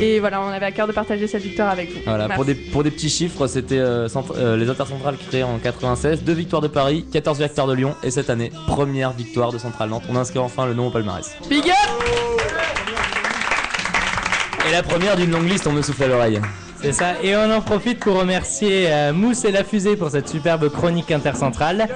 Et 0.00 0.20
voilà, 0.20 0.40
on 0.40 0.48
avait 0.48 0.64
à 0.64 0.72
cœur 0.72 0.86
de 0.86 0.92
partager 0.92 1.26
cette 1.26 1.42
victoire 1.42 1.68
avec 1.68 1.92
vous. 1.92 2.00
Voilà, 2.06 2.30
pour 2.30 2.46
des, 2.46 2.54
pour 2.54 2.82
des 2.82 2.90
petits 2.90 3.10
chiffres, 3.10 3.46
c'était 3.46 3.78
euh, 3.78 4.08
euh, 4.36 4.56
les 4.56 4.70
intercentrales 4.70 5.18
créées 5.18 5.42
en 5.42 5.58
96, 5.58 6.22
deux 6.22 6.32
victoires 6.32 6.62
de 6.62 6.68
Paris, 6.68 7.04
14 7.12 7.40
victoires 7.40 7.66
de 7.66 7.74
Lyon, 7.74 7.94
et 8.02 8.10
cette 8.10 8.30
année, 8.30 8.50
première 8.66 9.12
victoire 9.12 9.52
de 9.52 9.58
Central 9.58 9.90
Nantes. 9.90 10.04
On 10.08 10.16
inscrit 10.16 10.38
enfin 10.38 10.64
le 10.64 10.72
nom 10.72 10.86
au 10.86 10.90
palmarès. 10.90 11.36
Big 11.50 11.68
up 11.68 11.74
Et 14.66 14.72
la 14.72 14.82
première 14.82 15.16
d'une 15.16 15.30
longue 15.30 15.48
liste, 15.48 15.66
on 15.66 15.72
me 15.72 15.82
souffle 15.82 16.04
à 16.04 16.08
l'oreille. 16.08 16.40
C'est 16.86 16.92
ça, 16.92 17.14
et 17.20 17.34
on 17.34 17.50
en 17.50 17.60
profite 17.60 17.98
pour 17.98 18.16
remercier 18.16 18.86
euh, 18.86 19.12
Mousse 19.12 19.44
et 19.44 19.50
la 19.50 19.64
Fusée 19.64 19.96
pour 19.96 20.10
cette 20.10 20.28
superbe 20.28 20.68
chronique 20.68 21.10
intercentrale. 21.10 21.88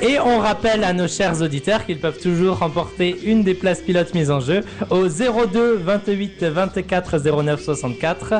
Et 0.00 0.20
on 0.20 0.38
rappelle 0.38 0.84
à 0.84 0.92
nos 0.92 1.08
chers 1.08 1.42
auditeurs 1.42 1.84
qu'ils 1.84 1.98
peuvent 1.98 2.20
toujours 2.20 2.58
remporter 2.58 3.18
une 3.24 3.42
des 3.42 3.54
places 3.54 3.80
pilotes 3.80 4.14
mises 4.14 4.30
en 4.30 4.38
jeu 4.38 4.60
au 4.90 5.08
02 5.08 5.78
28 5.78 6.44
24 6.44 7.42
09 7.42 7.60
64. 7.60 8.34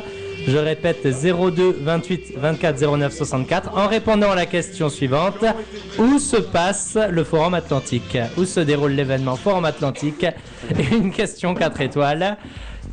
Je 0.46 0.56
répète 0.56 1.02
02 1.02 1.76
28 1.80 2.34
24 2.36 2.96
09 2.98 3.12
64 3.12 3.76
en 3.76 3.88
répondant 3.88 4.30
à 4.30 4.36
la 4.36 4.46
question 4.46 4.88
suivante 4.88 5.44
Où 5.98 6.20
se 6.20 6.36
passe 6.36 6.96
le 7.10 7.24
Forum 7.24 7.54
Atlantique? 7.54 8.16
Où 8.38 8.44
se 8.44 8.60
déroule 8.60 8.92
l'événement 8.92 9.34
Forum 9.34 9.64
Atlantique? 9.64 10.24
Une 10.92 11.10
question 11.10 11.52
4 11.52 11.80
étoiles. 11.80 12.36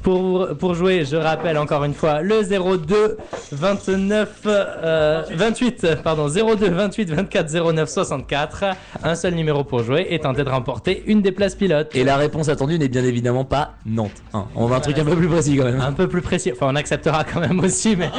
Pour, 0.03 0.49
pour 0.59 0.75
jouer, 0.75 1.05
je 1.05 1.15
rappelle 1.15 1.57
encore 1.57 1.85
une 1.85 1.93
fois 1.93 2.21
le 2.21 2.43
02 2.43 3.17
29 3.53 4.29
euh, 4.45 5.23
28 5.33 5.95
pardon 6.03 6.27
02 6.27 6.69
28 6.69 7.09
24 7.11 7.71
09 7.73 7.89
64. 7.89 8.65
Un 9.03 9.15
seul 9.15 9.33
numéro 9.35 9.63
pour 9.63 9.81
jouer 9.83 10.07
et 10.09 10.19
tenter 10.19 10.43
de 10.43 10.49
remporter 10.49 11.03
une 11.07 11.21
des 11.21 11.31
places 11.31 11.55
pilotes. 11.55 11.95
Et 11.95 12.03
la 12.03 12.17
réponse 12.17 12.49
attendue 12.49 12.77
n'est 12.77 12.89
bien 12.89 13.03
évidemment 13.03 13.45
pas 13.45 13.75
Nantes. 13.85 14.11
hein. 14.33 14.45
On 14.55 14.65
va 14.67 14.75
un 14.75 14.79
truc 14.81 14.99
un 14.99 15.05
peu 15.05 15.15
plus 15.15 15.29
précis 15.29 15.55
quand 15.57 15.65
même. 15.65 15.79
Un 15.79 15.93
peu 15.93 16.09
plus 16.09 16.21
précis. 16.21 16.51
Enfin, 16.51 16.67
on 16.69 16.75
acceptera 16.75 17.23
quand 17.23 17.39
même 17.39 17.59
aussi, 17.61 17.95
mais. 17.95 18.09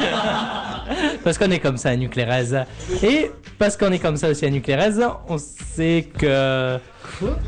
parce 1.23 1.37
qu'on 1.37 1.51
est 1.51 1.59
comme 1.59 1.77
ça 1.77 1.89
à 1.89 1.95
Nuclérez. 1.95 2.63
Et 3.03 3.31
parce 3.59 3.77
qu'on 3.77 3.91
est 3.91 3.99
comme 3.99 4.17
ça 4.17 4.29
aussi 4.29 4.45
à 4.45 4.49
Nuclérez, 4.49 5.03
on 5.29 5.37
sait 5.37 6.07
que. 6.17 6.77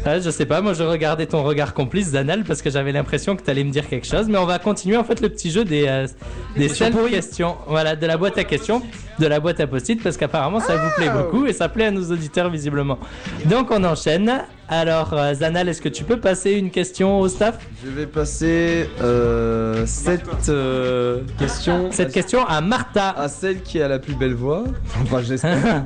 Ouais, 0.06 0.22
je 0.22 0.30
sais 0.30 0.46
pas, 0.46 0.62
moi 0.62 0.74
je 0.74 0.84
regardais 0.84 1.26
ton 1.26 1.44
regard 1.44 1.74
complice, 1.74 2.10
Zanal, 2.10 2.44
parce 2.44 2.62
que 2.62 2.70
j'avais 2.70 2.92
l'impression 2.92 3.36
que 3.36 3.42
t'allais 3.42 3.64
me 3.64 3.72
dire 3.72 3.88
quelque 3.88 4.08
chose. 4.08 4.28
Mais 4.30 4.38
on 4.38 4.46
va 4.46 4.60
continuer 4.60 4.98
en 4.98 5.04
fait 5.04 5.20
le 5.22 5.30
petit 5.30 5.52
jeu 5.52 5.64
des, 5.66 5.86
euh, 5.88 6.08
des 6.56 6.70
questions. 7.12 7.56
Voilà, 7.68 7.96
de 7.96 8.06
la 8.06 8.18
boîte 8.18 8.38
à 8.38 8.44
questions, 8.44 8.82
de 9.20 9.28
la 9.28 9.40
boîte 9.40 9.60
à 9.60 9.68
post-it, 9.68 10.02
parce 10.02 10.18
qu'apparemment 10.18 10.60
ça 10.60 10.76
vous 10.76 10.90
plaît 10.96 11.10
beaucoup 11.10 11.46
et 11.46 11.54
ça 11.54 11.70
plaît 11.70 11.86
à 11.86 11.92
nos 11.92 12.12
auditeurs 12.12 12.50
visiblement. 12.50 13.00
Donc 13.46 13.72
on 13.72 13.84
enchaîne. 13.84 14.44
Alors, 14.70 15.14
euh, 15.14 15.34
Zanal, 15.34 15.70
est-ce 15.70 15.82
que 15.82 15.88
tu 15.88 16.04
peux 16.04 16.20
passer 16.20 16.52
une 16.52 16.72
question 16.72 17.22
au 17.22 17.30
staff? 17.30 17.58
Je 17.86 17.90
vais 17.90 18.06
passer 18.06 18.90
euh, 19.02 19.86
cette 19.86 20.50
euh, 20.50 21.22
question. 21.40 21.90
Cette 21.92 22.12
question 22.12 22.46
à 22.46 22.60
Martha. 22.60 23.12
À 23.12 23.30
celle 23.30 23.62
qui 23.62 23.82
a 23.82 23.88
la 23.88 23.98
plus 23.98 24.14
belle 24.14 24.34
voix. 24.34 24.66
Enfin, 25.04 25.22
j'espère. 25.22 25.56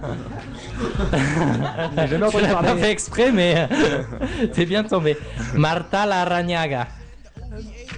Entendu 1.95 2.17
parler. 2.17 2.47
pas 2.49 2.75
fait 2.75 2.91
exprès, 2.91 3.31
mais 3.31 3.69
t'es 4.53 4.65
bien 4.65 4.83
tombé. 4.83 5.15
Marta 5.53 6.07
Larrañaga. 6.07 6.87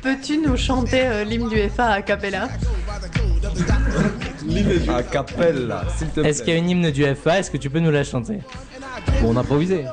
Peux-tu 0.01 0.37
nous 0.37 0.57
chanter 0.57 1.05
euh, 1.05 1.23
l'hymne 1.23 1.47
du 1.47 1.57
FA 1.69 1.91
à 1.91 2.01
Capella 2.01 2.49
À 4.89 5.03
Capella, 5.03 5.83
s'il 5.95 6.07
te 6.09 6.19
plaît. 6.19 6.29
Est-ce 6.29 6.43
qu'il 6.43 6.53
y 6.53 6.55
a 6.55 6.59
une 6.59 6.69
hymne 6.69 6.91
du 6.91 7.03
FA 7.15 7.39
Est-ce 7.39 7.49
que 7.51 7.57
tu 7.57 7.69
peux 7.69 7.79
nous 7.79 7.91
la 7.91 8.03
chanter? 8.03 8.39
Bon, 9.21 9.29
on 9.33 9.37
improvisait. 9.37 9.85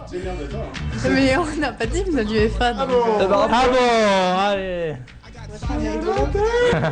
Mais 1.10 1.36
on 1.36 1.60
n'a 1.60 1.72
pas 1.72 1.86
d'hymne 1.86 2.22
du 2.24 2.48
FA. 2.48 2.72
donc, 2.74 2.90
euh, 2.90 3.26
Ah 3.30 3.64
bon 3.70 4.38
Allez 4.38 4.94
on 5.68 5.80
est. 5.82 5.98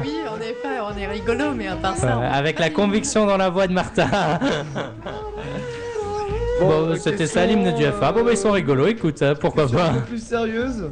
Oui, 0.03 0.17
effet, 0.41 0.81
on 0.83 0.99
est 0.99 1.07
rigolo, 1.07 1.53
mais 1.57 1.69
à 1.69 1.77
part 1.77 1.97
ça. 1.97 2.19
Ouais, 2.19 2.27
Avec 2.27 2.59
la 2.59 2.71
conviction 2.71 3.27
dans 3.27 3.37
la 3.37 3.51
voix 3.51 3.67
de 3.67 3.73
Martha. 3.73 4.07
Bon, 6.61 6.93
c'était 6.97 7.29
ça 7.29 7.47
l'hymne 7.47 7.73
du 7.77 7.85
FA. 7.85 8.11
Bon, 8.11 8.25
bah, 8.25 8.33
ils 8.33 8.37
sont 8.37 8.51
rigolos, 8.51 8.89
écoute, 8.89 9.23
hein, 9.23 9.35
pourquoi 9.41 9.65
Un 9.65 9.69
pas. 9.69 9.91
peu 9.91 10.01
plus 10.01 10.21
sérieuse. 10.27 10.91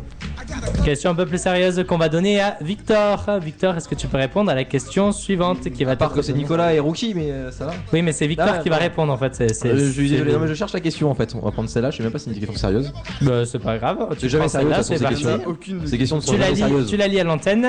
Question 0.84 1.10
un 1.10 1.14
peu 1.14 1.26
plus 1.26 1.40
sérieuse 1.40 1.84
qu'on 1.88 1.98
va 1.98 2.08
donner 2.08 2.40
à 2.40 2.56
Victor. 2.60 3.26
Victor, 3.42 3.76
est-ce 3.76 3.88
que 3.88 3.94
tu 3.96 4.06
peux 4.06 4.18
répondre 4.18 4.50
à 4.50 4.54
la 4.54 4.64
question 4.64 5.10
suivante 5.10 5.68
qui 5.70 5.84
va 5.84 5.96
part 5.96 6.12
que 6.12 6.22
c'est 6.22 6.32
Nicolas 6.32 6.74
et 6.74 6.78
Rookie, 6.78 7.12
mais 7.14 7.30
euh, 7.32 7.50
ça 7.50 7.66
va. 7.66 7.74
Oui, 7.92 8.02
mais 8.02 8.12
c'est 8.12 8.26
Victor 8.28 8.48
Ah, 8.54 8.58
qui 8.58 8.68
va 8.68 8.76
répondre 8.76 9.12
en 9.12 9.16
fait. 9.18 9.34
c'est- 9.34 9.52
c'est- 9.52 9.68
Euh, 9.68 9.76
je 9.78 9.90
suis 9.90 10.08
c'est- 10.08 10.14
désolé, 10.14 10.32
non, 10.32 10.38
mais 10.40 10.46
je 10.48 10.54
cherche 10.54 10.72
la 10.72 10.80
question 10.80 11.10
en 11.10 11.14
fait. 11.16 11.34
On 11.34 11.40
va 11.44 11.50
prendre 11.50 11.68
celle-là. 11.68 11.90
Je 11.90 11.96
sais 11.96 12.02
même 12.04 12.12
pas 12.12 12.18
si 12.18 12.26
c'est 12.26 12.30
une 12.32 12.38
question 12.38 12.56
sérieuse. 12.56 12.92
Bah, 13.22 13.44
c'est 13.44 13.58
pas 13.58 13.78
grave. 13.78 14.16
Tu 14.18 14.28
jamais 14.28 14.42
prends 14.44 14.48
sérieux, 14.48 14.68
de 14.68 14.74
celle-là, 14.74 14.76
toute 14.76 14.86
façon, 14.86 14.92
c'est 14.92 14.98
ces 14.98 15.02
parti. 15.04 15.22
questions. 15.24 15.50
Aucune 15.50 15.86
Ces 15.86 15.98
questions 15.98 16.16
ne 16.16 16.20
sont 16.20 16.32
Tu 16.32 16.38
la, 16.38 16.44
jamais 16.46 16.54
lis, 16.56 16.60
sérieuses. 16.62 16.90
tu 16.90 16.96
la 16.96 17.08
lis 17.08 17.20
à 17.20 17.24
l'antenne. 17.24 17.68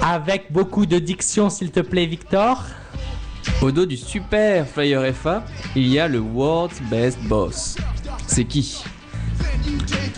Avec 0.00 0.52
beaucoup 0.52 0.86
de 0.86 0.98
diction, 1.00 1.50
s'il 1.50 1.70
te 1.72 1.80
plaît, 1.80 2.06
Victor. 2.06 2.62
Au 3.62 3.72
dos 3.72 3.86
du 3.86 3.96
super 3.96 4.64
Flyer 4.66 5.12
FA, 5.14 5.42
il 5.74 5.88
y 5.88 5.98
a 5.98 6.06
le 6.06 6.20
World's 6.20 6.80
Best 6.90 7.18
Boss. 7.22 7.76
C'est 8.28 8.44
qui? 8.44 8.84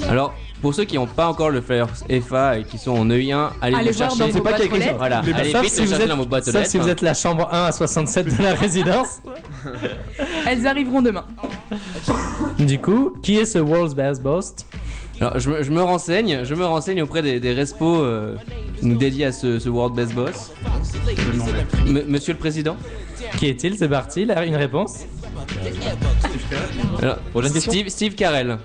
Alors, 0.08 0.34
pour 0.60 0.74
ceux 0.74 0.84
qui 0.84 0.96
n'ont 0.96 1.06
pas 1.06 1.26
encore 1.28 1.50
le 1.50 1.60
Flyer 1.60 1.86
FA 2.22 2.58
et 2.58 2.64
qui 2.64 2.76
sont 2.78 2.90
en 2.92 3.06
E1, 3.06 3.50
allez, 3.60 3.74
Allez 3.76 3.90
le 3.90 3.96
voir 3.96 4.10
chercher. 4.10 4.18
dans 4.18 4.38
vos 4.38 4.42
boîtes 4.44 4.60
aux 4.60 4.76
lettres. 4.76 4.94
Voilà, 4.98 5.22
Mais 5.26 5.32
allez 5.34 5.52
vite 5.62 5.70
si 5.70 5.80
le 5.80 5.84
vous 5.86 5.90
chercher 5.90 6.02
êtes- 6.04 6.08
dans 6.08 6.16
vos 6.16 6.26
boîtes 6.26 6.42
aux 6.42 6.50
sauf 6.50 6.54
lettres. 6.60 6.70
si 6.70 6.78
vous 6.78 6.88
êtes 6.88 7.00
la 7.02 7.14
chambre 7.14 7.48
1 7.52 7.64
à 7.66 7.72
67 7.72 8.36
de 8.38 8.42
la 8.42 8.54
résidence. 8.54 9.20
Elles 10.46 10.66
arriveront 10.66 11.02
demain. 11.02 11.24
Du 12.58 12.78
coup, 12.78 13.14
qui 13.22 13.36
est 13.36 13.44
ce 13.46 13.58
World's 13.58 13.94
Best 13.94 14.22
Boss? 14.22 14.54
Alors, 15.20 15.38
je 15.38 15.50
me, 15.50 15.62
je 15.62 15.70
me 15.70 15.82
renseigne, 15.82 16.44
je 16.44 16.54
me 16.54 16.64
renseigne 16.64 17.02
auprès 17.02 17.20
des, 17.22 17.40
des 17.40 17.52
respos 17.52 18.00
euh, 18.00 18.36
nous 18.82 18.96
dédiés 18.96 19.26
à 19.26 19.32
ce, 19.32 19.58
ce 19.58 19.68
World 19.68 19.94
Best 19.94 20.14
Boss. 20.14 20.52
M- 21.86 22.04
Monsieur 22.08 22.32
le 22.32 22.38
Président 22.38 22.76
Qui 23.38 23.46
est-il? 23.48 23.76
C'est 23.76 23.88
parti, 23.88 24.24
là, 24.24 24.44
une 24.46 24.56
réponse 24.56 25.04
Alors. 27.02 27.16
Steve, 27.54 27.88
Steve 27.88 28.14
Carell. 28.14 28.58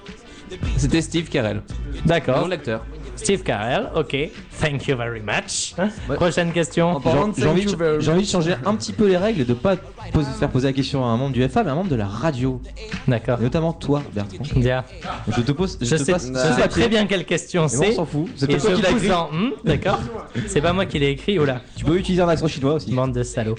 C'était 0.77 1.01
Steve 1.01 1.27
Carell. 1.29 1.61
D'accord. 2.05 2.39
Nom 2.39 2.45
de 2.45 2.51
l'acteur. 2.51 2.85
Steve 3.15 3.43
Carell, 3.43 3.89
ok. 3.95 4.15
Thank 4.59 4.87
you 4.87 4.97
very 4.97 5.21
much. 5.21 5.73
Prochaine 6.15 6.51
question. 6.51 7.01
J'ai 7.37 7.47
envie, 7.47 7.65
de- 7.65 7.99
j'ai 7.99 8.11
envie 8.11 8.23
de 8.23 8.27
changer 8.27 8.55
un 8.65 8.75
petit 8.75 8.91
peu 8.91 9.07
les 9.07 9.15
règles 9.15 9.41
et 9.41 9.45
de 9.45 9.53
pas 9.53 9.75
poser- 10.11 10.29
faire 10.37 10.49
poser 10.49 10.67
la 10.67 10.73
question 10.73 11.03
à 11.05 11.07
un 11.07 11.17
membre 11.17 11.31
du 11.31 11.41
FA, 11.47 11.63
mais 11.63 11.69
à 11.69 11.73
un 11.73 11.75
membre 11.77 11.89
de 11.89 11.95
la 11.95 12.07
radio. 12.07 12.61
D'accord. 13.07 13.39
Notamment 13.39 13.71
toi, 13.71 14.03
Bertrand. 14.13 14.43
Bien. 14.57 14.83
Je 15.29 15.41
te 15.41 15.51
pose. 15.53 15.77
Je, 15.81 15.95
te 15.95 16.03
sais, 16.03 16.11
passe 16.11 16.27
je 16.27 16.33
ce 16.33 16.39
sais 16.39 16.49
papier. 16.49 16.67
très 16.67 16.89
bien 16.89 17.05
quelle 17.07 17.25
question 17.25 17.67
c'est. 17.69 17.91
on 17.91 17.95
s'en 17.95 18.05
fout. 18.05 18.27
C'est 18.35 18.47
pas 18.47 18.57
toi 18.57 18.69
je 18.71 18.75
qui 18.75 18.81
l'as 18.81 18.91
écrit. 18.91 19.07
Hmm, 19.09 19.49
D'accord. 19.63 19.99
C'est 20.47 20.61
pas 20.61 20.73
moi 20.73 20.85
qui 20.85 20.99
l'ai 20.99 21.09
écrit, 21.11 21.39
oula. 21.39 21.61
Tu 21.77 21.85
peux 21.85 21.97
utiliser 21.97 22.21
un 22.21 22.27
accent 22.29 22.47
chinois 22.49 22.73
aussi. 22.73 22.91
Bande 22.91 23.13
de 23.13 23.23
salauds. 23.23 23.55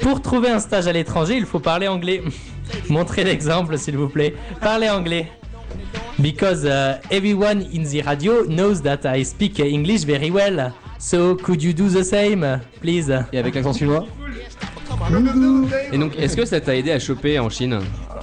Pour 0.00 0.22
trouver 0.22 0.48
un 0.48 0.58
stage 0.60 0.86
à 0.86 0.92
l'étranger, 0.92 1.36
il 1.36 1.44
faut 1.44 1.60
parler 1.60 1.88
anglais. 1.88 2.22
Montrez 2.88 3.22
l'exemple, 3.24 3.76
s'il 3.76 3.98
vous 3.98 4.08
plaît. 4.08 4.34
Parlez 4.62 4.88
anglais. 4.88 5.28
Because 6.18 6.64
uh, 6.64 6.98
everyone 7.10 7.62
in 7.72 7.82
the 7.84 8.02
radio 8.02 8.44
knows 8.44 8.80
that 8.82 9.04
I 9.04 9.24
speak 9.24 9.58
English 9.60 10.04
very 10.04 10.30
well. 10.30 10.72
So, 10.98 11.34
could 11.34 11.62
you 11.62 11.72
do 11.72 11.88
the 11.88 12.04
same, 12.04 12.60
please? 12.80 13.10
Et 13.32 13.38
avec 13.38 13.54
l'accent 13.54 13.72
chinois 13.72 14.06
Et 15.92 15.98
donc, 15.98 16.12
est-ce 16.16 16.36
que 16.36 16.44
ça 16.44 16.60
t'a 16.60 16.76
aidé 16.76 16.92
à 16.92 16.98
choper 17.00 17.38
en 17.40 17.50
Chine 17.50 17.80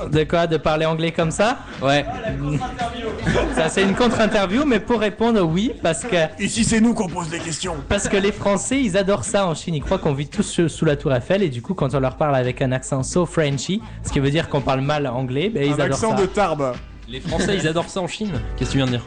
De 0.10 0.24
quoi 0.24 0.48
De 0.48 0.58
parler 0.58 0.86
anglais 0.86 1.12
comme 1.12 1.32
ça 1.32 1.60
Ouais. 1.82 2.06
Ça, 3.56 3.70
c'est 3.70 3.84
une 3.84 3.94
contre-interview, 3.94 4.66
mais 4.66 4.80
pour 4.80 5.00
répondre, 5.00 5.42
oui, 5.42 5.74
parce 5.84 6.04
que. 6.04 6.16
Ici, 6.42 6.64
c'est 6.64 6.80
nous 6.82 6.94
qu'on 6.96 7.08
pose 7.08 7.30
des 7.30 7.38
questions. 7.38 7.76
Parce 7.88 8.08
que 8.08 8.18
les 8.18 8.32
Français, 8.32 8.82
ils 8.82 8.98
adorent 8.98 9.26
ça 9.26 9.46
en 9.46 9.54
Chine. 9.54 9.76
Ils 9.76 9.84
croient 9.84 10.00
qu'on 10.00 10.14
vit 10.14 10.28
tous 10.28 10.68
sous- 10.68 10.86
la 10.86 10.96
Tour 10.96 11.14
Eiffel, 11.14 11.44
et 11.44 11.50
du 11.50 11.62
coup, 11.62 11.76
quand 11.76 11.94
on 11.94 12.00
leur 12.00 12.16
parle 12.16 12.36
avec 12.36 12.62
un 12.64 12.72
accent 12.72 13.04
so 13.04 13.28
Frenchy, 13.28 13.80
ce 14.04 14.12
qui 14.12 14.20
veut 14.20 14.32
dire 14.32 14.50
qu'on 14.50 14.62
parle 14.62 14.82
mal 14.82 15.06
anglais, 15.06 15.50
ben, 15.54 15.64
ils 15.64 15.72
Un 15.72 15.74
adorent 15.74 15.86
accent 15.98 16.16
ça. 16.18 16.22
de 16.22 16.26
Tarbes. 16.26 16.74
Les 17.12 17.20
Français, 17.20 17.57
ils 17.57 17.68
adorent 17.68 17.89
ça 17.89 17.99
en 17.99 18.07
Chine. 18.07 18.32
Qu'est-ce 18.55 18.70
que 18.70 18.72
tu 18.72 18.78
viens 18.78 18.86
de 18.86 18.91
dire 18.91 19.05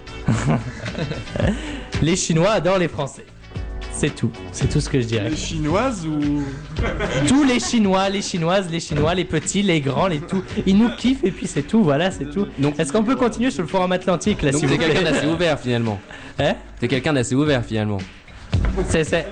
Les 2.02 2.16
Chinois 2.16 2.50
adorent 2.50 2.76
les 2.76 2.88
Français. 2.88 3.24
C'est 3.92 4.14
tout. 4.14 4.30
C'est 4.52 4.68
tout 4.68 4.80
ce 4.80 4.90
que 4.90 5.00
je 5.00 5.07
dirais. 5.07 5.30
Les 5.30 5.36
chinoises 5.36 6.05
ou. 6.05 6.42
Tous 7.26 7.44
les 7.44 7.59
Chinois, 7.59 8.11
les 8.11 8.20
Chinoises, 8.20 8.68
les 8.70 8.80
Chinois, 8.80 9.14
les 9.14 9.24
petits, 9.24 9.62
les 9.62 9.80
grands, 9.80 10.09
les 10.09 10.20
tout. 10.20 10.42
Ils 10.66 10.76
nous 10.76 10.90
kiffent 10.96 11.24
et 11.24 11.30
puis 11.30 11.46
c'est 11.46 11.62
tout, 11.62 11.82
voilà, 11.82 12.11
c'est 12.11 12.26
tout. 12.26 12.46
Est-ce 12.78 12.92
qu'on 12.92 13.05
peut 13.05 13.16
continuer 13.16 13.50
sur 13.50 13.62
le 13.62 13.68
forum 13.68 13.92
atlantique 13.92 14.42
là, 14.42 14.50
Donc, 14.50 14.61
t'es 14.61 14.66
plaît 14.66 14.78
quelqu'un 14.78 15.02
d'assez 15.02 15.26
ouvert 15.26 15.59
finalement. 15.59 15.98
Hein 16.38 16.57
T'es 16.80 16.88
quelqu'un 16.88 17.14
d'assez 17.14 17.34
ouvert 17.34 17.64
finalement. 17.64 17.98
C'est- 18.88 19.05
c'est- 19.05 19.26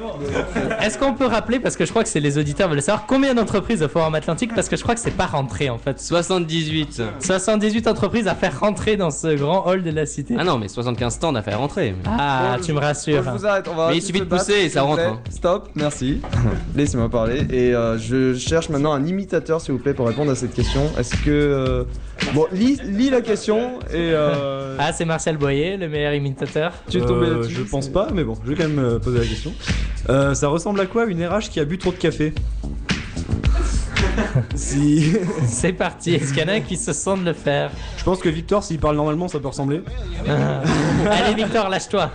Est-ce 0.80 0.98
qu'on 0.98 1.14
peut 1.14 1.26
rappeler, 1.26 1.58
parce 1.58 1.76
que 1.76 1.84
je 1.84 1.90
crois 1.90 2.02
que 2.02 2.08
c'est 2.08 2.20
les 2.20 2.38
auditeurs 2.38 2.68
veulent 2.68 2.80
savoir, 2.82 3.06
combien 3.06 3.34
d'entreprises 3.34 3.82
au 3.82 3.88
Forum 3.88 4.14
Atlantique 4.14 4.54
Parce 4.54 4.68
que 4.68 4.76
je 4.76 4.82
crois 4.82 4.94
que 4.94 5.00
c'est 5.00 5.10
pas 5.10 5.26
rentré 5.26 5.68
en 5.70 5.78
fait. 5.78 6.00
78. 6.00 7.02
78 7.20 7.86
entreprises 7.88 8.28
à 8.28 8.34
faire 8.34 8.60
rentrer 8.60 8.96
dans 8.96 9.10
ce 9.10 9.34
grand 9.36 9.66
hall 9.66 9.82
de 9.82 9.90
la 9.90 10.06
cité. 10.06 10.34
Ah 10.38 10.44
non, 10.44 10.58
mais 10.58 10.68
75 10.68 11.14
stands 11.14 11.34
à 11.34 11.42
faire 11.42 11.58
rentrer. 11.58 11.94
Ah, 12.06 12.56
tu 12.64 12.72
me 12.72 12.78
rassures. 12.78 13.22
Je 13.24 13.30
vous 13.30 13.46
arrête, 13.46 13.66
on 13.70 13.74
va 13.74 13.88
Mais 13.90 13.96
il 13.98 14.02
suffit 14.02 14.20
de 14.20 14.24
pousser 14.26 14.54
et 14.64 14.68
ça 14.68 14.82
rentre, 14.82 15.02
hein. 15.02 15.20
Stop, 15.30 15.68
merci. 15.74 16.20
Laissez-moi 16.76 17.08
parler. 17.08 17.46
Et 17.50 17.74
euh, 17.74 17.98
je 17.98 18.34
cherche 18.36 18.68
maintenant 18.68 18.92
un 18.92 19.04
imitateur, 19.06 19.60
s'il 19.60 19.72
vous 19.72 19.80
plaît, 19.80 19.94
pour 19.94 20.06
répondre 20.06 20.30
à 20.30 20.34
cette 20.34 20.54
question. 20.54 20.82
Est-ce 20.98 21.14
que. 21.16 21.30
euh, 21.30 21.84
Bon, 22.34 22.46
lis, 22.52 22.78
lis 22.84 23.10
la 23.10 23.20
question 23.20 23.78
et. 23.90 23.94
euh, 23.96 24.76
Ah, 24.78 24.92
c'est 24.92 25.04
Marcel 25.04 25.36
Boyer, 25.36 25.76
le 25.76 25.88
meilleur 25.88 26.14
imitateur. 26.14 26.72
Tu 26.88 26.98
es 26.98 27.00
tombé 27.00 27.26
Euh, 27.26 27.36
là-dessus, 27.36 27.54
Je 27.56 27.62
pense 27.62 27.88
pas, 27.88 28.08
mais 28.14 28.24
bon, 28.24 28.34
je 28.44 28.50
vais 28.50 28.56
quand 28.56 28.68
même 28.68 28.78
euh, 28.78 28.98
poser 28.98 29.18
la 29.18 29.26
question. 29.26 29.52
Euh, 30.08 30.34
ça 30.34 30.48
ressemble 30.48 30.80
à 30.80 30.86
quoi 30.86 31.04
une 31.06 31.24
RH 31.24 31.50
qui 31.50 31.60
a 31.60 31.64
bu 31.64 31.78
trop 31.78 31.92
de 31.92 31.96
café? 31.96 32.32
Si. 34.54 35.12
C'est 35.46 35.72
parti. 35.72 36.14
Est-ce 36.14 36.32
qu'il 36.32 36.42
y 36.42 36.44
en 36.44 36.48
a 36.54 36.60
qui 36.60 36.76
se 36.76 36.92
sentent 36.92 37.24
le 37.24 37.32
faire? 37.32 37.70
Je 37.98 38.04
pense 38.04 38.18
que 38.18 38.28
Victor, 38.28 38.62
s'il 38.62 38.78
parle 38.78 38.96
normalement, 38.96 39.28
ça 39.28 39.38
peut 39.40 39.48
ressembler. 39.48 39.82
Allez, 40.26 41.34
Victor, 41.34 41.68
lâche-toi. 41.68 42.10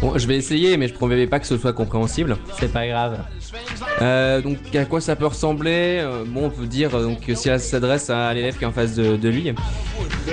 Bon, 0.00 0.16
je 0.18 0.26
vais 0.26 0.36
essayer, 0.36 0.76
mais 0.76 0.88
je 0.88 0.94
promets 0.94 1.26
pas 1.26 1.40
que 1.40 1.46
ce 1.46 1.56
soit 1.58 1.72
compréhensible. 1.72 2.36
C'est 2.58 2.72
pas 2.72 2.86
grave. 2.86 3.18
Euh, 4.00 4.40
donc, 4.40 4.56
à 4.74 4.84
quoi 4.84 5.00
ça 5.00 5.16
peut 5.16 5.26
ressembler 5.26 5.98
Euh, 6.00 6.24
Bon, 6.26 6.46
on 6.46 6.50
peut 6.50 6.66
dire 6.66 6.94
euh, 6.94 7.02
donc 7.04 7.20
que 7.20 7.34
si 7.34 7.48
elle 7.48 7.60
s'adresse 7.60 8.08
à 8.10 8.32
l'élève 8.32 8.56
qui 8.56 8.64
est 8.64 8.66
en 8.66 8.72
face 8.72 8.94
de, 8.94 9.16
de 9.16 9.28
lui. 9.28 9.52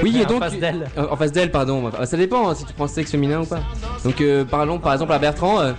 Oui, 0.03 0.17
et 0.21 0.25
En 0.25 0.29
donc. 0.29 0.39
face 0.39 0.57
d'elle. 0.59 0.87
En 0.97 1.15
face 1.15 1.31
d'elle, 1.31 1.51
pardon. 1.51 1.91
Ça 2.05 2.17
dépend 2.17 2.49
hein, 2.49 2.55
si 2.55 2.65
tu 2.65 2.73
prends 2.73 2.87
sexe 2.87 3.11
féminin 3.11 3.41
ou 3.41 3.45
pas. 3.45 3.59
Donc, 4.03 4.21
euh, 4.21 4.45
parlons 4.45 4.79
par 4.79 4.93
exemple 4.93 5.11
à 5.13 5.19
Bertrand. 5.19 5.59
euh, 5.59 5.73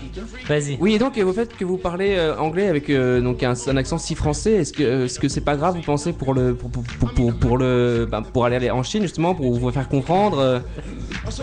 Vas-y. 0.49 0.77
Oui, 0.81 0.95
et 0.95 0.99
donc, 0.99 1.17
euh, 1.19 1.25
au 1.25 1.33
fait 1.33 1.57
que 1.57 1.65
vous 1.65 1.77
parlez 1.79 2.19
anglais 2.39 2.69
avec 2.69 2.91
donc 2.91 3.43
un, 3.43 3.55
un 3.67 3.77
accent 3.77 3.99
si 3.99 4.15
français, 4.15 4.53
est-ce 4.53 4.73
que 4.73 5.05
est-ce 5.05 5.19
que 5.19 5.29
c'est 5.29 5.41
pas 5.41 5.57
grave, 5.57 5.77
vous 5.77 5.83
pensez, 5.83 6.13
pour 6.13 6.35
le 6.35 6.55
pour, 6.55 6.71
pour, 7.15 7.35
pour, 7.35 7.59
le 7.59 8.07
ben, 8.11 8.23
pour 8.23 8.45
aller 8.45 8.71
en 8.71 8.83
Chine 8.83 9.03
justement 9.03 9.35
pour 9.35 9.53
vous 9.59 9.71
faire 9.71 9.89
comprendre 9.89 10.61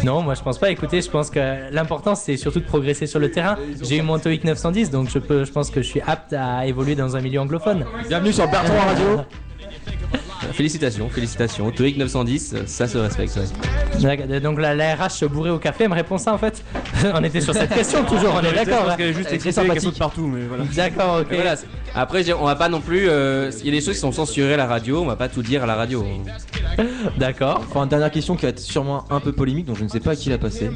Non, 0.04 0.22
moi 0.22 0.34
je 0.36 0.42
pense 0.42 0.58
pas. 0.60 0.70
Écoutez, 0.72 1.02
je 1.02 1.10
pense 1.10 1.30
que 1.30 1.40
l'important 1.72 2.16
c'est 2.16 2.38
surtout 2.38 2.60
de 2.60 2.66
progresser 2.66 3.08
sur 3.08 3.20
le 3.20 3.32
terrain. 3.32 3.58
J'ai 3.82 3.98
eu 3.98 4.02
mon 4.02 4.20
TOEIC 4.20 4.44
910, 4.44 4.92
donc 4.92 5.10
je 5.10 5.20
peux, 5.20 5.44
je 5.46 5.52
pense 5.52 5.70
que 5.72 5.82
je 5.82 5.87
suis 5.88 6.02
apte 6.02 6.34
à 6.34 6.66
évoluer 6.66 6.96
dans 6.96 7.16
un 7.16 7.22
milieu 7.22 7.40
anglophone. 7.40 7.86
Bienvenue 8.08 8.34
sur 8.34 8.48
Bertrand 8.48 8.80
Radio. 8.88 9.22
Félicitations, 10.54 11.10
félicitations. 11.10 11.72
TOEIC 11.72 11.98
910, 11.98 12.54
euh, 12.54 12.62
ça 12.68 12.88
se 12.88 12.98
respecte. 12.98 13.36
ouais. 13.36 14.00
D'accord, 14.02 14.40
Donc 14.40 14.60
la, 14.60 14.76
la 14.76 14.96
RH 14.96 15.26
bourrée 15.28 15.50
au 15.50 15.58
café 15.58 15.84
elle 15.86 15.90
me 15.90 15.96
répond 15.96 16.18
ça 16.18 16.34
en 16.34 16.38
fait. 16.38 16.64
on 17.14 17.24
était 17.24 17.42
sur 17.42 17.54
cette 17.54 17.74
question 17.74 18.04
toujours, 18.06 18.34
on 18.36 18.40
est 18.46 18.54
d'accord. 18.54 18.84
Parce 18.84 18.94
hein. 18.94 18.98
qu'elle 18.98 19.14
juste 19.16 19.30
qu'elle 19.38 19.54
sympathique. 19.54 19.98
partout, 19.98 20.28
mais 20.28 20.46
voilà. 20.48 20.64
D'accord, 20.76 21.20
ok. 21.22 21.28
Voilà, 21.34 21.56
après, 21.96 22.32
on 22.34 22.46
va 22.46 22.56
pas 22.56 22.70
non 22.70 22.82
plus. 22.82 23.10
euh, 23.10 23.52
Il 23.60 23.66
y 23.66 23.70
a 23.70 23.72
des 23.72 23.82
choses 23.82 23.96
qui 23.96 24.00
sont 24.00 24.12
censurées 24.12 24.54
à 24.54 24.58
la 24.58 24.68
radio, 24.68 25.02
on 25.02 25.06
va 25.06 25.16
pas 25.16 25.28
tout 25.28 25.42
dire 25.42 25.64
à 25.64 25.66
la 25.66 25.76
radio. 25.76 26.06
D'accord. 27.18 27.64
Enfin, 27.70 27.84
une 27.84 27.90
dernière 27.90 28.12
question 28.12 28.36
qui 28.36 28.44
va 28.44 28.50
être 28.50 28.60
sûrement 28.60 29.06
un 29.10 29.20
peu 29.20 29.32
polémique, 29.32 29.66
donc 29.66 29.78
je 29.78 29.84
ne 29.84 29.90
sais 29.90 30.00
pas 30.00 30.12
à 30.12 30.16
qui 30.16 30.30
l'a 30.30 30.38
passé. 30.38 30.70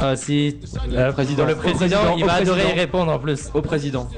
Ah, 0.00 0.16
si. 0.16 0.58
euh, 0.92 1.12
président. 1.12 1.44
Le 1.46 1.54
président, 1.56 1.76
président, 1.98 2.16
il 2.16 2.24
va 2.24 2.34
adorer 2.34 2.68
y 2.70 2.78
répondre 2.78 3.12
en 3.12 3.18
plus. 3.18 3.50
Au 3.54 3.60
président. 3.62 4.08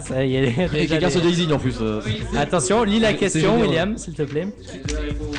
Ça 0.00 0.24
y 0.24 0.36
est. 0.36 0.48
Et 0.74 0.86
quelqu'un 0.86 1.08
des- 1.08 1.14
se 1.14 1.18
désigne 1.18 1.52
en 1.52 1.58
plus. 1.58 1.76
euh. 1.80 2.00
Attention, 2.36 2.82
lis 2.84 3.00
la 3.00 3.12
question. 3.14 3.60
William, 3.60 3.96
s'il 3.98 4.14
te 4.14 4.22
plaît. 4.22 4.48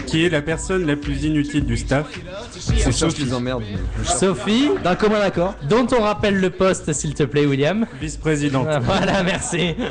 Qui 0.08 0.26
est 0.26 0.30
la 0.30 0.42
personne 0.42 0.86
la 0.86 0.96
plus 0.96 1.24
inutile 1.24 1.66
du 1.66 1.78
staff? 1.78 2.08
C'est 2.52 2.76
C'est 2.76 2.80
ça 2.84 2.90
qui 2.92 2.94
Sophie, 2.94 3.26
les 3.26 3.34
emmerde. 3.34 3.64
Sophie, 4.04 4.70
D'un 4.84 4.96
commun 4.96 5.20
accord. 5.22 5.56
dont 5.70 5.88
on 5.98 6.02
rappelle 6.02 6.40
le 6.40 6.50
poste, 6.50 6.92
s'il 6.94 7.14
te 7.14 7.24
plaît, 7.24 7.46
William. 7.46 7.86
vice-présidente. 8.00 8.68
Ah, 8.70 8.80
Voilà, 8.86 9.24
merci. 9.24 9.76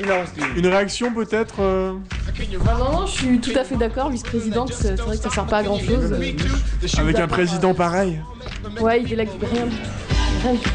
une. 0.00 0.58
Une 0.58 0.66
réaction 0.66 1.12
peut-être 1.12 1.56
euh, 1.60 1.94
Ah 2.66 2.76
non, 2.78 2.92
non, 3.00 3.06
je 3.06 3.12
suis 3.12 3.40
tout 3.40 3.56
à 3.56 3.64
fait 3.64 3.76
d'accord, 3.76 4.10
vice-présidente, 4.10 4.72
c'est 4.72 4.98
vrai 5.00 5.16
que 5.16 5.22
ça 5.22 5.30
sert 5.30 5.46
pas 5.46 5.58
à 5.58 5.62
grand 5.62 5.78
chose. 5.78 6.12
avec 6.98 7.18
un 7.18 7.28
président 7.28 7.74
pareil 7.74 8.20
Ouais, 8.80 9.02
il 9.02 9.08
du 9.08 9.16
tout. 9.16 9.46
Rien 10.42 10.52
du 10.52 10.60
tout. 10.60 10.68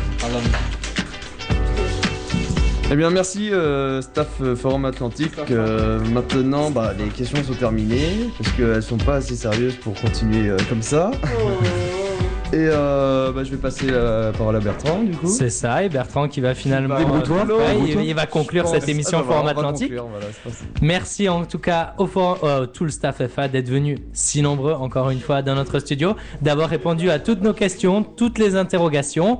Eh 2.92 2.96
bien, 2.96 3.10
merci, 3.10 3.52
euh, 3.52 4.02
staff 4.02 4.28
euh, 4.42 4.56
Forum 4.56 4.86
Atlantique. 4.86 5.32
Euh, 5.50 6.00
maintenant, 6.12 6.70
bah, 6.70 6.94
les 6.96 7.08
questions 7.08 7.44
sont 7.44 7.54
terminées 7.54 8.30
parce 8.38 8.52
qu'elles 8.56 8.84
sont 8.84 8.98
pas 8.98 9.16
assez 9.16 9.36
sérieuses 9.36 9.78
pour 9.78 9.94
continuer 9.96 10.50
euh, 10.50 10.58
comme 10.70 10.82
ça. 10.84 11.10
Et 12.54 12.68
euh, 12.70 13.32
bah, 13.32 13.44
je 13.44 13.50
vais 13.50 13.58
passer 13.58 13.88
la 13.88 14.32
parole 14.32 14.56
à 14.56 14.60
Bertrand, 14.60 15.02
du 15.02 15.18
coup. 15.18 15.28
C'est 15.28 15.50
ça, 15.50 15.84
et 15.84 15.90
Bertrand 15.90 16.28
qui 16.28 16.40
va 16.40 16.54
finalement. 16.54 17.00
Débrouille-toi. 17.00 17.46
Ouais, 17.46 18.06
il, 18.06 18.14
va 18.14 18.28
conclure 18.28 18.68
cette 18.68 18.88
émission 18.88 19.18
Ah, 19.22 19.24
bah, 19.28 19.34
Forum 19.34 19.48
Atlantique. 19.48 19.88
conclure, 19.88 20.06
voilà. 20.08 20.28
Merci 20.80 21.28
en 21.30 21.46
tout 21.46 21.58
cas 21.58 21.96
au 21.98 22.06
forum, 22.06 22.38
euh, 22.44 22.68
tout 22.68 22.84
le 22.84 22.92
staff 22.92 23.24
FA 23.28 23.48
d'être 23.48 23.70
venu 23.70 23.98
si 24.14 24.44
nombreux 24.44 24.74
encore 24.74 25.10
une 25.10 25.20
fois 25.20 25.42
dans 25.42 25.56
notre 25.56 25.80
studio, 25.80 26.16
d'avoir 26.44 26.70
répondu 26.70 27.10
à 27.10 27.18
toutes 27.18 27.42
nos 27.42 27.54
questions, 27.54 28.04
toutes 28.04 28.38
les 28.38 28.56
interrogations. 28.56 29.40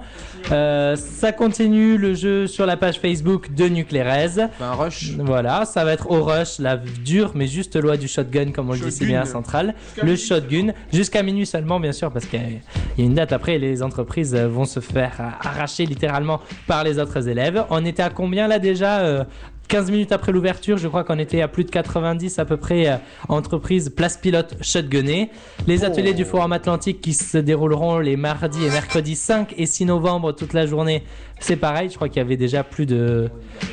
Euh, 0.52 0.96
ça 0.96 1.32
continue 1.32 1.98
le 2.00 2.16
jeu 2.16 2.48
sur 2.48 2.66
la 2.66 2.78
page 2.78 3.00
Facebook 3.00 3.54
de 3.54 3.66
Nuclérez. 3.66 4.42
Un 4.60 4.74
rush. 4.74 5.12
Voilà, 5.20 5.66
ça 5.66 5.86
va 5.86 5.94
être 5.94 6.10
au 6.10 6.24
rush, 6.24 6.58
la 6.58 6.78
dure, 6.78 7.34
mais 7.36 7.46
juste 7.46 7.76
loi 7.76 7.96
du 7.96 8.08
shotgun, 8.08 8.52
comme 8.52 8.72
on 8.72 8.74
le 8.74 8.80
dit 8.80 8.92
si 8.92 9.06
bien 9.06 9.22
à 9.22 9.26
Centrale. 9.26 9.76
Le 10.02 10.16
shotgun, 10.16 10.74
jusqu'à 10.92 11.22
minuit 11.22 11.46
seulement, 11.46 11.80
bien 11.80 11.92
sûr, 11.92 12.10
parce 12.12 12.26
qu'il 12.26 12.40
y 12.40 12.44
a- 12.44 13.03
il 13.04 13.08
y 13.08 13.10
a 13.10 13.10
une 13.10 13.16
date 13.16 13.34
après, 13.34 13.58
les 13.58 13.84
entreprises 13.84 14.34
euh, 14.34 14.48
vont 14.48 14.66
se 14.66 14.80
faire 14.80 15.14
euh, 15.20 15.48
arracher 15.48 15.86
littéralement 15.86 16.40
par 16.68 16.84
les 16.84 17.00
autres 17.00 17.28
élèves. 17.28 17.66
On 17.70 17.84
était 17.86 18.04
à 18.04 18.10
combien 18.10 18.48
là 18.48 18.60
déjà 18.60 19.00
euh, 19.02 19.24
15 19.68 19.92
minutes 19.92 20.12
après 20.12 20.32
l'ouverture, 20.32 20.78
je 20.78 20.88
crois 20.88 21.04
qu'on 21.04 21.18
était 21.18 21.42
à 21.42 21.48
plus 21.48 21.64
de 21.64 21.72
90 21.72 22.38
à 22.38 22.46
peu 22.46 22.58
près 22.58 22.90
euh, 22.90 22.98
entreprises 23.30 23.90
place 23.90 24.18
pilote 24.18 24.56
shotgunnées. 24.62 25.30
Les 25.68 25.84
ateliers 25.84 26.14
du 26.14 26.26
Forum 26.26 26.52
Atlantique 26.52 27.02
qui 27.02 27.14
se 27.14 27.38
dérouleront 27.38 28.00
les 28.00 28.16
mardis 28.16 28.64
et 28.66 28.70
mercredis 28.70 29.16
5 29.16 29.56
et 29.58 29.66
6 29.66 29.86
novembre 29.86 30.34
toute 30.34 30.54
la 30.54 30.66
journée, 30.66 31.04
c'est 31.40 31.56
pareil. 31.56 31.90
Je 31.90 31.96
crois 31.96 32.10
qu'il 32.10 32.18
y 32.18 32.26
avait 32.26 32.38
déjà 32.38 32.64
plus 32.64 32.86
de 32.86 33.30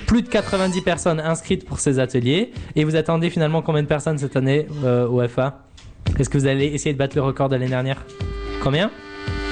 plus 0.07 0.23
de 0.23 0.29
90 0.29 0.81
personnes 0.83 1.21
inscrites 1.21 1.67
pour 1.67 1.81
ces 1.81 1.99
ateliers. 1.99 2.53
Et 2.77 2.85
vous 2.85 2.97
attendez 2.97 3.29
finalement 3.31 3.63
combien 3.63 3.83
de 3.83 3.89
personnes 3.89 4.19
cette 4.19 4.37
année 4.37 4.67
euh, 4.85 5.07
au 5.07 5.27
FA 5.29 5.65
Est-ce 6.19 6.31
que 6.31 6.39
vous 6.39 6.47
allez 6.47 6.67
essayer 6.67 6.93
de 6.93 6.99
battre 6.99 7.17
le 7.17 7.23
record 7.23 7.49
de 7.49 7.57
l'année 7.57 7.69
dernière? 7.69 8.05
Combien? 8.63 8.91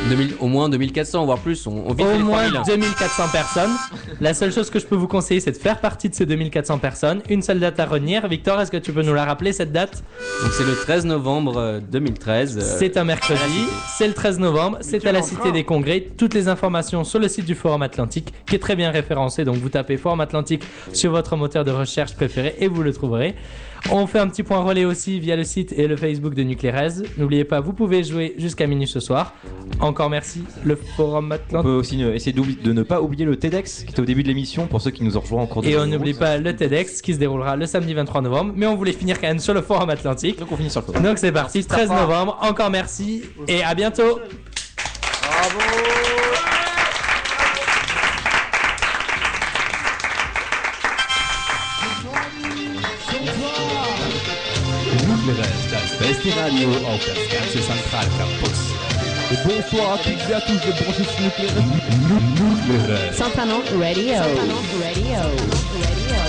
2000, 0.09 0.35
au 0.41 0.47
moins 0.47 0.69
2400, 0.69 1.25
voire 1.27 1.39
plus. 1.39 1.67
On, 1.67 1.85
on 1.87 1.93
vise 1.93 2.07
Au 2.07 2.19
moins 2.21 2.49
3000. 2.51 2.63
2400 2.81 3.23
personnes. 3.33 3.71
La 4.21 4.33
seule 4.33 4.53
chose 4.53 4.71
que 4.71 4.79
je 4.79 4.87
peux 4.87 4.95
vous 4.97 5.09
conseiller, 5.09 5.41
c'est 5.41 5.51
de 5.53 5.57
faire 5.57 5.81
partie 5.81 6.09
de 6.09 6.15
ces 6.15 6.25
2400 6.25 6.79
personnes. 6.79 7.21
Une 7.29 7.43
seule 7.43 7.61
date 7.61 7.79
à 7.81 7.85
retenir. 7.87 8.27
Victor, 8.29 8.61
est-ce 8.61 8.71
que 8.71 8.77
tu 8.77 8.93
peux 8.93 9.03
nous 9.03 9.13
la 9.13 9.25
rappeler 9.25 9.53
cette 9.53 9.73
date? 9.73 10.03
Donc 10.43 10.53
c'est 10.53 10.65
le 10.65 10.75
13 10.77 11.05
novembre 11.07 11.57
euh, 11.59 11.81
2013. 11.81 12.59
euh, 12.59 12.77
C'est 12.79 12.97
un 12.97 13.05
mercredi, 13.05 13.65
c'est 13.99 14.07
le 14.07 14.15
13 14.15 14.39
novembre, 14.39 14.79
c'est 14.81 15.05
à 15.07 15.13
la 15.13 15.21
Cité 15.23 15.53
des 15.53 15.65
Congrès. 15.65 16.07
Toutes 16.17 16.35
les 16.35 16.49
informations 16.49 17.05
sur 17.05 17.19
le 17.19 17.29
site 17.29 17.45
du 17.45 17.55
Forum 17.55 17.83
Atlantique, 17.83 18.33
qui 18.47 18.55
est 18.55 18.59
très 18.61 18.77
bien 18.77 18.91
référencé. 18.91 19.45
Donc 19.45 19.57
vous 19.57 19.69
tapez 19.69 19.97
Forum 19.97 20.21
Atlantique 20.21 20.63
sur 20.93 21.11
votre 21.11 21.37
moteur 21.37 21.65
de 21.65 21.71
recherche 21.73 22.15
préféré 22.15 22.55
et 22.61 22.69
vous 22.69 22.83
le 22.83 22.93
trouverez. 22.93 23.35
On 23.91 24.07
fait 24.07 24.19
un 24.19 24.29
petit 24.29 24.43
point 24.43 24.59
relais 24.61 24.85
aussi 24.85 25.19
via 25.21 25.35
le 25.37 25.45
site 25.45 25.73
et 25.73 25.87
le 25.89 25.97
Facebook 25.97 26.35
de 26.35 26.43
Nuclérez. 26.43 27.05
N'oubliez 27.17 27.45
pas, 27.45 27.61
vous 27.61 27.73
pouvez 27.73 28.05
jouer 28.05 28.35
jusqu'à 28.37 28.67
minuit 28.67 28.87
ce 28.87 29.01
soir. 29.01 29.33
Encore 29.81 30.11
merci, 30.11 30.45
le 30.65 30.77
Forum 30.97 31.29
On 31.31 31.35
Atlantique. 31.35 31.67
peut 31.71 31.77
aussi 31.77 31.97
ne- 31.97 32.13
essayer 32.13 32.33
de 32.33 32.73
ne 32.73 32.83
pas 32.83 33.01
oublier 33.01 33.25
le 33.25 33.37
TEDx 33.37 33.85
qui 33.85 33.91
était 33.93 34.01
au 34.01 34.05
début 34.05 34.23
de 34.23 34.29
l'émission 34.29 34.67
pour 34.67 34.81
ceux 34.81 34.91
qui 34.91 35.05
nous 35.05 35.17
ont 35.17 35.21
rejoints 35.21 35.43
en 35.43 35.47
cours 35.47 35.63
de 35.63 35.69
Et 35.69 35.77
on 35.79 35.87
n'oublie 35.87 36.15
pas 36.15 36.37
le 36.37 36.55
TEDx 36.55 37.01
qui 37.01 37.15
se 37.15 37.19
déroulera 37.19 37.57
le 37.57 37.67
samedi 37.67 37.95
23 37.95 38.21
novembre. 38.21 38.53
Mais 38.57 38.67
on 38.67 38.75
voulait 38.77 38.93
finir 38.93 39.21
quand 39.21 39.29
même 39.29 39.39
sur 39.39 39.55
le 39.55 39.63
Forum 39.63 39.89
Atlantique. 39.91 40.39
Donc 40.39 40.53
on 40.53 40.57
finit 40.57 40.71
sur 40.71 40.81
le 40.83 40.87
forum. 40.87 41.03
Donc 41.03 41.19
c'est 41.19 41.33
parti, 41.33 41.65
13 41.65 41.91
novembre. 41.91 42.39
Encore 42.43 42.71
merci 42.71 43.23
et 43.47 43.63
à 43.63 43.75
bientôt. 43.75 44.19
Nucleares, 45.29 46.18
das 56.19 56.25
beste 56.25 56.41
Radio 56.41 56.69
auf 56.87 57.05
das 57.05 57.29
ganze 57.29 57.61
Zentralcampus. 57.61 58.75
Bonsoir 59.45 59.95
à 59.95 59.99
toutes 59.99 60.31
et 60.31 60.35
à 60.35 60.41
tous 60.41 60.55
de 60.55 60.73
branches 60.73 61.21
nucléaires. 61.21 61.63
Nucleares. 62.39 63.15
Saint-Amand 63.15 63.63
Radio. 63.79 64.15
Saint-Amand 64.15 64.65
Radio. 64.83 65.21
Radio. 65.83 66.28